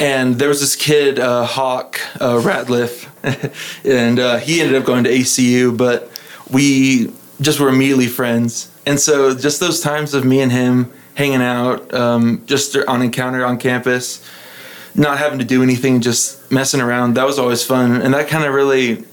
And 0.00 0.36
there 0.40 0.48
was 0.48 0.60
this 0.60 0.74
kid, 0.74 1.20
uh, 1.20 1.44
Hawk 1.44 2.00
uh, 2.20 2.40
Ratliff, 2.40 3.08
and 3.84 4.18
uh, 4.18 4.38
he 4.38 4.60
ended 4.60 4.74
up 4.74 4.84
going 4.84 5.04
to 5.04 5.10
ACU, 5.10 5.76
but 5.76 6.10
we 6.50 7.12
just 7.40 7.60
were 7.60 7.68
immediately 7.68 8.08
friends. 8.08 8.70
And 8.86 8.98
so, 8.98 9.34
just 9.34 9.60
those 9.60 9.80
times 9.80 10.12
of 10.12 10.24
me 10.24 10.40
and 10.40 10.50
him 10.50 10.92
hanging 11.14 11.42
out, 11.42 11.94
um, 11.94 12.42
just 12.46 12.76
on 12.76 13.02
encounter 13.02 13.44
on 13.44 13.56
campus, 13.58 14.28
not 14.96 15.18
having 15.18 15.38
to 15.38 15.44
do 15.44 15.62
anything, 15.62 16.00
just 16.00 16.50
messing 16.50 16.80
around. 16.80 17.14
That 17.14 17.24
was 17.24 17.38
always 17.38 17.64
fun, 17.64 18.02
and 18.02 18.12
that 18.14 18.26
kind 18.28 18.44
of 18.44 18.52
really 18.52 19.04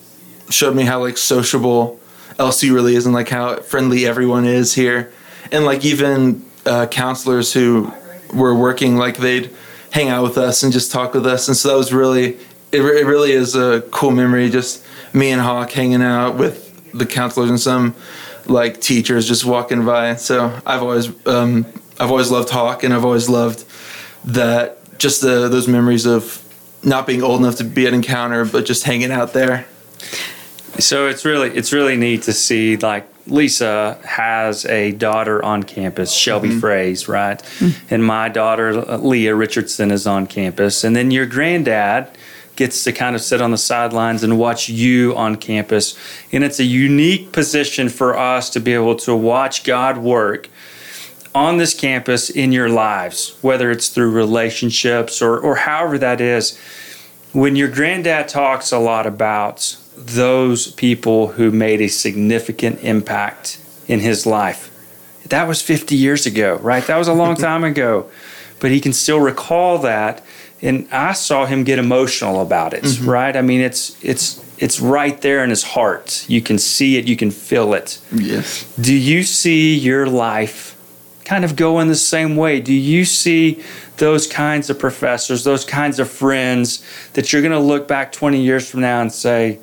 showed 0.52 0.76
me 0.76 0.84
how 0.84 1.00
like 1.00 1.18
sociable 1.18 2.00
LC 2.38 2.74
really 2.74 2.96
is, 2.96 3.06
and 3.06 3.14
like 3.16 3.30
how 3.30 3.58
friendly 3.62 4.06
everyone 4.06 4.46
is 4.46 4.74
here, 4.74 5.12
and 5.52 5.66
like 5.66 5.84
even 5.86 6.44
uh, 6.66 6.88
counselors 6.88 7.54
who 7.54 7.92
were 8.34 8.56
working, 8.56 8.98
like 8.98 9.18
they'd 9.18 9.50
hang 9.92 10.10
out 10.10 10.24
with 10.24 10.38
us 10.38 10.64
and 10.64 10.72
just 10.72 10.92
talk 10.92 11.14
with 11.14 11.26
us, 11.26 11.48
and 11.48 11.58
so 11.58 11.70
that 11.70 11.78
was 11.78 11.94
really 11.94 12.38
it. 12.72 12.80
re- 12.80 13.02
It 13.02 13.06
really 13.06 13.32
is 13.32 13.56
a 13.56 13.82
cool 13.92 14.12
memory, 14.12 14.50
just 14.50 14.86
me 15.14 15.32
and 15.32 15.42
Hawk 15.42 15.72
hanging 15.72 16.02
out 16.02 16.38
with 16.38 16.70
the 16.94 17.06
counselors 17.06 17.50
and 17.50 17.60
some 17.60 17.96
like 18.48 18.82
teachers 18.82 19.28
just 19.28 19.46
walking 19.46 19.86
by. 19.86 20.16
So 20.16 20.58
I've 20.66 20.82
always 20.82 21.10
um, 21.28 21.66
I've 22.00 22.10
always 22.12 22.32
loved 22.32 22.50
Hawk, 22.50 22.84
and 22.84 22.94
I've 22.94 23.06
always 23.06 23.30
loved 23.30 23.66
that 24.26 24.78
just 24.98 25.22
the 25.22 25.48
those 25.50 25.68
memories 25.68 26.06
of 26.06 26.38
not 26.84 27.06
being 27.06 27.22
old 27.24 27.40
enough 27.42 27.58
to 27.58 27.64
be 27.64 27.86
at 27.88 27.94
encounter 27.94 28.44
but 28.46 28.66
just 28.66 28.84
hanging 28.84 29.12
out 29.12 29.34
there 29.34 29.66
So 30.82 31.08
it's 31.08 31.24
really 31.26 31.50
it's 31.50 31.72
really 31.72 31.96
neat 31.96 32.24
to 32.24 32.34
see 32.34 32.78
like 32.78 33.08
Lisa 33.28 34.00
has 34.04 34.66
a 34.66 34.92
daughter 34.92 35.44
on 35.44 35.64
campus, 35.64 36.12
Shelby 36.12 36.50
Fraze, 36.50 37.08
right? 37.08 37.42
And 37.90 38.04
my 38.04 38.30
daughter 38.30 38.70
uh, 38.70 38.98
Leah 38.98 39.36
Richardson 39.36 39.92
is 39.92 40.08
on 40.08 40.28
campus, 40.28 40.84
and 40.84 40.96
then 40.96 41.12
your 41.12 41.26
granddad 41.26 42.08
gets 42.56 42.84
to 42.84 42.92
kind 42.92 43.16
of 43.16 43.22
sit 43.22 43.42
on 43.42 43.52
the 43.52 43.58
sidelines 43.58 44.24
and 44.24 44.38
watch 44.38 44.70
you 44.70 45.16
on 45.16 45.36
campus, 45.38 45.98
and 46.32 46.44
it's 46.44 46.60
a 46.60 46.64
unique 46.64 47.32
position 47.32 47.88
for 47.90 48.18
us 48.18 48.50
to 48.50 48.60
be 48.60 48.74
able 48.74 48.96
to 48.96 49.16
watch 49.16 49.64
God 49.64 49.98
work 49.98 50.50
on 51.34 51.58
this 51.58 51.74
campus 51.74 52.30
in 52.30 52.52
your 52.52 52.70
lives, 52.70 53.38
whether 53.42 53.72
it's 53.72 53.88
through 53.90 54.12
relationships 54.12 55.22
or 55.22 55.40
or 55.40 55.56
however 55.56 55.98
that 55.98 56.20
is. 56.20 56.60
When 57.34 57.56
your 57.56 57.70
granddad 57.70 58.28
talks 58.28 58.74
a 58.74 58.80
lot 58.80 59.08
about 59.08 59.78
those 59.96 60.72
people 60.72 61.30
who 61.30 61.52
made 61.52 61.82
a 61.82 61.88
significant 61.88 62.80
impact 62.84 63.60
in 63.88 64.00
his 64.00 64.26
life, 64.26 64.70
that 65.28 65.48
was 65.48 65.62
50 65.62 65.96
years 65.96 66.26
ago, 66.26 66.58
right? 66.58 66.86
That 66.86 66.98
was 66.98 67.08
a 67.08 67.14
long 67.14 67.36
time 67.50 67.64
ago. 67.64 68.10
But 68.60 68.72
he 68.72 68.80
can 68.80 68.94
still 68.94 69.20
recall 69.20 69.80
that. 69.80 70.24
And 70.62 70.88
I 70.92 71.14
saw 71.14 71.46
him 71.46 71.64
get 71.64 71.80
emotional 71.80 72.42
about 72.42 72.74
it, 72.74 72.84
mm-hmm. 72.84 73.10
right? 73.10 73.36
I 73.36 73.42
mean, 73.42 73.62
it's 73.62 73.98
it's 74.04 74.44
it's 74.60 74.80
right 74.80 75.20
there 75.22 75.44
in 75.44 75.50
his 75.50 75.64
heart. 75.64 76.24
You 76.30 76.42
can 76.42 76.60
see 76.60 76.98
it, 76.98 77.08
you 77.08 77.18
can 77.18 77.32
feel 77.32 77.74
it. 77.74 78.00
yes 78.14 78.64
Do 78.80 78.94
you 78.94 79.24
see 79.24 79.76
your 79.76 80.06
life 80.06 80.78
kind 81.26 81.44
of 81.44 81.56
go 81.56 81.80
in 81.80 81.88
the 81.88 81.96
same 81.96 82.36
way? 82.36 82.62
Do 82.62 82.74
you 82.74 83.04
see 83.06 83.64
those 83.98 84.28
kinds 84.28 84.70
of 84.70 84.78
professors, 84.78 85.44
those 85.44 85.66
kinds 85.66 86.00
of 86.00 86.10
friends 86.10 86.86
that 87.14 87.34
you're 87.34 87.42
going 87.42 87.52
to 87.52 87.60
look 87.60 87.88
back 87.88 88.12
20 88.12 88.40
years 88.40 88.70
from 88.70 88.82
now 88.82 89.02
and 89.02 89.12
say, 89.12 89.60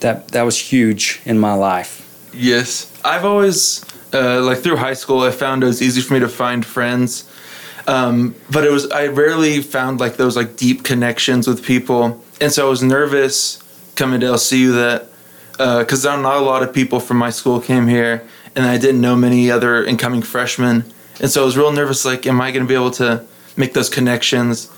that, 0.00 0.28
that 0.28 0.42
was 0.42 0.58
huge 0.58 1.20
in 1.24 1.38
my 1.38 1.54
life? 1.54 2.00
yes. 2.36 2.90
I've 3.04 3.24
always 3.24 3.84
uh, 4.12 4.40
like 4.42 4.58
through 4.58 4.76
high 4.76 4.94
school 4.94 5.20
i 5.20 5.30
found 5.30 5.62
it 5.62 5.66
was 5.66 5.82
easy 5.82 6.00
for 6.00 6.14
me 6.14 6.20
to 6.20 6.28
find 6.28 6.64
friends. 6.64 7.28
Um, 7.86 8.34
but 8.50 8.64
it 8.64 8.70
was 8.70 8.90
i 8.90 9.06
rarely 9.08 9.60
found 9.60 10.00
like 10.00 10.16
those 10.16 10.36
like 10.36 10.56
deep 10.56 10.84
connections 10.84 11.46
with 11.46 11.64
people. 11.64 12.22
And 12.40 12.50
so 12.52 12.66
i 12.66 12.70
was 12.70 12.82
nervous 12.82 13.62
coming 13.96 14.20
to 14.20 14.26
lcu 14.26 14.72
that 14.74 15.08
because 15.78 16.04
not 16.04 16.36
a 16.36 16.40
lot 16.40 16.62
of 16.62 16.72
people 16.72 16.98
from 16.98 17.16
my 17.18 17.30
school 17.30 17.60
came 17.60 17.86
here 17.88 18.26
and 18.56 18.64
i 18.64 18.78
didn't 18.78 19.00
know 19.00 19.16
many 19.16 19.50
other 19.50 19.84
incoming 19.84 20.22
freshmen. 20.22 20.84
And 21.20 21.30
so 21.30 21.42
i 21.42 21.44
was 21.44 21.56
real 21.56 21.72
nervous 21.72 22.04
like 22.04 22.26
am 22.26 22.40
i 22.40 22.50
going 22.50 22.64
to 22.64 22.68
be 22.68 22.74
able 22.74 22.92
to 22.92 23.24
make 23.56 23.74
those 23.74 23.88
connections 23.88 24.70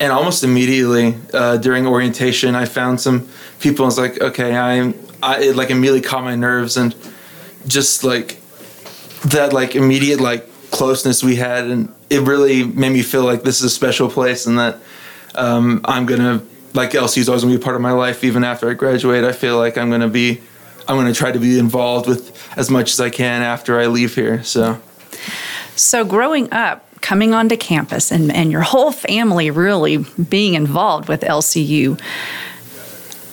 and 0.00 0.12
almost 0.12 0.44
immediately 0.44 1.14
uh, 1.32 1.56
during 1.56 1.86
orientation 1.86 2.54
i 2.54 2.64
found 2.64 3.00
some 3.00 3.28
people 3.60 3.84
and 3.84 3.88
was 3.88 3.98
like 3.98 4.20
okay 4.20 4.54
i'm 4.54 4.94
I, 5.22 5.42
it 5.42 5.56
like 5.56 5.70
immediately 5.70 6.00
caught 6.00 6.24
my 6.24 6.34
nerves 6.34 6.76
and 6.76 6.94
just 7.66 8.04
like 8.04 8.40
that 9.26 9.52
like 9.52 9.76
immediate 9.76 10.20
like 10.20 10.48
closeness 10.70 11.22
we 11.22 11.36
had 11.36 11.66
and 11.66 11.94
it 12.10 12.22
really 12.22 12.64
made 12.64 12.90
me 12.90 13.02
feel 13.02 13.24
like 13.24 13.42
this 13.42 13.58
is 13.58 13.64
a 13.64 13.70
special 13.70 14.08
place 14.08 14.46
and 14.46 14.58
that 14.58 14.78
um, 15.34 15.80
i'm 15.84 16.06
gonna 16.06 16.42
like 16.74 16.90
lc 16.90 17.16
is 17.18 17.28
always 17.28 17.42
gonna 17.42 17.54
be 17.54 17.60
a 17.60 17.64
part 17.64 17.76
of 17.76 17.82
my 17.82 17.92
life 17.92 18.24
even 18.24 18.42
after 18.44 18.68
i 18.68 18.74
graduate 18.74 19.24
i 19.24 19.32
feel 19.32 19.58
like 19.58 19.78
i'm 19.78 19.90
gonna 19.90 20.08
be 20.08 20.40
i'm 20.88 20.96
gonna 20.96 21.12
try 21.12 21.30
to 21.30 21.38
be 21.38 21.58
involved 21.58 22.08
with 22.08 22.58
as 22.58 22.70
much 22.70 22.92
as 22.92 23.00
i 23.00 23.10
can 23.10 23.42
after 23.42 23.78
i 23.78 23.86
leave 23.86 24.14
here 24.14 24.42
so. 24.42 24.80
So, 25.74 26.04
growing 26.04 26.52
up, 26.52 26.86
coming 27.02 27.34
onto 27.34 27.56
campus, 27.56 28.10
and, 28.10 28.32
and 28.32 28.50
your 28.50 28.62
whole 28.62 28.92
family 28.92 29.50
really 29.50 29.98
being 29.98 30.54
involved 30.54 31.08
with 31.08 31.20
LCU, 31.20 32.00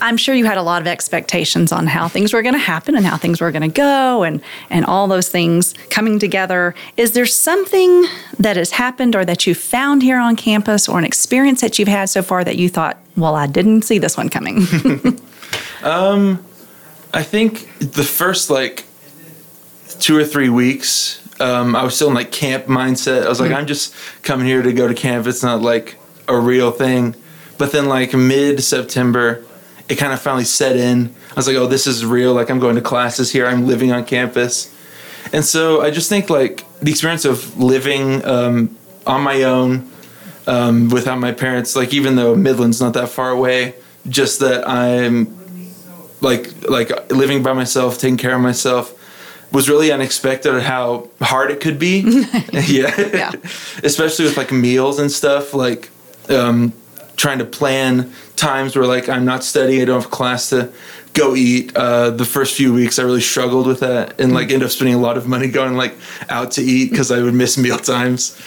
I'm 0.01 0.17
sure 0.17 0.33
you 0.33 0.45
had 0.45 0.57
a 0.57 0.61
lot 0.61 0.81
of 0.81 0.87
expectations 0.87 1.71
on 1.71 1.87
how 1.87 2.07
things 2.07 2.33
were 2.33 2.41
going 2.41 2.53
to 2.53 2.59
happen 2.59 2.95
and 2.95 3.05
how 3.05 3.17
things 3.17 3.41
were 3.41 3.51
going 3.51 3.63
to 3.63 3.67
go 3.67 4.23
and, 4.23 4.41
and 4.69 4.85
all 4.85 5.07
those 5.07 5.29
things 5.29 5.73
coming 5.89 6.19
together. 6.19 6.73
Is 6.95 7.11
there 7.11 7.25
something 7.25 8.05
that 8.39 8.55
has 8.55 8.71
happened 8.71 9.15
or 9.15 9.25
that 9.25 9.45
you 9.45 9.53
found 9.53 10.01
here 10.01 10.17
on 10.17 10.35
campus 10.35 10.87
or 10.87 10.97
an 10.97 11.05
experience 11.05 11.61
that 11.61 11.77
you've 11.77 11.89
had 11.89 12.09
so 12.09 12.21
far 12.21 12.43
that 12.43 12.55
you 12.55 12.69
thought, 12.69 12.97
well, 13.17 13.35
I 13.35 13.47
didn't 13.47 13.81
see 13.81 13.99
this 13.99 14.15
one 14.15 14.29
coming? 14.29 14.59
um, 15.83 16.43
I 17.13 17.23
think 17.23 17.67
the 17.79 18.03
first 18.03 18.49
like 18.49 18.85
two 19.99 20.15
or 20.15 20.23
three 20.23 20.49
weeks, 20.49 21.21
um, 21.39 21.75
I 21.75 21.83
was 21.83 21.95
still 21.95 22.09
in 22.09 22.13
like 22.13 22.31
camp 22.31 22.65
mindset. 22.65 23.25
I 23.25 23.29
was 23.29 23.39
like, 23.39 23.51
I'm 23.51 23.65
just 23.65 23.93
coming 24.23 24.45
here 24.45 24.61
to 24.61 24.73
go 24.73 24.87
to 24.87 24.93
camp. 24.93 25.27
It's 25.27 25.43
not 25.43 25.61
like 25.61 25.97
a 26.27 26.37
real 26.37 26.71
thing. 26.71 27.15
But 27.57 27.71
then 27.71 27.87
like 27.87 28.13
mid 28.13 28.63
September, 28.63 29.43
it 29.87 29.95
kind 29.95 30.13
of 30.13 30.21
finally 30.21 30.45
set 30.45 30.75
in. 30.75 31.13
I 31.31 31.35
was 31.35 31.47
like, 31.47 31.57
oh, 31.57 31.67
this 31.67 31.87
is 31.87 32.05
real. 32.05 32.33
Like 32.33 32.49
I'm 32.49 32.59
going 32.59 32.75
to 32.75 32.81
classes 32.81 33.31
here. 33.31 33.45
I'm 33.45 33.67
living 33.67 33.91
on 33.91 34.05
campus. 34.05 34.73
And 35.33 35.45
so 35.45 35.81
I 35.81 35.91
just 35.91 36.09
think 36.09 36.29
like 36.29 36.65
the 36.79 36.91
experience 36.91 37.25
of 37.25 37.57
living 37.59 38.23
um, 38.25 38.77
on 39.05 39.21
my 39.21 39.43
own 39.43 39.89
um, 40.47 40.89
without 40.89 41.19
my 41.19 41.31
parents, 41.31 41.75
like 41.75 41.93
even 41.93 42.15
though 42.15 42.35
Midland's 42.35 42.81
not 42.81 42.93
that 42.93 43.09
far 43.09 43.29
away, 43.29 43.75
just 44.07 44.39
that 44.39 44.67
I'm 44.67 45.37
like 46.21 46.67
like 46.67 47.11
living 47.11 47.43
by 47.43 47.53
myself, 47.53 47.97
taking 47.97 48.17
care 48.17 48.35
of 48.35 48.41
myself 48.41 48.98
was 49.51 49.69
really 49.69 49.91
unexpected 49.91 50.53
at 50.53 50.63
how 50.63 51.09
hard 51.21 51.51
it 51.51 51.59
could 51.59 51.79
be. 51.79 51.99
yeah. 52.51 52.93
Yeah. 52.97 53.31
Especially 53.83 54.25
with 54.25 54.37
like 54.37 54.51
meals 54.51 54.99
and 54.99 55.11
stuff, 55.11 55.53
like 55.53 55.89
um, 56.29 56.73
trying 57.17 57.39
to 57.39 57.45
plan 57.45 58.13
times 58.35 58.75
where 58.75 58.85
like 58.85 59.09
I'm 59.09 59.25
not 59.25 59.43
studying, 59.43 59.81
I 59.81 59.85
don't 59.85 60.01
have 60.01 60.11
class 60.11 60.49
to 60.49 60.71
go 61.13 61.35
eat. 61.35 61.75
Uh, 61.75 62.11
the 62.11 62.25
first 62.25 62.55
few 62.55 62.73
weeks 62.73 62.99
I 62.99 63.03
really 63.03 63.21
struggled 63.21 63.65
with 63.67 63.79
that 63.79 64.19
and 64.21 64.33
like 64.33 64.51
end 64.51 64.63
up 64.63 64.69
spending 64.69 64.95
a 64.95 64.99
lot 64.99 65.17
of 65.17 65.27
money 65.27 65.47
going 65.47 65.75
like 65.75 65.95
out 66.29 66.51
to 66.51 66.61
eat 66.61 66.91
because 66.91 67.11
I 67.11 67.21
would 67.21 67.33
miss 67.33 67.57
meal 67.57 67.77
times. 67.77 68.39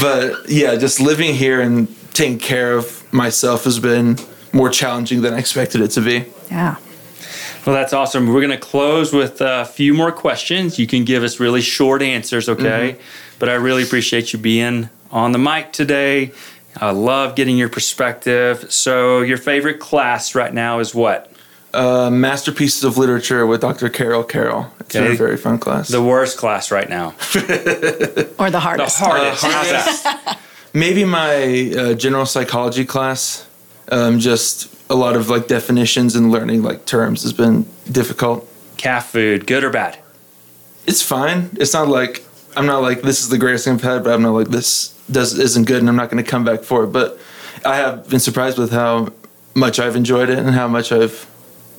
But 0.00 0.48
yeah, 0.48 0.76
just 0.76 1.00
living 1.00 1.34
here 1.34 1.60
and 1.60 1.94
taking 2.14 2.38
care 2.38 2.76
of 2.76 3.12
myself 3.12 3.64
has 3.64 3.78
been 3.78 4.16
more 4.52 4.70
challenging 4.70 5.20
than 5.20 5.34
I 5.34 5.38
expected 5.38 5.82
it 5.82 5.88
to 5.92 6.00
be. 6.00 6.24
yeah. 6.50 6.76
Well, 7.66 7.74
that's 7.74 7.92
awesome. 7.92 8.28
We're 8.28 8.40
going 8.40 8.50
to 8.52 8.56
close 8.58 9.12
with 9.12 9.40
a 9.40 9.64
few 9.64 9.92
more 9.92 10.12
questions. 10.12 10.78
You 10.78 10.86
can 10.86 11.04
give 11.04 11.24
us 11.24 11.40
really 11.40 11.60
short 11.60 12.00
answers, 12.00 12.48
okay? 12.48 12.96
But 13.40 13.48
I 13.48 13.54
really 13.54 13.82
appreciate 13.82 14.32
you 14.32 14.38
being 14.38 14.88
on 15.10 15.32
the 15.32 15.38
mic 15.38 15.72
today. 15.72 16.30
I 16.76 16.92
love 16.92 17.34
getting 17.34 17.56
your 17.56 17.68
perspective. 17.68 18.70
So, 18.72 19.20
your 19.22 19.38
favorite 19.38 19.80
class 19.80 20.34
right 20.34 20.54
now 20.54 20.78
is 20.78 20.94
what? 20.94 21.32
uh, 21.74 22.08
masterpieces 22.10 22.84
of 22.84 22.96
literature 22.96 23.46
with 23.46 23.60
Dr. 23.60 23.90
Carol 23.90 24.24
Carroll. 24.24 24.70
It's 24.80 24.94
been 24.94 25.04
Okay. 25.04 25.12
a 25.14 25.16
very 25.16 25.36
fun 25.36 25.58
class. 25.58 25.88
The 25.88 26.02
worst 26.02 26.38
class 26.38 26.70
right 26.70 26.88
now. 26.88 27.08
Or 28.38 28.50
the 28.50 28.60
hardest? 28.60 28.98
The 28.98 29.04
hardest. 29.04 29.44
hardest. 29.44 30.38
Maybe 30.72 31.04
my 31.04 31.72
uh, 31.76 31.94
general 31.94 32.24
psychology 32.24 32.84
class. 32.86 33.46
Um, 33.90 34.18
just 34.20 34.74
a 34.88 34.94
lot 34.94 35.16
of 35.16 35.28
like 35.28 35.48
definitions 35.48 36.14
and 36.14 36.30
learning 36.30 36.62
like 36.62 36.86
terms 36.86 37.22
has 37.22 37.32
been 37.32 37.66
difficult. 37.90 38.48
Caf 38.76 39.10
food, 39.10 39.46
good 39.46 39.64
or 39.64 39.70
bad? 39.70 39.98
It's 40.86 41.02
fine. 41.02 41.50
It's 41.54 41.72
not 41.72 41.88
like 41.88 42.24
I'm 42.56 42.66
not 42.66 42.82
like 42.82 43.02
this 43.02 43.20
is 43.20 43.28
the 43.28 43.38
greatest 43.38 43.64
thing 43.64 43.74
I've 43.74 43.82
had, 43.82 44.04
but 44.04 44.12
I'm 44.12 44.22
not 44.22 44.32
like 44.32 44.48
this 44.48 44.88
does 45.10 45.38
isn't 45.38 45.66
good, 45.66 45.80
and 45.80 45.88
I'm 45.88 45.96
not 45.96 46.10
going 46.10 46.22
to 46.22 46.28
come 46.28 46.44
back 46.44 46.62
for 46.62 46.84
it. 46.84 46.88
But 46.88 47.18
I 47.64 47.76
have 47.76 48.08
been 48.08 48.20
surprised 48.20 48.58
with 48.58 48.70
how 48.70 49.08
much 49.54 49.78
I've 49.78 49.96
enjoyed 49.96 50.30
it 50.30 50.38
and 50.38 50.50
how 50.50 50.68
much 50.68 50.92
I've 50.92 51.26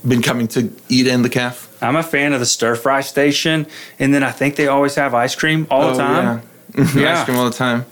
been 0.07 0.21
coming 0.21 0.47
to 0.49 0.71
eat 0.89 1.07
in 1.07 1.21
the 1.21 1.29
caf. 1.29 1.67
I'm 1.81 1.95
a 1.95 2.03
fan 2.03 2.33
of 2.33 2.39
the 2.39 2.45
stir 2.45 2.75
fry 2.75 3.01
station, 3.01 3.67
and 3.99 4.13
then 4.13 4.23
I 4.23 4.31
think 4.31 4.55
they 4.55 4.67
always 4.67 4.95
have 4.95 5.13
ice 5.13 5.35
cream 5.35 5.67
all 5.69 5.87
the 5.87 5.93
oh, 5.93 5.97
time. 5.97 6.25
Oh, 6.25 6.33
Yeah. 6.33 6.41
Yeah. 6.75 7.19
Ice 7.19 7.25
cream 7.25 7.37
all 7.37 7.45
the 7.45 7.51
time. 7.55 7.85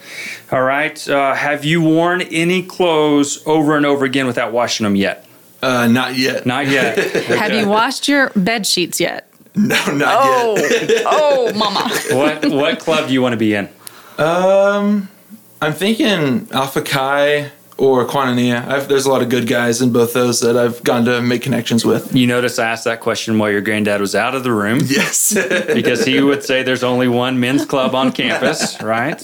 All 0.52 0.62
right. 0.62 1.08
Uh, 1.08 1.34
have 1.34 1.64
you 1.66 1.82
worn 1.82 2.22
any 2.22 2.62
clothes 2.64 3.42
over 3.46 3.76
and 3.78 3.86
over 3.86 4.06
again 4.06 4.28
without 4.28 4.52
washing 4.52 4.84
them 4.84 4.96
yet? 4.96 5.26
Uh, 5.62 5.88
not 5.88 6.16
yet. 6.18 6.46
Not 6.46 6.68
yet. 6.68 6.98
Have 7.26 7.54
you 7.54 7.68
washed 7.68 8.08
your 8.08 8.30
bed 8.36 8.68
sheets 8.68 9.00
yet? 9.00 9.28
No, 9.56 9.76
not 9.94 10.16
Oh, 10.20 10.56
yet. 10.58 11.04
oh, 11.06 11.52
mama. 11.56 11.90
what 12.12 12.46
What 12.46 12.80
club 12.80 13.08
do 13.08 13.14
you 13.14 13.22
want 13.22 13.34
to 13.34 13.38
be 13.38 13.56
in? 13.56 13.68
Um, 14.20 15.10
I'm 15.62 15.74
thinking 15.74 16.48
Alpha 16.52 16.82
Chi 16.82 17.52
or 17.78 18.06
Koinonia. 18.06 18.66
I've, 18.68 18.88
there's 18.88 19.06
a 19.06 19.10
lot 19.10 19.22
of 19.22 19.30
good 19.30 19.48
guys 19.48 19.82
in 19.82 19.92
both 19.92 20.14
those 20.14 20.40
that 20.42 20.56
I've 20.58 20.82
gone 20.84 21.06
to 21.06 21.22
make 21.22 21.42
connections 21.42 21.84
with. 21.86 22.16
You 22.16 22.26
notice 22.28 22.58
I 22.58 22.70
asked 22.70 22.86
that 22.86 23.02
question 23.02 23.38
while 23.38 23.52
your 23.52 23.62
granddad 23.62 24.00
was 24.02 24.16
out 24.16 24.34
of 24.36 24.44
the 24.44 24.52
room 24.54 24.80
Yes. 24.86 25.34
because 25.74 26.06
he 26.06 26.22
would 26.22 26.44
say 26.44 26.64
there's 26.64 26.84
only 26.84 27.08
one 27.08 27.40
men's 27.40 27.66
club 27.66 27.94
on 27.94 28.12
campus, 28.12 28.82
right? 28.82 29.22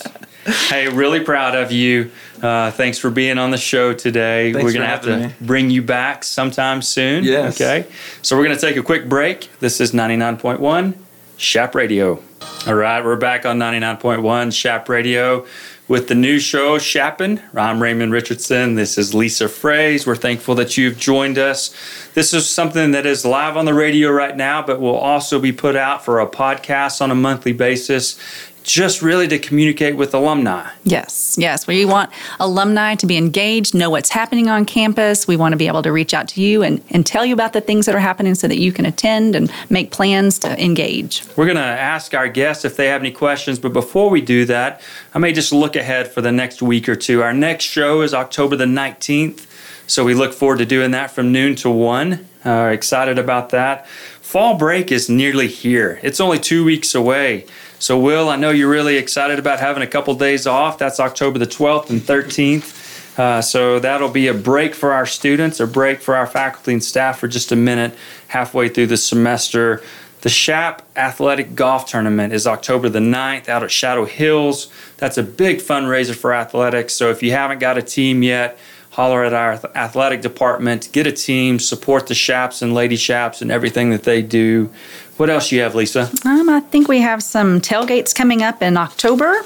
Hey, 0.70 0.90
really 0.90 1.20
proud 1.22 1.56
of 1.56 1.72
you. 1.72 2.12
Uh, 2.42 2.72
thanks 2.72 2.98
for 2.98 3.10
being 3.12 3.38
on 3.38 3.52
the 3.52 3.58
show 3.58 3.94
today. 3.94 4.52
Thanks 4.52 4.64
we're 4.66 4.74
gonna 4.74 4.88
have 4.88 5.04
to 5.04 5.28
me. 5.28 5.34
bring 5.40 5.70
you 5.70 5.84
back 5.84 6.24
sometime 6.24 6.82
soon. 6.82 7.24
Yes. 7.24 7.62
Okay. 7.62 7.88
So 8.24 8.36
we're 8.36 8.44
gonna 8.46 8.58
take 8.60 8.76
a 8.76 8.82
quick 8.82 9.08
break. 9.08 9.50
This 9.60 9.80
is 9.80 9.92
99.1 9.92 10.96
Chap 11.38 11.76
Radio. 11.76 12.22
All 12.66 12.74
right, 12.74 13.04
we're 13.04 13.16
back 13.18 13.46
on 13.46 13.60
99.1 13.60 14.52
Chap 14.60 14.90
Radio 14.90 15.46
with 15.92 16.08
the 16.08 16.16
new 16.16 16.40
show 16.40 16.80
Chap'n. 16.80 17.42
I'm 17.54 17.84
Raymond 17.84 18.14
Richardson. 18.14 18.76
This 18.76 18.98
is 18.98 19.14
Lisa 19.14 19.50
Fraze. 19.50 20.08
We're 20.08 20.16
thankful 20.16 20.56
that 20.56 20.78
you've 20.78 20.98
joined 20.98 21.38
us. 21.38 21.76
This 22.14 22.34
is 22.34 22.48
something 22.48 22.92
that 22.92 23.06
is 23.06 23.26
live 23.26 23.58
on 23.58 23.66
the 23.66 23.74
radio 23.74 24.10
right 24.10 24.38
now, 24.38 24.66
but 24.66 24.80
will 24.80 24.96
also 24.96 25.38
be 25.38 25.52
put 25.52 25.76
out 25.76 26.06
for 26.06 26.22
a 26.22 26.28
podcast 26.28 27.02
on 27.02 27.12
a 27.12 27.16
monthly 27.16 27.52
basis, 27.52 28.18
just 28.64 29.02
really 29.02 29.28
to 29.28 29.40
communicate 29.40 29.96
with 29.96 30.14
alumni. 30.14 30.70
Yes, 30.84 31.36
yes. 31.40 31.68
We 31.68 31.86
want 31.86 32.12
alumni 32.40 32.96
to 32.96 33.06
be 33.06 33.18
engaged, 33.18 33.74
know 33.74 33.90
what's 33.90 34.10
happening 34.10 34.50
on 34.50 34.66
campus. 34.66 35.28
We 35.28 35.36
want 35.36 35.54
to 35.54 35.58
be 35.58 35.68
able 35.68 35.82
to 35.84 35.92
reach 35.92 36.14
out 36.14 36.28
to 36.30 36.42
you 36.42 36.62
and, 36.64 36.84
and 36.90 37.06
tell 37.06 37.26
you 37.26 37.34
about 37.34 37.54
the 37.54 37.62
things 37.62 37.86
that 37.86 37.96
are 37.96 38.00
happening 38.00 38.36
so 38.36 38.48
that 38.48 38.58
you 38.58 38.72
can 38.72 38.86
attend 38.86 39.36
and 39.36 39.52
make 39.70 39.92
plans 39.92 40.38
to 40.40 40.64
engage. 40.64 41.24
We're 41.36 41.46
going 41.46 41.58
to 41.58 41.62
ask 41.62 42.14
our 42.14 42.28
guests 42.28 42.66
if 42.66 42.78
they 42.78 42.88
have 42.88 43.02
any 43.02 43.12
questions, 43.12 43.60
but 43.60 43.74
before 43.74 44.10
we 44.10 44.22
do 44.22 44.46
that, 44.46 44.82
I 45.14 45.20
may 45.20 45.34
just 45.34 45.52
look 45.52 45.76
ahead 45.76 46.08
for 46.08 46.22
the 46.22 46.32
next 46.32 46.62
week 46.62 46.88
or 46.88 46.96
two. 46.96 47.24
Our 47.24 47.34
next 47.34 47.66
show 47.66 48.02
is 48.02 48.14
October 48.14 48.56
the 48.56 48.66
19th, 48.66 49.48
so 49.88 50.06
we 50.06 50.14
look 50.14 50.34
forward 50.34 50.60
to 50.60 50.66
doing 50.66 50.92
that 50.92 51.12
from 51.12 51.32
noon 51.32 51.56
to 51.58 51.70
1. 51.70 52.28
Uh, 52.44 52.70
excited 52.72 53.20
about 53.20 53.50
that. 53.50 53.88
Fall 53.88 54.58
break 54.58 54.92
is 54.92 55.10
nearly 55.10 55.48
here, 55.48 56.00
it's 56.04 56.20
only 56.20 56.40
two 56.40 56.64
weeks 56.64 56.96
away. 56.96 57.46
So, 57.82 57.98
Will, 57.98 58.30
I 58.30 58.36
know 58.36 58.52
you're 58.52 58.70
really 58.70 58.98
excited 58.98 59.40
about 59.40 59.60
having 59.60 59.82
a 59.82 59.88
couple 59.88 60.14
days 60.14 60.46
off. 60.46 60.78
That's 60.78 61.00
October 61.00 61.40
the 61.40 61.48
12th 61.48 61.90
and 61.90 62.00
13th. 62.00 63.18
Uh, 63.18 63.42
so 63.42 63.80
that'll 63.80 64.12
be 64.12 64.28
a 64.28 64.36
break 64.36 64.76
for 64.76 64.94
our 64.94 65.08
students, 65.08 65.60
a 65.60 65.66
break 65.66 66.00
for 66.00 66.16
our 66.16 66.28
faculty 66.28 66.74
and 66.74 66.84
staff 66.84 67.18
for 67.18 67.28
just 67.28 67.52
a 67.52 67.56
minute 67.56 67.96
halfway 68.28 68.70
through 68.70 68.86
the 68.86 68.98
semester. 68.98 69.82
The 70.22 70.30
Chap 70.30 70.88
Athletic 70.96 71.56
Golf 71.56 71.88
Tournament 71.88 72.34
is 72.34 72.46
October 72.46 72.88
the 72.88 73.00
9th 73.00 73.50
out 73.50 73.64
at 73.64 73.72
Shadow 73.72 74.06
Hills. 74.06 74.72
That's 74.98 75.18
a 75.18 75.24
big 75.24 75.58
fundraiser 75.58 76.16
for 76.16 76.36
athletics. 76.36 76.94
So 76.94 77.10
if 77.10 77.24
you 77.24 77.32
haven't 77.32 77.58
got 77.58 77.80
a 77.80 77.82
team 77.82 78.22
yet, 78.22 78.60
holler 78.92 79.24
at 79.24 79.34
our 79.34 79.54
athletic 79.74 80.22
department, 80.22 80.90
get 80.92 81.08
a 81.08 81.12
team, 81.12 81.58
support 81.58 82.06
the 82.06 82.14
Chaps 82.14 82.62
and 82.62 82.76
Lady 82.76 82.98
Chaps 82.98 83.42
and 83.42 83.50
everything 83.50 83.90
that 83.90 84.04
they 84.04 84.22
do. 84.22 84.70
What 85.18 85.30
else 85.30 85.52
you 85.52 85.62
have, 85.62 85.76
Lisa? 85.76 86.10
Um, 86.26 86.50
I 86.50 86.62
think 86.62 86.88
we 86.88 87.00
have 87.02 87.22
some 87.22 87.62
tailgates 87.62 88.14
coming 88.16 88.42
up 88.42 88.62
in 88.62 88.78
October. 88.78 89.44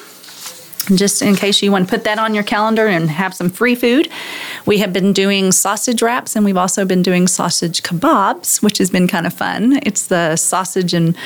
Just 0.93 1.23
in 1.23 1.35
case 1.35 1.63
you 1.63 1.71
want 1.71 1.87
to 1.87 1.91
put 1.91 2.03
that 2.03 2.19
on 2.19 2.35
your 2.35 2.43
calendar 2.43 2.85
and 2.85 3.09
have 3.09 3.33
some 3.33 3.49
free 3.49 3.73
food, 3.73 4.07
we 4.67 4.77
have 4.77 4.93
been 4.93 5.13
doing 5.13 5.51
sausage 5.51 6.03
wraps 6.03 6.35
and 6.35 6.45
we've 6.45 6.57
also 6.57 6.85
been 6.85 7.01
doing 7.01 7.27
sausage 7.27 7.81
kebabs, 7.81 8.61
which 8.61 8.77
has 8.77 8.91
been 8.91 9.07
kind 9.07 9.25
of 9.25 9.33
fun. 9.33 9.79
It's 9.81 10.07
the 10.07 10.35
sausage 10.35 10.93
and 10.93 11.17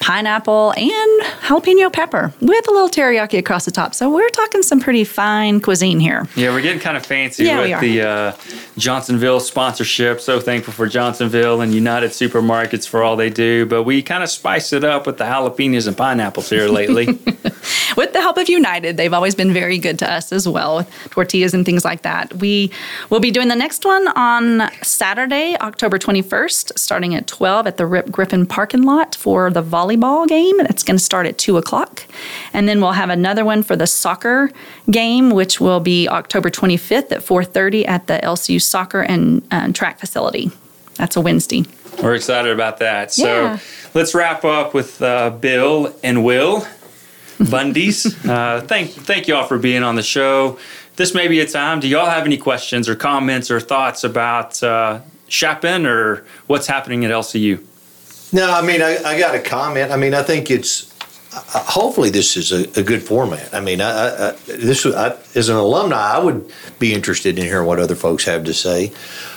pineapple 0.00 0.72
and 0.76 1.22
jalapeno 1.42 1.92
pepper 1.92 2.32
with 2.40 2.68
a 2.68 2.70
little 2.70 2.88
teriyaki 2.88 3.38
across 3.38 3.64
the 3.64 3.70
top. 3.70 3.94
So 3.94 4.10
we're 4.10 4.28
talking 4.30 4.62
some 4.62 4.80
pretty 4.80 5.04
fine 5.04 5.60
cuisine 5.60 6.00
here. 6.00 6.28
Yeah, 6.36 6.50
we're 6.50 6.62
getting 6.62 6.80
kind 6.80 6.96
of 6.96 7.04
fancy 7.04 7.44
Yeah, 7.44 7.60
with 7.60 7.80
the 7.80 8.02
uh, 8.02 8.32
Johnsonville 8.78 9.40
sponsorship. 9.40 10.20
So 10.20 10.40
thankful 10.40 10.72
for 10.72 10.86
Johnsonville 10.86 11.60
and 11.60 11.72
United 11.72 12.10
Supermarkets 12.10 12.88
for 12.88 13.02
all 13.02 13.16
they 13.16 13.30
do. 13.30 13.66
But 13.66 13.84
we 13.84 14.02
kind 14.02 14.22
of 14.22 14.30
spice 14.30 14.72
it 14.72 14.84
up 14.84 15.06
with 15.06 15.18
the 15.18 15.24
jalapenos 15.24 15.86
and 15.86 15.96
pineapples 15.96 16.50
here 16.50 16.68
lately. 16.68 17.06
with 17.96 18.12
the 18.12 18.20
help 18.20 18.36
of 18.36 18.48
United, 18.48 18.96
they've 18.96 19.12
always 19.12 19.34
been 19.34 19.52
very 19.52 19.78
good 19.78 19.98
to 20.00 20.10
us 20.10 20.32
as 20.32 20.48
well 20.48 20.76
with 20.76 20.90
tortillas 21.10 21.54
and 21.54 21.64
things 21.64 21.84
like 21.84 22.02
that. 22.02 22.34
We 22.34 22.70
will 23.10 23.20
be 23.20 23.30
doing 23.30 23.48
the 23.48 23.56
next 23.56 23.84
one 23.84 24.08
on 24.08 24.70
Saturday, 24.82 25.56
October 25.60 25.98
21st, 25.98 26.78
starting 26.78 27.14
at 27.14 27.26
12 27.26 27.66
at 27.66 27.76
the 27.76 27.86
Rip 27.86 28.10
Griffin 28.10 28.46
parking 28.46 28.82
lot 28.82 29.14
for 29.14 29.50
the 29.50 29.62
volleyball 29.88 30.26
game. 30.26 30.56
That's 30.58 30.82
going 30.82 30.96
to 30.98 31.02
start 31.04 31.26
at 31.26 31.38
2 31.38 31.56
o'clock. 31.56 32.04
And 32.52 32.68
then 32.68 32.80
we'll 32.80 32.92
have 32.92 33.10
another 33.10 33.44
one 33.44 33.62
for 33.62 33.76
the 33.76 33.86
soccer 33.86 34.50
game, 34.90 35.30
which 35.30 35.60
will 35.60 35.80
be 35.80 36.08
October 36.08 36.50
25th 36.50 37.12
at 37.12 37.20
4.30 37.20 37.86
at 37.88 38.06
the 38.06 38.18
LCU 38.22 38.60
soccer 38.60 39.00
and 39.02 39.42
uh, 39.50 39.72
track 39.72 39.98
facility. 39.98 40.50
That's 40.96 41.16
a 41.16 41.20
Wednesday. 41.20 41.64
We're 42.02 42.14
excited 42.14 42.52
about 42.52 42.78
that. 42.78 43.12
So 43.12 43.26
Yeah. 43.44 43.58
let's 43.94 44.14
wrap 44.14 44.44
up 44.44 44.74
with 44.74 45.00
uh, 45.02 45.30
Bill 45.30 45.94
and 46.02 46.24
Will 46.24 46.66
Bundy's. 47.50 48.06
uh, 48.26 48.64
thank 48.66 48.90
thank 48.90 49.26
you 49.28 49.34
all 49.34 49.44
for 49.46 49.58
being 49.58 49.82
on 49.82 49.96
the 49.96 50.02
show. 50.02 50.58
This 50.96 51.14
may 51.14 51.26
be 51.26 51.40
a 51.40 51.46
time. 51.46 51.80
Do 51.80 51.88
y'all 51.88 52.06
have 52.08 52.24
any 52.24 52.36
questions 52.36 52.88
or 52.88 52.94
comments 52.94 53.50
or 53.50 53.58
thoughts 53.58 54.04
about 54.04 54.62
uh, 54.62 55.00
Chap'n 55.28 55.84
or 55.86 56.24
what's 56.46 56.68
happening 56.68 57.04
at 57.04 57.10
LCU? 57.10 57.60
No, 58.32 58.50
I 58.50 58.62
mean, 58.62 58.82
I, 58.82 59.02
I 59.04 59.18
got 59.18 59.34
a 59.34 59.40
comment. 59.40 59.92
I 59.92 59.96
mean, 59.96 60.14
I 60.14 60.22
think 60.22 60.50
it's 60.50 60.92
uh, 61.34 61.58
hopefully 61.58 62.10
this 62.10 62.36
is 62.36 62.52
a, 62.52 62.80
a 62.80 62.82
good 62.82 63.02
format. 63.02 63.52
I 63.52 63.60
mean, 63.60 63.80
I, 63.80 64.28
I, 64.28 64.30
this 64.46 64.86
I, 64.86 65.16
as 65.34 65.48
an 65.48 65.56
alumni, 65.56 65.96
I 65.96 66.18
would 66.18 66.50
be 66.78 66.92
interested 66.94 67.38
in 67.38 67.44
hearing 67.44 67.66
what 67.66 67.78
other 67.78 67.94
folks 67.96 68.24
have 68.24 68.44
to 68.44 68.54
say. 68.54 68.92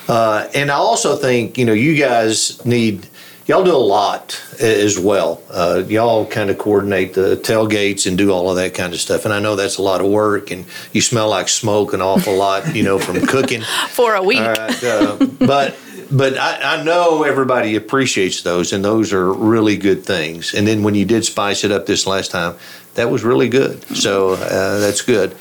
Uh, 0.07 0.47
and 0.53 0.71
I 0.71 0.75
also 0.75 1.15
think 1.15 1.57
you 1.57 1.65
know 1.65 1.73
you 1.73 1.97
guys 1.97 2.63
need 2.65 3.07
y'all 3.47 3.63
do 3.63 3.75
a 3.75 3.77
lot 3.77 4.41
as 4.59 4.99
well. 4.99 5.41
Uh, 5.49 5.83
y'all 5.87 6.25
kind 6.25 6.49
of 6.49 6.57
coordinate 6.57 7.13
the 7.13 7.37
tailgates 7.37 8.05
and 8.05 8.17
do 8.17 8.31
all 8.31 8.49
of 8.49 8.57
that 8.57 8.73
kind 8.73 8.93
of 8.93 8.99
stuff. 8.99 9.25
And 9.25 9.33
I 9.33 9.39
know 9.39 9.55
that's 9.55 9.77
a 9.77 9.81
lot 9.81 10.01
of 10.01 10.07
work, 10.07 10.51
and 10.51 10.65
you 10.91 11.01
smell 11.01 11.29
like 11.29 11.49
smoke 11.49 11.93
an 11.93 12.01
awful 12.01 12.35
lot, 12.35 12.75
you 12.75 12.83
know, 12.83 12.99
from 12.99 13.25
cooking. 13.25 13.61
For 13.89 14.15
a 14.15 14.23
week. 14.23 14.39
Right, 14.39 14.83
uh, 14.83 15.17
but 15.39 15.75
but 16.11 16.37
I, 16.37 16.77
I 16.77 16.83
know 16.83 17.23
everybody 17.23 17.75
appreciates 17.75 18.41
those, 18.41 18.73
and 18.73 18.83
those 18.83 19.13
are 19.13 19.31
really 19.31 19.77
good 19.77 20.05
things. 20.05 20.53
And 20.53 20.67
then 20.67 20.83
when 20.83 20.95
you 20.95 21.05
did 21.05 21.25
spice 21.25 21.63
it 21.63 21.71
up 21.71 21.85
this 21.85 22.07
last 22.07 22.31
time, 22.31 22.55
that 22.95 23.11
was 23.11 23.23
really 23.23 23.49
good. 23.49 23.83
So 23.95 24.33
uh, 24.33 24.79
that's 24.79 25.01
good. 25.01 25.35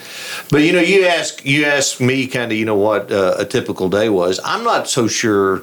But 0.51 0.59
you 0.59 0.73
know, 0.73 0.81
you 0.81 1.07
ask 1.07 1.45
you 1.45 1.65
asked 1.65 2.01
me 2.01 2.27
kind 2.27 2.53
of 2.53 2.59
you 2.59 2.65
know 2.65 2.77
what 2.77 3.11
uh, 3.11 3.37
a 3.39 3.45
typical 3.45 3.89
day 3.89 4.09
was. 4.09 4.39
I'm 4.45 4.65
not 4.65 4.89
so 4.89 5.09
sure, 5.09 5.63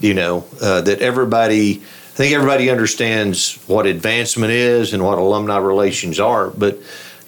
you 0.00 0.14
know, 0.14 0.44
uh, 0.60 0.80
that 0.82 1.00
everybody. 1.00 1.82
I 1.82 2.16
think 2.16 2.32
everybody 2.32 2.70
understands 2.70 3.56
what 3.66 3.86
advancement 3.86 4.52
is 4.52 4.92
and 4.92 5.02
what 5.02 5.18
alumni 5.18 5.58
relations 5.58 6.20
are. 6.20 6.48
But 6.50 6.78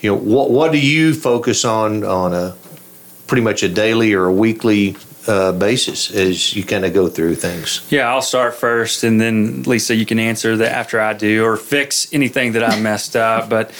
you 0.00 0.10
know, 0.10 0.16
what 0.16 0.50
what 0.50 0.70
do 0.70 0.78
you 0.78 1.12
focus 1.12 1.64
on 1.64 2.04
on 2.04 2.32
a 2.32 2.56
pretty 3.26 3.42
much 3.42 3.64
a 3.64 3.68
daily 3.68 4.14
or 4.14 4.26
a 4.26 4.32
weekly 4.32 4.96
uh, 5.28 5.52
basis 5.52 6.10
as 6.10 6.54
you 6.54 6.64
kind 6.64 6.84
of 6.84 6.92
go 6.94 7.08
through 7.08 7.34
things. 7.36 7.86
Yeah, 7.90 8.08
I'll 8.08 8.22
start 8.22 8.54
first, 8.54 9.04
and 9.04 9.20
then 9.20 9.62
Lisa, 9.64 9.94
you 9.94 10.06
can 10.06 10.18
answer 10.18 10.56
that 10.56 10.72
after 10.72 11.00
I 11.00 11.12
do, 11.12 11.44
or 11.44 11.56
fix 11.56 12.06
anything 12.12 12.52
that 12.52 12.62
I 12.64 12.78
messed 12.90 13.16
up. 13.16 13.48
But 13.48 13.70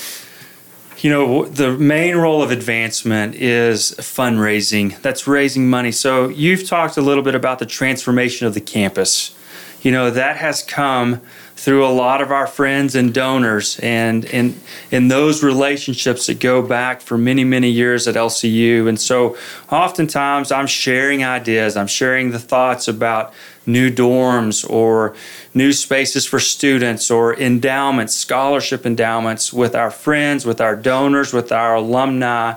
you 0.99 1.11
know, 1.11 1.45
the 1.45 1.73
main 1.77 2.17
role 2.17 2.43
of 2.43 2.51
advancement 2.51 3.35
is 3.35 3.93
fundraising. 3.99 5.01
That's 5.03 5.27
raising 5.27 5.69
money. 5.69 5.93
So 5.93 6.29
you've 6.29 6.67
talked 6.67 6.97
a 6.97 7.03
little 7.03 7.23
bit 7.23 7.35
about 7.35 7.59
the 7.59 7.67
transformation 7.67 8.47
of 8.47 8.55
the 8.55 8.61
campus. 8.63 9.35
you 9.83 9.93
know, 9.93 10.11
that 10.11 10.37
has 10.39 10.63
come 10.63 11.21
through 11.57 11.87
a 11.87 11.89
lot 11.89 12.21
of 12.21 12.31
our 12.31 12.47
friends 12.47 12.95
and 12.95 13.15
donors 13.15 13.81
and 13.81 14.27
in 14.27 14.61
in 14.91 15.09
those 15.09 15.43
relationships 15.43 16.27
that 16.27 16.39
go 16.39 16.61
back 16.61 17.01
for 17.01 17.17
many 17.17 17.45
many 17.45 17.71
years 17.71 18.07
at 18.07 18.15
LCU 18.15 18.87
and 18.87 19.01
so 19.01 19.37
oftentimes 19.73 20.53
I'm 20.53 20.67
sharing 20.67 21.25
ideas. 21.25 21.77
I'm 21.77 21.87
sharing 21.87 22.31
the 22.31 22.39
thoughts 22.39 22.89
about 22.89 23.33
new 23.65 23.91
dorms 23.91 24.69
or 24.69 25.17
new 25.55 25.73
spaces 25.73 26.27
for 26.27 26.39
students 26.39 27.11
or 27.11 27.35
endowments 27.35 28.15
scholarship 28.15 28.85
endowments 28.85 29.51
with 29.51 29.75
our 29.75 29.91
friends 29.91 30.45
with 30.45 30.61
our 30.61 30.77
donors 30.77 31.33
with 31.33 31.51
our 31.53 31.77
alumni. 31.77 32.55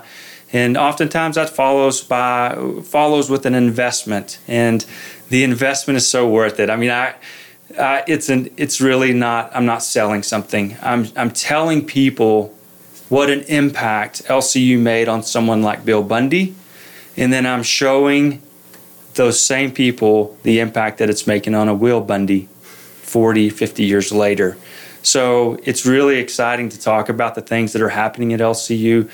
And 0.52 0.76
oftentimes 0.76 1.36
that 1.36 1.48
follows 1.48 2.02
by 2.02 2.54
follows 2.84 3.30
with 3.30 3.46
an 3.46 3.54
investment. 3.54 4.38
And 4.46 4.84
the 5.30 5.44
investment 5.44 5.96
is 5.96 6.06
so 6.06 6.28
worth 6.28 6.60
it. 6.60 6.68
I 6.68 6.76
mean 6.76 6.90
I 6.90 7.14
uh, 7.76 8.02
it's 8.06 8.28
an 8.28 8.50
it's 8.56 8.80
really 8.80 9.12
not 9.12 9.50
i'm 9.54 9.66
not 9.66 9.82
selling 9.82 10.22
something. 10.22 10.76
I'm 10.82 11.06
i'm 11.16 11.30
telling 11.30 11.86
people 11.86 12.54
what 13.08 13.30
an 13.30 13.40
impact 13.42 14.24
lcu 14.24 14.78
made 14.78 15.08
on 15.08 15.22
someone 15.22 15.62
like 15.62 15.84
bill 15.84 16.02
bundy. 16.02 16.54
And 17.16 17.32
then 17.32 17.46
i'm 17.46 17.62
showing 17.62 18.42
those 19.14 19.40
same 19.40 19.72
people 19.72 20.36
the 20.42 20.60
impact 20.60 20.98
that 20.98 21.10
it's 21.10 21.26
making 21.26 21.54
on 21.54 21.68
a 21.68 21.74
will 21.74 22.00
bundy 22.00 22.48
40 23.02 23.50
50 23.50 23.84
years 23.84 24.12
later. 24.12 24.56
So 25.02 25.58
it's 25.64 25.86
really 25.86 26.18
exciting 26.18 26.68
to 26.68 26.78
talk 26.78 27.08
about 27.08 27.34
the 27.34 27.40
things 27.40 27.72
that 27.72 27.82
are 27.82 27.88
happening 27.88 28.32
at 28.32 28.40
lcu 28.40 29.10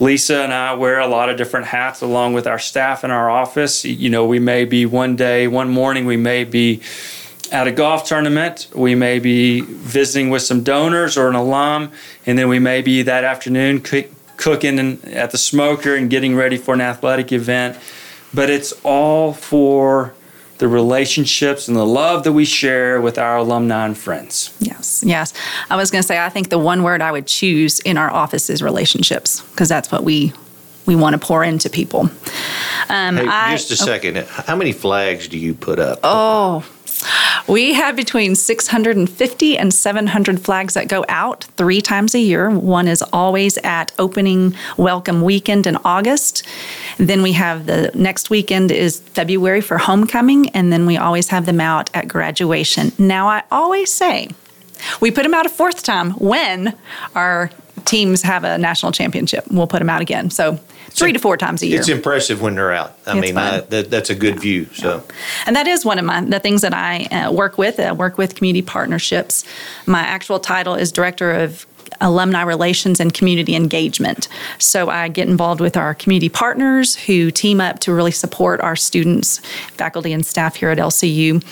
lisa 0.00 0.42
and 0.42 0.54
i 0.54 0.72
wear 0.72 0.98
a 0.98 1.06
lot 1.06 1.28
of 1.28 1.36
different 1.36 1.66
hats 1.66 2.00
along 2.00 2.32
with 2.32 2.46
our 2.46 2.58
staff 2.58 3.04
in 3.04 3.10
our 3.10 3.30
office. 3.30 3.84
You 3.84 4.10
know 4.10 4.26
we 4.26 4.38
may 4.38 4.64
be 4.64 4.86
one 4.86 5.16
day 5.16 5.46
one 5.46 5.68
morning 5.68 6.06
we 6.06 6.16
may 6.16 6.44
be 6.44 6.80
at 7.50 7.66
a 7.66 7.72
golf 7.72 8.04
tournament. 8.04 8.68
We 8.74 8.94
may 8.94 9.18
be 9.18 9.60
visiting 9.60 10.30
with 10.30 10.42
some 10.42 10.62
donors 10.62 11.16
or 11.16 11.28
an 11.28 11.34
alum, 11.34 11.92
and 12.26 12.38
then 12.38 12.48
we 12.48 12.58
may 12.58 12.82
be 12.82 13.02
that 13.02 13.24
afternoon 13.24 13.80
cook, 13.80 14.06
cooking 14.36 14.78
in, 14.78 15.04
at 15.06 15.30
the 15.30 15.38
smoker 15.38 15.94
and 15.94 16.08
getting 16.08 16.34
ready 16.34 16.56
for 16.56 16.74
an 16.74 16.80
athletic 16.80 17.32
event. 17.32 17.78
But 18.32 18.48
it's 18.50 18.72
all 18.84 19.32
for 19.32 20.14
the 20.58 20.68
relationships 20.68 21.68
and 21.68 21.76
the 21.76 21.86
love 21.86 22.22
that 22.24 22.32
we 22.32 22.44
share 22.44 23.00
with 23.00 23.18
our 23.18 23.38
alumni 23.38 23.86
and 23.86 23.96
friends. 23.96 24.54
Yes, 24.60 25.02
yes. 25.04 25.32
I 25.70 25.76
was 25.76 25.90
going 25.90 26.02
to 26.02 26.06
say, 26.06 26.22
I 26.22 26.28
think 26.28 26.50
the 26.50 26.58
one 26.58 26.82
word 26.82 27.00
I 27.00 27.10
would 27.10 27.26
choose 27.26 27.80
in 27.80 27.96
our 27.96 28.10
office 28.10 28.50
is 28.50 28.62
relationships, 28.62 29.40
because 29.50 29.68
that's 29.68 29.90
what 29.90 30.04
we 30.04 30.32
we 30.86 30.96
want 30.96 31.14
to 31.14 31.24
pour 31.24 31.44
into 31.44 31.70
people. 31.70 32.10
Um, 32.88 33.16
hey, 33.16 33.26
I, 33.26 33.56
just 33.56 33.70
a 33.70 33.82
oh, 33.82 33.86
second. 33.86 34.16
How 34.26 34.56
many 34.56 34.72
flags 34.72 35.28
do 35.28 35.38
you 35.38 35.54
put 35.54 35.78
up? 35.78 36.00
Oh, 36.02 36.64
we 37.46 37.74
have 37.74 37.96
between 37.96 38.34
650 38.34 39.58
and 39.58 39.72
700 39.74 40.40
flags 40.40 40.74
that 40.74 40.88
go 40.88 41.04
out 41.08 41.44
three 41.56 41.80
times 41.80 42.14
a 42.14 42.18
year. 42.18 42.50
One 42.50 42.88
is 42.88 43.02
always 43.12 43.58
at 43.58 43.92
opening 43.98 44.54
welcome 44.76 45.22
weekend 45.22 45.66
in 45.66 45.76
August. 45.84 46.46
Then 46.98 47.22
we 47.22 47.32
have 47.32 47.66
the 47.66 47.90
next 47.94 48.30
weekend 48.30 48.70
is 48.70 49.00
February 49.00 49.60
for 49.60 49.78
homecoming, 49.78 50.50
and 50.50 50.72
then 50.72 50.86
we 50.86 50.96
always 50.96 51.28
have 51.28 51.46
them 51.46 51.60
out 51.60 51.90
at 51.94 52.08
graduation. 52.08 52.92
Now, 52.98 53.28
I 53.28 53.42
always 53.50 53.92
say, 53.92 54.28
we 55.00 55.10
put 55.10 55.24
them 55.24 55.34
out 55.34 55.46
a 55.46 55.50
fourth 55.50 55.82
time 55.82 56.12
when 56.12 56.76
our 57.14 57.50
teams 57.84 58.22
have 58.22 58.44
a 58.44 58.58
national 58.58 58.92
championship. 58.92 59.44
We'll 59.50 59.66
put 59.66 59.78
them 59.78 59.90
out 59.90 60.00
again. 60.00 60.30
So 60.30 60.60
three 60.90 61.12
to 61.12 61.18
four 61.18 61.36
times 61.36 61.62
a 61.62 61.66
year. 61.66 61.78
It's 61.78 61.88
impressive 61.88 62.42
when 62.42 62.54
they're 62.54 62.72
out. 62.72 62.96
I 63.06 63.18
it's 63.18 63.26
mean, 63.26 63.36
I, 63.36 63.60
that, 63.60 63.90
that's 63.90 64.10
a 64.10 64.14
good 64.14 64.34
yeah. 64.34 64.40
view. 64.40 64.66
So, 64.74 64.96
yeah. 64.96 65.14
and 65.46 65.56
that 65.56 65.66
is 65.66 65.84
one 65.84 65.98
of 65.98 66.04
my 66.04 66.20
the 66.20 66.40
things 66.40 66.62
that 66.62 66.74
I 66.74 67.04
uh, 67.06 67.32
work 67.32 67.58
with. 67.58 67.80
I 67.80 67.92
work 67.92 68.18
with 68.18 68.34
community 68.34 68.62
partnerships. 68.62 69.44
My 69.86 70.00
actual 70.00 70.40
title 70.40 70.74
is 70.74 70.92
director 70.92 71.32
of 71.32 71.66
alumni 72.00 72.42
relations 72.42 73.00
and 73.00 73.12
community 73.12 73.54
engagement. 73.54 74.28
So 74.58 74.90
I 74.90 75.08
get 75.08 75.28
involved 75.28 75.60
with 75.60 75.76
our 75.76 75.94
community 75.94 76.28
partners 76.28 76.96
who 76.96 77.30
team 77.30 77.60
up 77.60 77.78
to 77.80 77.92
really 77.92 78.10
support 78.10 78.60
our 78.60 78.76
students, 78.76 79.38
faculty, 79.72 80.12
and 80.12 80.24
staff 80.24 80.56
here 80.56 80.70
at 80.70 80.78
LCU. 80.78 81.42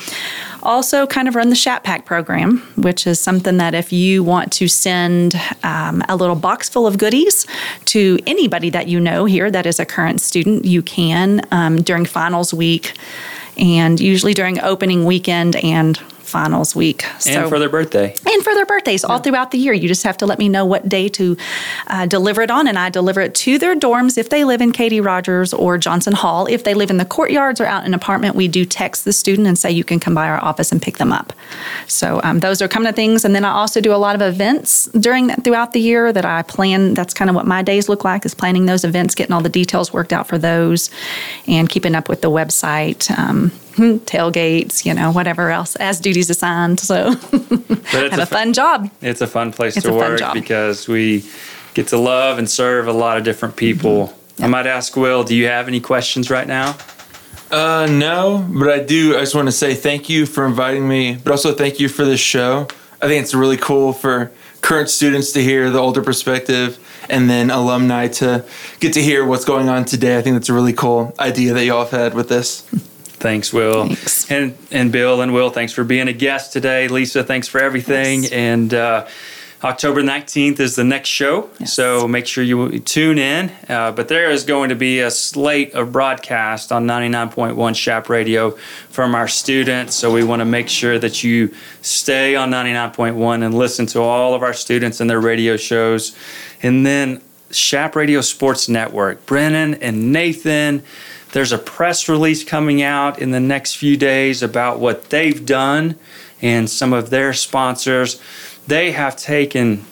Also, 0.63 1.07
kind 1.07 1.29
of 1.29 1.37
run 1.37 1.51
the 1.51 1.57
Chap 1.57 1.85
Pack 1.85 2.05
program, 2.05 2.59
which 2.77 3.07
is 3.07 3.21
something 3.21 3.59
that 3.59 3.75
if 3.75 3.93
you 3.93 4.25
want 4.25 4.53
to 4.53 4.69
send 4.69 5.41
um, 5.63 6.03
a 6.09 6.17
little 6.17 6.35
box 6.35 6.69
full 6.69 6.87
of 6.87 6.99
goodies 6.99 7.47
to 7.87 8.19
anybody 8.27 8.71
that 8.71 8.89
you 8.89 8.99
know 8.99 9.25
here 9.25 9.51
that 9.51 9.67
is 9.67 9.79
a 9.79 9.87
current 9.87 10.21
student, 10.21 10.65
you 10.65 10.83
can 10.83 11.43
um, 11.53 11.81
during 11.83 12.05
finals 12.05 12.53
week 12.53 12.95
and 13.57 14.01
usually 14.01 14.35
during 14.35 14.61
opening 14.61 15.05
weekend 15.05 15.57
and 15.57 16.01
finals 16.29 16.77
week. 16.77 17.05
And 17.27 17.49
for 17.49 17.59
their 17.59 17.69
birthday. 17.69 18.15
And 18.27 18.45
for 18.45 18.55
their 18.55 18.67
birthdays 18.67 19.05
all 19.05 19.19
throughout 19.19 19.51
the 19.51 19.59
year. 19.59 19.73
You 19.73 19.89
just 19.89 20.03
have 20.05 20.17
to 20.19 20.27
let 20.27 20.39
me 20.39 20.49
know 20.49 20.65
what 20.65 20.89
day 20.89 21.09
to 21.09 21.37
uh, 21.89 22.07
deliver 22.07 22.43
it 22.43 22.51
on, 22.51 22.69
and 22.69 22.79
I 22.79 22.91
deliver 22.91 23.21
it 23.21 23.35
to 23.37 23.59
their 23.59 23.75
dorms 23.75 24.19
if 24.19 24.31
they 24.31 24.45
live 24.45 24.61
in 24.61 24.73
Katie 24.73 25.01
Rogers 25.01 25.53
or 25.53 25.79
Johnson 25.79 26.13
Hall. 26.13 26.47
If 26.47 26.65
they 26.65 26.75
live 26.75 26.91
in 26.91 26.99
the 26.99 27.05
courtyards 27.05 27.61
or 27.61 27.67
out 27.67 27.83
in 27.83 27.89
an 27.89 27.95
apartment, 27.95 28.35
we 28.35 28.49
do 28.49 28.65
text 28.65 29.05
the 29.05 29.13
student 29.13 29.49
and 29.49 29.59
say 29.59 29.71
you 29.71 29.85
can 29.85 29.99
come 29.99 30.15
by 30.15 30.29
our 30.29 30.43
office 30.45 30.71
and 30.71 30.81
pick 30.81 30.99
them 30.99 31.13
up. 31.13 31.33
So 31.87 32.21
um, 32.23 32.41
those 32.41 32.63
are 32.63 32.69
kind 32.69 32.87
of 32.87 32.95
things. 32.95 33.25
And 33.25 33.35
then 33.35 33.45
I 33.45 33.51
also 33.51 33.81
do 33.81 33.93
a 33.93 33.97
lot 33.97 34.15
of 34.15 34.23
events 34.23 34.87
during 34.87 35.31
throughout 35.43 35.73
the 35.73 35.81
year 35.81 36.13
that 36.13 36.25
I 36.25 36.43
plan. 36.43 36.95
That's 36.95 37.15
kind 37.15 37.31
of 37.31 37.37
what 37.37 37.47
my 37.47 37.63
days 37.63 37.89
look 37.89 38.05
like 38.05 38.25
is 38.25 38.35
planning 38.35 38.67
those 38.67 38.85
events, 38.85 39.15
getting 39.15 39.33
all 39.33 39.41
the 39.41 39.49
details 39.49 39.93
worked 39.93 40.13
out 40.13 40.27
for 40.27 40.39
those, 40.39 40.91
and 41.47 41.69
keeping 41.69 41.95
up 41.95 42.09
with 42.09 42.21
the 42.21 42.31
website. 42.31 43.11
Um, 43.19 43.53
tailgates, 44.07 44.85
you 44.85 44.93
know, 44.93 45.13
whatever 45.13 45.51
else 45.51 45.77
as 45.77 46.01
duties 46.01 46.31
assigned. 46.31 46.81
So 46.81 47.13
have 47.13 48.19
a, 48.19 48.23
a, 48.23 48.27
fun 48.27 48.53
job. 48.53 48.91
It's 49.01 49.21
a 49.21 49.27
fun 49.27 49.53
place 49.53 49.77
it's 49.77 49.87
to 49.87 49.93
work 49.93 50.21
because 50.35 50.89
we 50.89 51.25
get 51.75 51.89
to 51.89 51.99
love 51.99 52.39
and 52.39 52.51
serve 52.51 52.89
a 52.89 52.93
lot 52.93 53.19
of 53.19 53.25
different 53.25 53.57
people. 53.57 54.09
Mm-hmm. 54.09 54.45
I 54.45 54.47
might 54.49 54.67
ask 54.67 54.97
Will, 54.97 55.23
do 55.23 55.37
you 55.37 55.47
have 55.47 55.69
any 55.69 55.81
questions 55.81 56.29
right 56.29 56.47
now? 56.47 56.77
Uh, 57.51 57.87
no, 57.91 58.47
but 58.51 58.69
I 58.69 58.81
do. 58.81 59.17
I 59.17 59.21
just 59.21 59.35
want 59.35 59.49
to 59.49 59.53
say 59.53 59.75
thank 59.75 60.09
you 60.09 60.27
for 60.27 60.45
inviting 60.45 60.87
me, 60.87 61.17
but 61.17 61.31
also 61.31 61.55
thank 61.55 61.81
you 61.81 61.89
for 61.89 62.05
this 62.05 62.21
show. 62.21 62.67
I 63.01 63.07
think 63.07 63.23
it's 63.23 63.33
really 63.33 63.57
cool 63.57 63.93
for 63.93 64.33
current 64.61 64.91
students 64.91 65.33
to 65.33 65.43
hear 65.43 65.71
the 65.71 65.79
older 65.79 66.03
perspective 66.03 66.79
and 67.09 67.31
then 67.31 67.51
alumni 67.51 68.09
to 68.09 68.45
get 68.81 68.93
to 68.95 69.03
hear 69.03 69.25
what's 69.25 69.45
going 69.45 69.69
on 69.69 69.85
today. 69.85 70.19
I 70.19 70.23
think 70.23 70.35
that's 70.35 70.49
a 70.49 70.53
really 70.53 70.73
cool 70.73 71.15
idea 71.19 71.55
that 71.55 71.65
y'all 71.65 71.85
have 71.85 71.91
had 71.91 72.15
with 72.15 72.29
this. 72.29 72.69
Thanks, 73.19 73.53
Will. 73.53 73.87
Thanks. 73.87 74.31
And 74.31 74.57
and 74.71 74.93
Bill 74.93 75.21
and 75.21 75.33
Will, 75.33 75.51
thanks 75.51 75.73
for 75.73 75.85
being 75.85 76.09
a 76.09 76.13
guest 76.13 76.53
today. 76.53 76.89
Lisa, 76.89 77.25
thanks 77.25 77.49
for 77.49 77.61
everything. 77.61 78.23
Yes. 78.23 78.33
And 78.33 78.75
uh, 78.75 79.07
October 79.65 80.03
19th 80.03 80.61
is 80.61 80.77
the 80.77 80.85
next 80.85 81.09
show, 81.09 81.51
yes. 81.59 81.73
so 81.73 82.07
make 82.07 82.29
sure 82.29 82.45
you 82.45 82.79
tune 82.79 83.19
in. 83.19 83.51
Uh, 83.69 83.91
but 83.91 84.07
there 84.07 84.31
is 84.31 84.45
going 84.45 84.69
to 84.69 84.77
be 84.77 85.01
a 85.01 85.11
slate 85.11 85.75
of 85.75 85.91
broadcast 85.91 86.71
on 86.71 86.87
99.1 86.87 87.75
Chap 87.75 88.09
Radio 88.09 88.53
from 88.91 89.17
our 89.17 89.27
students, 89.27 89.97
so 89.97 90.13
we 90.13 90.23
want 90.23 90.41
to 90.41 90.45
make 90.45 90.69
sure 90.69 90.97
that 91.01 91.25
you 91.25 91.53
stay 91.83 92.37
on 92.37 92.53
99.1 92.53 93.45
and 93.45 93.53
listen 93.53 93.85
to 93.87 94.01
all 94.01 94.33
of 94.35 94.45
our 94.45 94.55
students 94.55 95.01
and 95.01 95.11
their 95.11 95.21
radio 95.21 95.57
shows. 95.57 96.17
And 96.63 96.87
then 96.87 97.21
Chap 97.51 97.97
Radio 97.97 98.21
Sports 98.21 98.69
Network, 98.69 99.27
Brennan 99.27 99.75
and 99.75 100.13
Nathan 100.13 100.85
there's 101.39 101.53
a 101.53 101.59
press 101.59 102.09
release 102.09 102.43
coming 102.43 102.83
out 102.83 103.21
in 103.21 103.31
the 103.31 103.39
next 103.39 103.77
few 103.77 103.97
days 103.97 104.43
about 104.43 104.81
what 104.81 105.05
they've 105.11 105.47
done 105.47 105.95
and 106.43 106.69
some 106.69 106.93
of 106.93 107.11
their 107.11 107.33
sponsors. 107.33 108.21
They 108.67 108.91
have 108.91 109.17
taken 109.17 109.85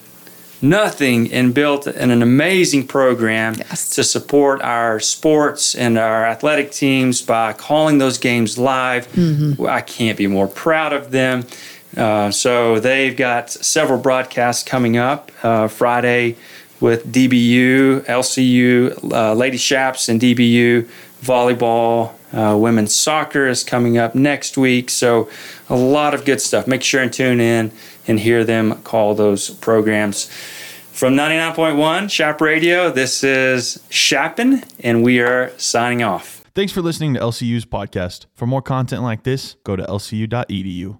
nothing 0.61 1.33
and 1.33 1.55
built 1.55 1.87
an, 1.87 2.11
an 2.11 2.21
amazing 2.21 2.89
program 2.89 3.55
yes. 3.59 3.91
to 3.91 4.03
support 4.03 4.61
our 4.61 4.99
sports 4.99 5.77
and 5.77 5.97
our 5.97 6.27
athletic 6.27 6.73
teams 6.73 7.23
by 7.23 7.53
calling 7.53 7.99
those 7.99 8.19
games 8.19 8.59
live. 8.59 9.07
Mm-hmm. 9.13 9.67
I 9.67 9.83
can't 9.83 10.19
be 10.19 10.27
more 10.27 10.49
proud 10.49 10.93
of 10.93 11.13
them. 11.13 11.45
Uh, 11.97 12.33
so 12.33 12.81
they've 12.81 13.17
got 13.17 13.51
several 13.51 14.01
broadcasts 14.01 14.65
coming 14.65 14.97
up 14.97 15.31
uh, 15.45 15.69
Friday 15.69 16.39
with 16.81 17.11
DBU, 17.11 18.01
LCU, 18.01 19.13
uh, 19.13 19.33
Lady 19.33 19.59
Chaps, 19.59 20.09
and 20.09 20.21
DBU 20.21 20.89
volleyball, 21.23 22.13
uh, 22.33 22.57
women's 22.57 22.95
soccer 22.95 23.47
is 23.47 23.65
coming 23.65 23.99
up 23.99 24.15
next 24.15 24.57
week. 24.59 24.91
So, 24.91 25.29
a 25.69 25.77
lot 25.77 26.15
of 26.15 26.25
good 26.25 26.41
stuff. 26.41 26.67
Make 26.67 26.83
sure 26.83 27.03
and 27.03 27.13
tune 27.13 27.41
in 27.41 27.73
and 28.07 28.21
hear 28.21 28.45
them 28.45 28.81
call 28.83 29.15
those 29.15 29.51
programs. 29.51 30.31
From 30.93 31.15
99.1 31.15 32.09
Chap 32.09 32.41
Radio, 32.41 32.91
this 32.91 33.23
is 33.23 33.79
Chap'n, 33.91 34.65
and 34.81 35.03
we 35.03 35.21
are 35.21 35.53
signing 35.59 36.03
off. 36.03 36.43
Thanks 36.55 36.73
for 36.73 36.81
listening 36.81 37.13
to 37.15 37.21
LCU's 37.21 37.67
podcast. 37.67 38.25
For 38.35 38.47
more 38.47 38.63
content 38.63 39.03
like 39.03 39.25
this, 39.25 39.57
go 39.63 39.77
to 39.77 39.83
lcu.edu. 39.85 40.99